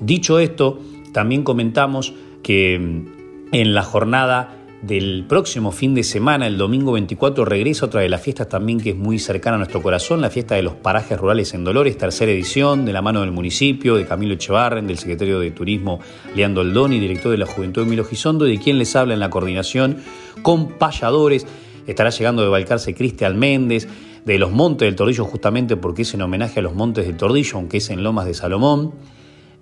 Dicho 0.00 0.38
esto, 0.38 0.80
también 1.12 1.42
comentamos 1.42 2.14
que 2.42 2.78
mm, 2.78 3.54
en 3.54 3.74
la 3.74 3.82
jornada 3.82 4.56
del 4.82 5.24
próximo 5.26 5.72
fin 5.72 5.94
de 5.94 6.02
semana, 6.04 6.46
el 6.46 6.58
domingo 6.58 6.92
24, 6.92 7.44
regresa 7.44 7.86
otra 7.86 8.02
de 8.02 8.08
las 8.08 8.20
fiestas 8.20 8.48
también 8.48 8.78
que 8.78 8.90
es 8.90 8.96
muy 8.96 9.18
cercana 9.18 9.56
a 9.56 9.58
nuestro 9.58 9.82
corazón, 9.82 10.20
la 10.20 10.30
fiesta 10.30 10.54
de 10.54 10.62
los 10.62 10.74
parajes 10.74 11.18
rurales 11.18 11.54
en 11.54 11.64
Dolores, 11.64 11.96
tercera 11.96 12.30
edición, 12.30 12.84
de 12.84 12.92
la 12.92 13.02
mano 13.02 13.20
del 13.22 13.32
municipio, 13.32 13.96
de 13.96 14.04
Camilo 14.04 14.34
Echevarren, 14.34 14.86
del 14.86 14.98
secretario 14.98 15.40
de 15.40 15.50
Turismo 15.50 16.00
Leandro 16.34 16.62
Aldoni, 16.62 17.00
director 17.00 17.32
de 17.32 17.38
la 17.38 17.46
Juventud 17.46 17.82
Emilio 17.82 18.04
Gisondo, 18.04 18.46
y 18.46 18.56
de 18.56 18.62
quien 18.62 18.78
les 18.78 18.94
habla 18.94 19.14
en 19.14 19.20
la 19.20 19.30
coordinación 19.30 19.96
con 20.42 20.68
payadores. 20.68 21.46
Estará 21.86 22.10
llegando 22.10 22.42
de 22.42 22.48
Balcarce 22.48 22.94
Cristian 22.94 23.38
Méndez, 23.38 23.88
de 24.24 24.38
los 24.38 24.50
Montes 24.50 24.86
del 24.86 24.96
Tordillo, 24.96 25.24
justamente 25.24 25.76
porque 25.76 26.02
es 26.02 26.12
en 26.14 26.22
homenaje 26.22 26.60
a 26.60 26.62
los 26.62 26.74
Montes 26.74 27.06
del 27.06 27.16
Tordillo, 27.16 27.56
aunque 27.56 27.78
es 27.78 27.90
en 27.90 28.02
Lomas 28.02 28.26
de 28.26 28.34
Salomón. 28.34 28.92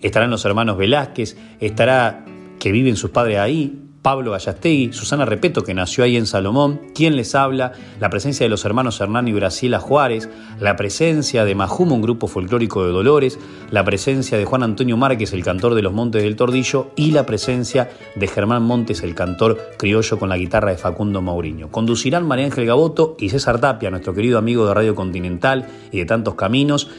Estarán 0.01 0.31
los 0.31 0.45
hermanos 0.45 0.77
Velázquez, 0.77 1.37
estará 1.61 2.25
que 2.59 2.73
viven 2.73 2.97
sus 2.97 3.11
padres 3.11 3.39
ahí, 3.39 3.84
Pablo 4.05 4.32
Gallastegui, 4.32 4.92
Susana 4.92 5.24
Repeto, 5.24 5.64
que 5.64 5.72
nació 5.72 6.05
ahí 6.05 6.18
en 6.18 6.26
Salomón, 6.26 6.78
quien 6.94 7.16
les 7.16 7.34
habla, 7.34 7.72
la 8.00 8.11
presencia 8.11 8.44
de 8.44 8.50
los 8.50 8.66
hermanos 8.66 9.00
Hernán 9.00 9.28
y 9.28 9.32
Graciela 9.32 9.80
Juárez, 9.80 10.28
la 10.61 10.76
presencia 10.76 11.46
de 11.46 11.55
Majumo, 11.55 11.94
un 11.94 12.02
grupo 12.02 12.28
folclórico 12.28 12.84
de 12.84 12.92
Dolores, 12.92 13.38
la 13.70 13.82
presencia 13.82 14.36
de 14.36 14.44
Juan 14.44 14.62
Antonio 14.62 14.98
Márquez, 14.98 15.32
el 15.32 15.42
cantor 15.42 15.74
de 15.74 15.80
los 15.80 15.94
Montes 15.94 16.22
del 16.22 16.36
Tordillo, 16.36 16.90
y 16.96 17.12
la 17.12 17.24
presencia 17.24 17.88
de 18.14 18.26
Germán 18.28 18.62
Montes, 18.62 19.02
el 19.02 19.14
cantor 19.14 19.59
criollo 19.78 20.18
con 20.18 20.28
la 20.28 20.36
guitarra 20.36 20.72
de 20.72 20.76
Facundo 20.76 21.22
Mauriño. 21.22 21.70
Conducirán 21.70 22.28
María 22.28 22.44
Ángel 22.44 22.66
Gaboto 22.66 23.16
y 23.18 23.30
César 23.30 23.59
Tapia, 23.59 23.88
nuestro 23.88 24.12
querido 24.12 24.36
amigo 24.36 24.66
de 24.66 24.74
Radio 24.74 24.94
Continental 24.94 25.66
y 25.90 26.00
de 26.00 26.05
tantos 26.05 26.34
caminos. 26.34 26.90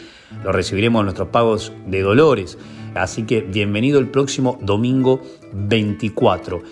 Lo 0.43 0.51
recibiremos 0.51 1.01
en 1.01 1.05
nuestros 1.05 1.27
pagos 1.27 1.71
de 1.85 2.01
Dolores. 2.01 2.57
Así 2.95 3.23
que 3.23 3.41
bienvenido 3.41 3.99
el 3.99 4.07
próximo 4.07 4.57
domingo 4.61 5.21
24. 5.53 6.63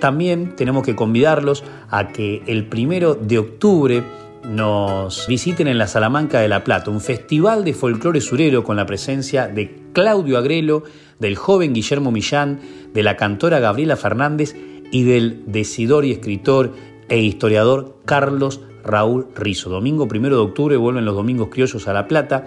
También 0.00 0.56
tenemos 0.56 0.84
que 0.84 0.96
convidarlos 0.96 1.64
a 1.90 2.08
que 2.08 2.42
el 2.46 2.66
primero 2.66 3.14
de 3.14 3.38
octubre 3.38 4.04
nos 4.44 5.26
visiten 5.26 5.68
en 5.68 5.78
la 5.78 5.86
Salamanca 5.86 6.40
de 6.40 6.48
la 6.48 6.64
Plata, 6.64 6.90
un 6.90 7.00
festival 7.00 7.64
de 7.64 7.72
folclore 7.72 8.20
surero 8.20 8.62
con 8.62 8.76
la 8.76 8.86
presencia 8.86 9.48
de 9.48 9.82
Claudio 9.92 10.36
Agrelo, 10.36 10.84
del 11.18 11.36
joven 11.36 11.72
Guillermo 11.72 12.10
Millán, 12.10 12.60
de 12.92 13.02
la 13.02 13.16
cantora 13.16 13.58
Gabriela 13.58 13.96
Fernández 13.96 14.54
y 14.90 15.04
del 15.04 15.42
decidor 15.46 16.04
y 16.04 16.12
escritor 16.12 16.72
e 17.08 17.20
historiador 17.20 17.96
Carlos 18.04 18.60
Raúl 18.84 19.28
Rizo. 19.34 19.70
Domingo 19.70 20.08
primero 20.08 20.36
de 20.36 20.42
octubre 20.42 20.76
vuelven 20.76 21.04
los 21.04 21.14
domingos 21.14 21.48
criollos 21.50 21.88
a 21.88 21.92
La 21.92 22.06
Plata 22.06 22.46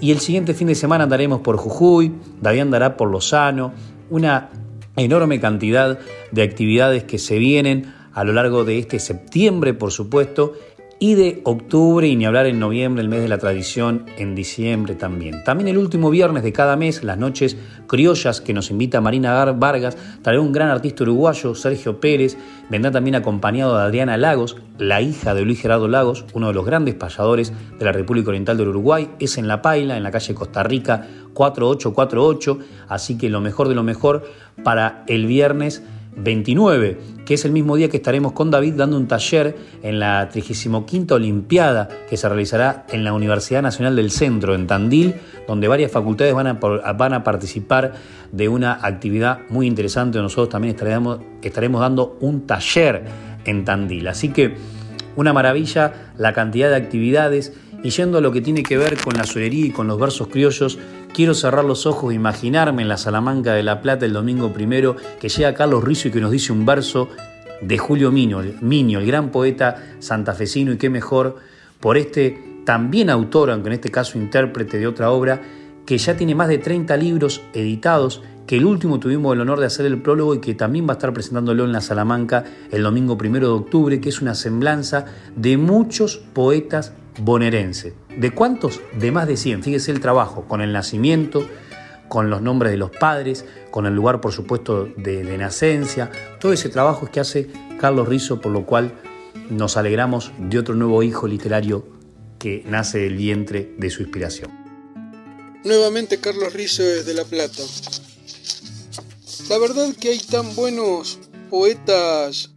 y 0.00 0.12
el 0.12 0.20
siguiente 0.20 0.54
fin 0.54 0.68
de 0.68 0.74
semana 0.74 1.04
andaremos 1.04 1.40
por 1.40 1.56
Jujuy, 1.56 2.14
David 2.40 2.60
andará 2.60 2.96
por 2.96 3.10
Lozano, 3.10 3.72
una 4.10 4.48
enorme 4.98 5.40
cantidad 5.40 5.98
de 6.30 6.42
actividades 6.42 7.04
que 7.04 7.18
se 7.18 7.38
vienen 7.38 7.92
a 8.12 8.24
lo 8.24 8.32
largo 8.32 8.64
de 8.64 8.78
este 8.78 8.98
septiembre, 8.98 9.74
por 9.74 9.92
supuesto, 9.92 10.54
y 11.00 11.14
de 11.14 11.40
octubre 11.44 12.08
y 12.08 12.16
ni 12.16 12.26
hablar 12.26 12.46
en 12.46 12.58
noviembre, 12.58 13.02
el 13.02 13.08
mes 13.08 13.20
de 13.20 13.28
la 13.28 13.38
tradición, 13.38 14.06
en 14.16 14.34
diciembre 14.34 14.94
también. 14.94 15.44
También 15.44 15.68
el 15.68 15.78
último 15.78 16.10
viernes 16.10 16.42
de 16.42 16.52
cada 16.52 16.76
mes, 16.76 17.04
las 17.04 17.18
noches 17.18 17.56
criollas 17.86 18.40
que 18.40 18.52
nos 18.52 18.70
invita 18.70 19.00
Marina 19.00 19.44
Vargas, 19.52 19.96
traerá 20.22 20.40
un 20.40 20.52
gran 20.52 20.70
artista 20.70 21.04
uruguayo, 21.04 21.54
Sergio 21.54 22.00
Pérez, 22.00 22.36
vendrá 22.68 22.90
también 22.90 23.14
acompañado 23.14 23.76
de 23.76 23.84
Adriana 23.84 24.16
Lagos, 24.16 24.56
la 24.78 25.00
hija 25.00 25.34
de 25.34 25.42
Luis 25.42 25.60
Gerardo 25.60 25.86
Lagos, 25.86 26.24
uno 26.34 26.48
de 26.48 26.54
los 26.54 26.66
grandes 26.66 26.96
payadores 26.96 27.52
de 27.78 27.84
la 27.84 27.92
República 27.92 28.30
Oriental 28.30 28.56
del 28.56 28.68
Uruguay, 28.68 29.08
es 29.20 29.38
en 29.38 29.46
La 29.46 29.62
Paila, 29.62 29.96
en 29.96 30.02
la 30.02 30.10
calle 30.10 30.34
Costa 30.34 30.64
Rica 30.64 31.06
4848, 31.34 32.58
así 32.88 33.16
que 33.16 33.28
lo 33.28 33.40
mejor 33.40 33.68
de 33.68 33.76
lo 33.76 33.84
mejor 33.84 34.24
para 34.64 35.04
el 35.06 35.26
viernes 35.26 35.82
29, 36.18 36.98
que 37.24 37.34
es 37.34 37.44
el 37.44 37.52
mismo 37.52 37.76
día 37.76 37.88
que 37.88 37.98
estaremos 37.98 38.32
con 38.32 38.50
David 38.50 38.74
dando 38.74 38.96
un 38.96 39.06
taller 39.06 39.56
en 39.82 39.98
la 39.98 40.28
35 40.28 41.14
Olimpiada 41.14 41.88
que 42.08 42.16
se 42.16 42.28
realizará 42.28 42.86
en 42.90 43.04
la 43.04 43.12
Universidad 43.12 43.62
Nacional 43.62 43.96
del 43.96 44.10
Centro, 44.10 44.54
en 44.54 44.66
Tandil, 44.66 45.14
donde 45.46 45.68
varias 45.68 45.92
facultades 45.92 46.34
van 46.34 46.46
a, 47.12 47.24
participar 47.24 47.94
de 48.32 48.48
una 48.48 48.78
actividad 48.82 49.40
muy 49.48 49.66
interesante. 49.66 50.18
Nosotros 50.18 50.48
también 50.48 50.74
estaremos 50.74 51.80
dando 51.80 52.16
un 52.20 52.46
taller 52.46 53.04
en 53.44 53.64
Tandil. 53.64 54.08
Así 54.08 54.30
que 54.30 54.54
una 55.16 55.32
maravilla 55.32 56.12
la 56.16 56.32
cantidad 56.32 56.70
de 56.70 56.76
actividades 56.76 57.52
y 57.82 57.90
yendo 57.90 58.18
a 58.18 58.20
lo 58.20 58.32
que 58.32 58.40
tiene 58.40 58.62
que 58.62 58.76
ver 58.76 58.96
con 58.96 59.14
la 59.16 59.24
solería 59.24 59.66
y 59.66 59.70
con 59.70 59.86
los 59.86 59.98
versos 59.98 60.28
criollos, 60.28 60.78
quiero 61.14 61.34
cerrar 61.34 61.64
los 61.64 61.86
ojos 61.86 62.12
e 62.12 62.16
imaginarme 62.16 62.82
en 62.82 62.88
la 62.88 62.96
Salamanca 62.96 63.54
de 63.54 63.62
la 63.62 63.80
Plata 63.80 64.06
el 64.06 64.12
domingo 64.12 64.52
primero 64.52 64.96
que 65.20 65.28
llega 65.28 65.54
Carlos 65.54 65.84
Rizzo 65.84 66.08
y 66.08 66.10
que 66.10 66.20
nos 66.20 66.30
dice 66.30 66.52
un 66.52 66.66
verso 66.66 67.08
de 67.60 67.78
Julio 67.78 68.10
Miño, 68.12 68.42
Miño, 68.60 69.00
el 69.00 69.06
gran 69.06 69.30
poeta 69.30 69.82
santafesino 69.98 70.72
y 70.72 70.78
qué 70.78 70.90
mejor 70.90 71.36
por 71.80 71.96
este 71.96 72.62
también 72.64 73.10
autor, 73.10 73.50
aunque 73.50 73.68
en 73.68 73.74
este 73.74 73.90
caso 73.90 74.18
intérprete 74.18 74.78
de 74.78 74.86
otra 74.86 75.10
obra, 75.10 75.40
que 75.86 75.96
ya 75.96 76.16
tiene 76.16 76.34
más 76.34 76.48
de 76.48 76.58
30 76.58 76.96
libros 76.98 77.40
editados, 77.54 78.22
que 78.46 78.56
el 78.56 78.66
último 78.66 79.00
tuvimos 79.00 79.34
el 79.34 79.40
honor 79.40 79.60
de 79.60 79.66
hacer 79.66 79.86
el 79.86 80.02
prólogo 80.02 80.34
y 80.34 80.40
que 80.40 80.54
también 80.54 80.86
va 80.86 80.92
a 80.92 80.96
estar 80.96 81.12
presentándolo 81.12 81.64
en 81.64 81.72
la 81.72 81.80
Salamanca 81.80 82.44
el 82.70 82.82
domingo 82.82 83.16
primero 83.16 83.46
de 83.48 83.54
octubre, 83.54 84.00
que 84.00 84.08
es 84.08 84.20
una 84.20 84.34
semblanza 84.34 85.06
de 85.34 85.56
muchos 85.56 86.18
poetas 86.18 86.92
bonaerense. 87.18 87.94
¿De 88.16 88.30
cuántos? 88.30 88.80
De 88.98 89.12
más 89.12 89.26
de 89.26 89.36
100. 89.36 89.62
Fíjese 89.62 89.92
el 89.92 90.00
trabajo, 90.00 90.46
con 90.48 90.60
el 90.60 90.72
nacimiento, 90.72 91.46
con 92.08 92.30
los 92.30 92.42
nombres 92.42 92.72
de 92.72 92.78
los 92.78 92.90
padres, 92.90 93.44
con 93.70 93.86
el 93.86 93.94
lugar, 93.94 94.20
por 94.20 94.32
supuesto, 94.32 94.88
de, 94.96 95.24
de 95.24 95.38
nacencia. 95.38 96.10
Todo 96.40 96.52
ese 96.52 96.68
trabajo 96.68 97.06
es 97.06 97.10
que 97.10 97.20
hace 97.20 97.48
Carlos 97.80 98.08
Rizzo, 98.08 98.40
por 98.40 98.52
lo 98.52 98.64
cual 98.64 98.92
nos 99.50 99.76
alegramos 99.76 100.32
de 100.38 100.58
otro 100.58 100.74
nuevo 100.74 101.02
hijo 101.02 101.26
literario 101.26 101.86
que 102.38 102.62
nace 102.66 102.98
del 102.98 103.16
vientre 103.16 103.74
de 103.76 103.90
su 103.90 104.02
inspiración. 104.02 104.50
Nuevamente 105.64 106.18
Carlos 106.18 106.52
Rizzo 106.52 106.82
desde 106.82 107.14
La 107.14 107.24
Plata. 107.24 107.62
La 109.48 109.58
verdad 109.58 109.94
que 109.98 110.10
hay 110.10 110.18
tan 110.18 110.54
buenos 110.54 111.18
poetas 111.50 112.50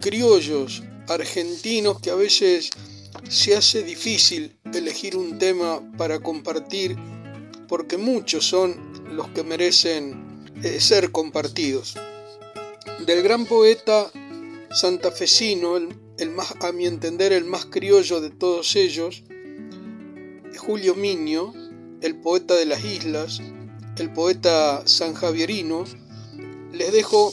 criollos 0.00 0.82
argentinos 1.08 2.00
que 2.00 2.10
a 2.10 2.14
veces 2.14 2.70
se 3.28 3.56
hace 3.56 3.82
difícil 3.82 4.56
elegir 4.72 5.16
un 5.16 5.38
tema 5.38 5.80
para 5.96 6.20
compartir 6.20 6.96
porque 7.68 7.96
muchos 7.96 8.44
son 8.44 8.76
los 9.16 9.28
que 9.28 9.42
merecen 9.42 10.44
eh, 10.62 10.80
ser 10.80 11.10
compartidos. 11.10 11.94
Del 13.06 13.22
gran 13.22 13.46
poeta 13.46 14.10
santafesino, 14.70 15.76
el, 15.76 16.30
más, 16.30 16.54
a 16.60 16.72
mi 16.72 16.86
entender 16.86 17.32
el 17.32 17.44
más 17.44 17.66
criollo 17.66 18.20
de 18.20 18.30
todos 18.30 18.76
ellos, 18.76 19.22
Julio 20.56 20.94
Miño, 20.94 21.52
el 22.00 22.16
poeta 22.16 22.54
de 22.54 22.66
las 22.66 22.84
islas, 22.84 23.40
el 23.98 24.12
poeta 24.12 24.82
sanjavierino, 24.86 25.84
les 26.72 26.92
dejo 26.92 27.32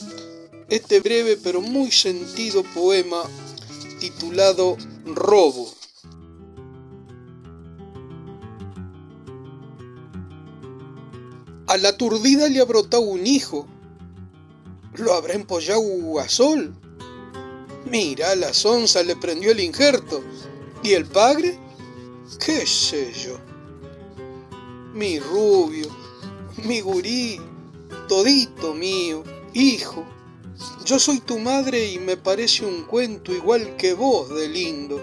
este 0.69 0.99
breve 0.99 1.37
pero 1.37 1.61
muy 1.61 1.91
sentido 1.91 2.63
poema 2.63 3.23
titulado 3.99 4.77
Robo. 5.05 5.78
A 11.69 11.77
la 11.77 11.89
aturdida 11.89 12.49
le 12.49 12.61
ha 12.61 12.65
brotado 12.65 13.03
un 13.03 13.27
hijo. 13.27 13.67
¿Lo 14.95 15.13
habrá 15.13 15.35
empollado 15.35 16.19
a 16.19 16.27
sol? 16.27 16.73
Mira, 17.85 18.31
a 18.31 18.35
la 18.35 18.55
sonza 18.55 19.03
le 19.03 19.15
prendió 19.15 19.51
el 19.51 19.59
injerto. 19.59 20.23
¿Y 20.81 20.93
el 20.93 21.05
padre? 21.05 21.59
¿Qué 22.43 22.65
sé 22.65 23.13
yo? 23.13 23.37
Mi 24.95 25.19
rubio, 25.19 25.95
mi 26.63 26.81
gurí, 26.81 27.39
todito 28.07 28.73
mío, 28.73 29.23
hijo. 29.53 30.03
Yo 30.85 30.97
soy 30.97 31.19
tu 31.19 31.37
madre 31.37 31.91
y 31.91 31.99
me 31.99 32.17
parece 32.17 32.65
un 32.65 32.85
cuento 32.85 33.31
igual 33.31 33.75
que 33.75 33.93
vos 33.93 34.27
de 34.29 34.49
lindo. 34.49 34.99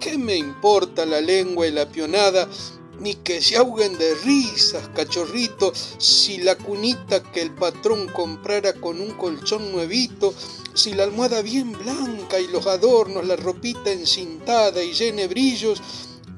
¿Qué 0.00 0.18
me 0.18 0.34
importa 0.34 1.06
la 1.06 1.20
lengua 1.20 1.68
y 1.68 1.70
la 1.70 1.88
pionada 1.88 2.48
ni 3.00 3.14
que 3.14 3.40
se 3.40 3.56
ahoguen 3.56 3.96
de 3.98 4.14
risas, 4.14 4.88
cachorrito, 4.94 5.72
si 5.74 6.38
la 6.38 6.56
cunita 6.56 7.22
que 7.22 7.40
el 7.40 7.50
patrón 7.50 8.06
comprara 8.08 8.74
con 8.74 9.00
un 9.00 9.12
colchón 9.12 9.72
nuevito, 9.72 10.34
si 10.74 10.92
la 10.92 11.04
almohada 11.04 11.40
bien 11.40 11.72
blanca 11.72 12.38
y 12.38 12.46
los 12.46 12.66
adornos, 12.66 13.26
la 13.26 13.36
ropita 13.36 13.90
encintada 13.90 14.84
y 14.84 14.92
llene 14.92 15.28
brillos, 15.28 15.82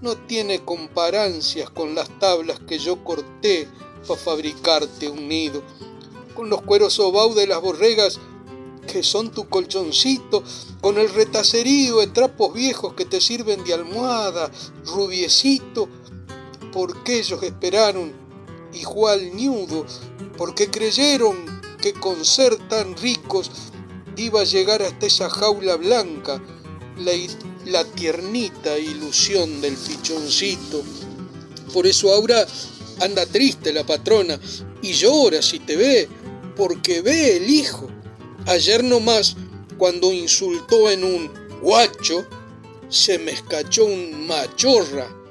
no 0.00 0.16
tiene 0.16 0.64
comparancias 0.64 1.68
con 1.70 1.94
las 1.94 2.08
tablas 2.18 2.60
que 2.60 2.78
yo 2.78 3.02
corté 3.04 3.68
para 4.06 4.20
fabricarte 4.20 5.08
un 5.08 5.28
nido, 5.28 5.62
con 6.34 6.48
los 6.48 6.62
cueros 6.62 6.94
sobau 6.94 7.34
de 7.34 7.46
las 7.46 7.60
borregas 7.60 8.20
que 8.86 9.02
son 9.02 9.30
tu 9.30 9.48
colchoncito, 9.48 10.42
con 10.80 10.98
el 10.98 11.08
retacerío 11.08 11.98
de 11.98 12.08
trapos 12.08 12.52
viejos 12.52 12.94
que 12.94 13.04
te 13.04 13.20
sirven 13.20 13.62
de 13.64 13.74
almohada, 13.74 14.50
rubiecito, 14.86 15.88
porque 16.72 17.20
ellos 17.20 17.42
esperaron 17.42 18.12
igual 18.72 19.36
niudo, 19.36 19.86
porque 20.36 20.70
creyeron 20.70 21.36
que 21.80 21.92
con 21.92 22.24
ser 22.24 22.56
tan 22.68 22.96
ricos 22.96 23.50
iba 24.16 24.40
a 24.40 24.44
llegar 24.44 24.82
hasta 24.82 25.06
esa 25.06 25.28
jaula 25.28 25.76
blanca, 25.76 26.42
la, 26.96 27.84
tiernita 27.84 28.78
ilusión 28.78 29.60
del 29.60 29.74
pichoncito. 29.76 30.82
Por 31.72 31.86
eso 31.86 32.12
ahora 32.12 32.46
anda 33.00 33.26
triste 33.26 33.72
la 33.72 33.84
patrona 33.84 34.38
y 34.82 34.92
llora 34.92 35.42
si 35.42 35.58
te 35.60 35.76
ve, 35.76 36.08
porque 36.56 37.00
ve 37.00 37.36
el 37.36 37.50
hijo. 37.50 37.88
Ayer 38.46 38.82
nomás, 38.84 39.36
cuando 39.78 40.12
insultó 40.12 40.90
en 40.90 41.04
un 41.04 41.30
guacho, 41.62 42.26
se 42.88 43.18
me 43.18 43.32
escachó 43.32 43.86
un 43.86 44.26
machorra 44.26 45.21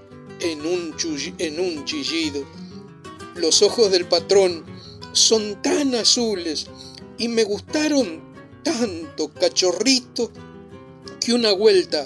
en 0.41 0.65
un, 0.65 0.95
en 1.37 1.59
un 1.59 1.85
chillido. 1.85 2.43
Los 3.35 3.61
ojos 3.61 3.91
del 3.91 4.05
patrón 4.07 4.65
son 5.13 5.61
tan 5.61 5.95
azules 5.95 6.67
y 7.17 7.27
me 7.27 7.43
gustaron 7.43 8.21
tanto, 8.63 9.31
cachorrito, 9.33 10.31
que 11.19 11.33
una 11.33 11.53
vuelta 11.53 12.05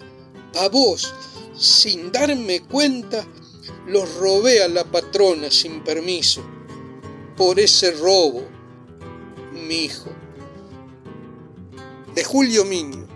a 0.56 0.70
vos, 0.70 1.14
sin 1.58 2.12
darme 2.12 2.62
cuenta, 2.62 3.26
los 3.88 4.14
robé 4.16 4.64
a 4.64 4.68
la 4.68 4.84
patrona 4.84 5.50
sin 5.52 5.84
permiso. 5.84 6.44
Por 7.38 7.60
ese 7.60 7.92
robo, 7.92 8.44
mi 9.52 9.86
hijo. 9.86 10.10
De 12.14 12.24
Julio 12.24 12.64
Miño, 12.66 13.08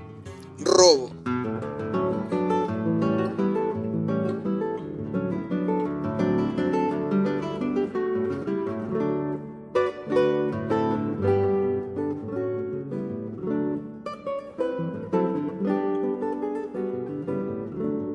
robo. 0.59 1.11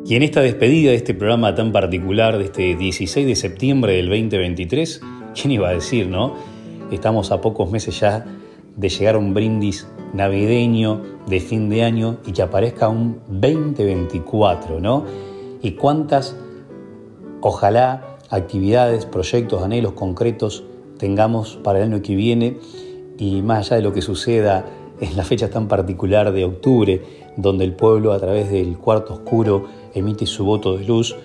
Y 0.06 0.16
en 0.16 0.22
esta 0.22 0.42
despedida 0.42 0.90
de 0.90 0.96
este 0.96 1.14
programa 1.14 1.54
tan 1.54 1.72
particular, 1.72 2.36
de 2.36 2.44
este 2.44 2.76
16 2.76 3.26
de 3.26 3.34
septiembre 3.36 3.94
del 3.94 4.10
2023, 4.10 5.00
¿quién 5.34 5.52
iba 5.52 5.70
a 5.70 5.72
decir, 5.72 6.08
no? 6.08 6.34
Estamos 6.92 7.32
a 7.32 7.40
pocos 7.40 7.70
meses 7.70 7.98
ya 8.00 8.26
de 8.76 8.88
llegar 8.90 9.14
a 9.14 9.18
un 9.18 9.32
brindis 9.32 9.88
navideño 10.12 11.00
de 11.26 11.40
fin 11.40 11.70
de 11.70 11.84
año 11.84 12.18
y 12.26 12.32
que 12.32 12.42
aparezca 12.42 12.90
un 12.90 13.20
2024, 13.28 14.78
¿no? 14.78 15.06
Y 15.62 15.70
cuántas, 15.70 16.36
ojalá, 17.40 18.18
actividades, 18.28 19.06
proyectos, 19.06 19.62
anhelos 19.62 19.94
concretos 19.94 20.64
tengamos 20.98 21.56
para 21.64 21.78
el 21.78 21.92
año 21.92 22.02
que 22.02 22.14
viene 22.14 22.58
y 23.16 23.40
más 23.40 23.68
allá 23.68 23.76
de 23.76 23.82
lo 23.82 23.94
que 23.94 24.02
suceda 24.02 24.66
en 25.04 25.16
la 25.16 25.24
fecha 25.24 25.50
tan 25.50 25.68
particular 25.68 26.32
de 26.32 26.44
octubre, 26.44 27.02
donde 27.36 27.64
el 27.64 27.74
pueblo 27.74 28.12
a 28.12 28.18
través 28.18 28.50
del 28.50 28.78
cuarto 28.78 29.14
oscuro 29.14 29.66
emite 29.94 30.26
su 30.26 30.44
voto 30.44 30.76
de 30.76 30.84
luz, 30.84 31.16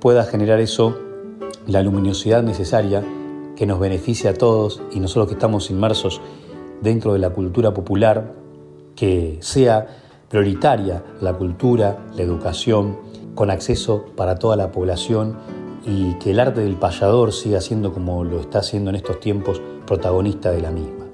pueda 0.00 0.24
generar 0.24 0.60
eso 0.60 0.98
la 1.66 1.82
luminosidad 1.82 2.42
necesaria 2.42 3.04
que 3.56 3.66
nos 3.66 3.80
beneficie 3.80 4.30
a 4.30 4.34
todos 4.34 4.80
y 4.92 5.00
nosotros 5.00 5.26
que 5.28 5.34
estamos 5.34 5.70
inmersos 5.70 6.20
dentro 6.80 7.12
de 7.12 7.18
la 7.18 7.30
cultura 7.30 7.74
popular, 7.74 8.34
que 8.94 9.38
sea 9.40 9.86
prioritaria 10.28 11.02
la 11.20 11.34
cultura, 11.34 12.06
la 12.14 12.22
educación, 12.22 12.98
con 13.34 13.50
acceso 13.50 14.04
para 14.16 14.36
toda 14.36 14.56
la 14.56 14.72
población 14.72 15.36
y 15.86 16.14
que 16.14 16.32
el 16.32 16.40
arte 16.40 16.60
del 16.60 16.76
payador 16.76 17.32
siga 17.32 17.60
siendo 17.60 17.92
como 17.92 18.24
lo 18.24 18.40
está 18.40 18.58
haciendo 18.60 18.90
en 18.90 18.96
estos 18.96 19.20
tiempos 19.20 19.62
protagonista 19.86 20.50
de 20.50 20.60
la 20.60 20.70
misma. 20.70 21.06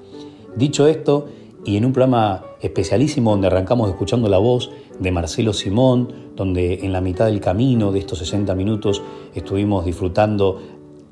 Dicho 0.55 0.87
esto, 0.87 1.27
y 1.65 1.77
en 1.77 1.85
un 1.85 1.93
programa 1.93 2.43
especialísimo 2.61 3.31
donde 3.31 3.47
arrancamos 3.47 3.89
escuchando 3.89 4.29
la 4.29 4.37
voz 4.37 4.71
de 4.99 5.11
Marcelo 5.11 5.51
Simón, 5.51 6.13
donde 6.35 6.85
en 6.85 6.93
la 6.93 7.01
mitad 7.01 7.25
del 7.25 7.41
camino 7.41 7.91
de 7.91 7.99
estos 7.99 8.19
60 8.19 8.53
minutos 8.53 9.01
estuvimos 9.33 9.83
disfrutando 9.83 10.61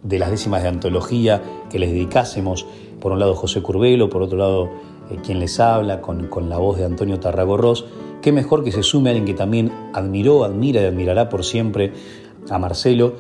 de 0.04 0.20
las 0.20 0.30
décimas 0.30 0.62
de 0.62 0.70
antología 0.70 1.42
que 1.72 1.80
les 1.80 1.92
dedicásemos, 1.92 2.68
por 3.00 3.12
un 3.12 3.20
lado 3.20 3.34
José 3.34 3.62
Curvelo, 3.62 4.10
por 4.10 4.22
otro 4.22 4.38
lado 4.38 4.70
eh, 5.10 5.18
quien 5.26 5.40
les 5.40 5.60
habla, 5.60 6.02
con, 6.02 6.28
con, 6.28 6.50
la 6.50 6.60
voz 6.60 6.78
de 6.78 6.86
Antonio 6.86 7.20
Tarragorros, 7.20 7.86
qué 8.22 8.32
mejor 8.32 8.64
que 8.64 8.72
se 8.72 8.84
sume 8.84 9.10
a 9.10 9.12
alguien 9.12 9.26
que 9.26 9.34
también 9.34 9.72
admiró, 9.94 10.44
admira 10.44 10.82
y 10.82 10.86
admirará 10.86 11.30
por 11.30 11.44
siempre 11.44 11.94
a 12.50 12.60
Marcelo, 12.60 13.14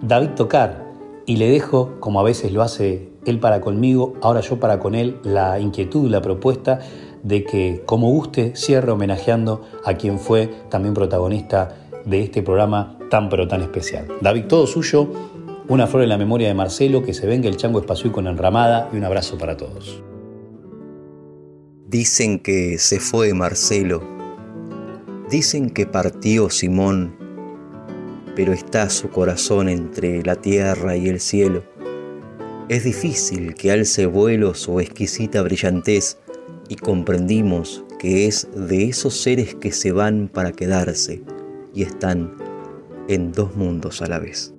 David 0.00 0.30
Tocar, 0.36 0.86
y 1.26 1.36
le 1.36 1.50
dejo, 1.50 1.96
como 2.00 2.20
a 2.20 2.22
veces 2.22 2.52
lo 2.52 2.62
hace 2.62 3.15
él 3.26 3.40
para 3.40 3.60
conmigo, 3.60 4.14
ahora 4.22 4.40
yo 4.40 4.58
para 4.58 4.78
con 4.78 4.94
él, 4.94 5.18
la 5.22 5.60
inquietud, 5.60 6.10
la 6.10 6.22
propuesta 6.22 6.80
de 7.22 7.44
que, 7.44 7.82
como 7.84 8.10
guste, 8.10 8.54
cierre 8.54 8.92
homenajeando 8.92 9.62
a 9.84 9.94
quien 9.94 10.18
fue 10.18 10.48
también 10.70 10.94
protagonista 10.94 11.76
de 12.04 12.22
este 12.22 12.42
programa 12.42 12.98
tan 13.10 13.28
pero 13.28 13.48
tan 13.48 13.62
especial. 13.62 14.06
David, 14.20 14.44
todo 14.44 14.66
suyo, 14.66 15.08
una 15.68 15.86
flor 15.86 16.04
en 16.04 16.08
la 16.08 16.18
memoria 16.18 16.48
de 16.48 16.54
Marcelo, 16.54 17.02
que 17.02 17.14
se 17.14 17.26
venga 17.26 17.48
el 17.48 17.56
chango 17.56 17.80
espacio 17.80 18.12
con 18.12 18.26
enramada 18.28 18.88
y 18.92 18.96
un 18.96 19.04
abrazo 19.04 19.36
para 19.36 19.56
todos. 19.56 20.02
Dicen 21.88 22.38
que 22.38 22.78
se 22.78 23.00
fue 23.00 23.34
Marcelo, 23.34 24.02
dicen 25.30 25.70
que 25.70 25.86
partió 25.86 26.50
Simón, 26.50 27.16
pero 28.36 28.52
está 28.52 28.90
su 28.90 29.08
corazón 29.08 29.68
entre 29.68 30.22
la 30.22 30.36
tierra 30.36 30.96
y 30.96 31.08
el 31.08 31.20
cielo. 31.20 31.64
Es 32.68 32.82
difícil 32.82 33.54
que 33.54 33.70
alce 33.70 34.06
vuelo 34.06 34.52
su 34.54 34.80
exquisita 34.80 35.40
brillantez 35.42 36.18
y 36.68 36.74
comprendimos 36.74 37.84
que 38.00 38.26
es 38.26 38.48
de 38.56 38.86
esos 38.86 39.16
seres 39.16 39.54
que 39.54 39.70
se 39.70 39.92
van 39.92 40.26
para 40.26 40.50
quedarse 40.50 41.22
y 41.72 41.84
están 41.84 42.36
en 43.06 43.30
dos 43.30 43.54
mundos 43.54 44.02
a 44.02 44.08
la 44.08 44.18
vez. 44.18 44.52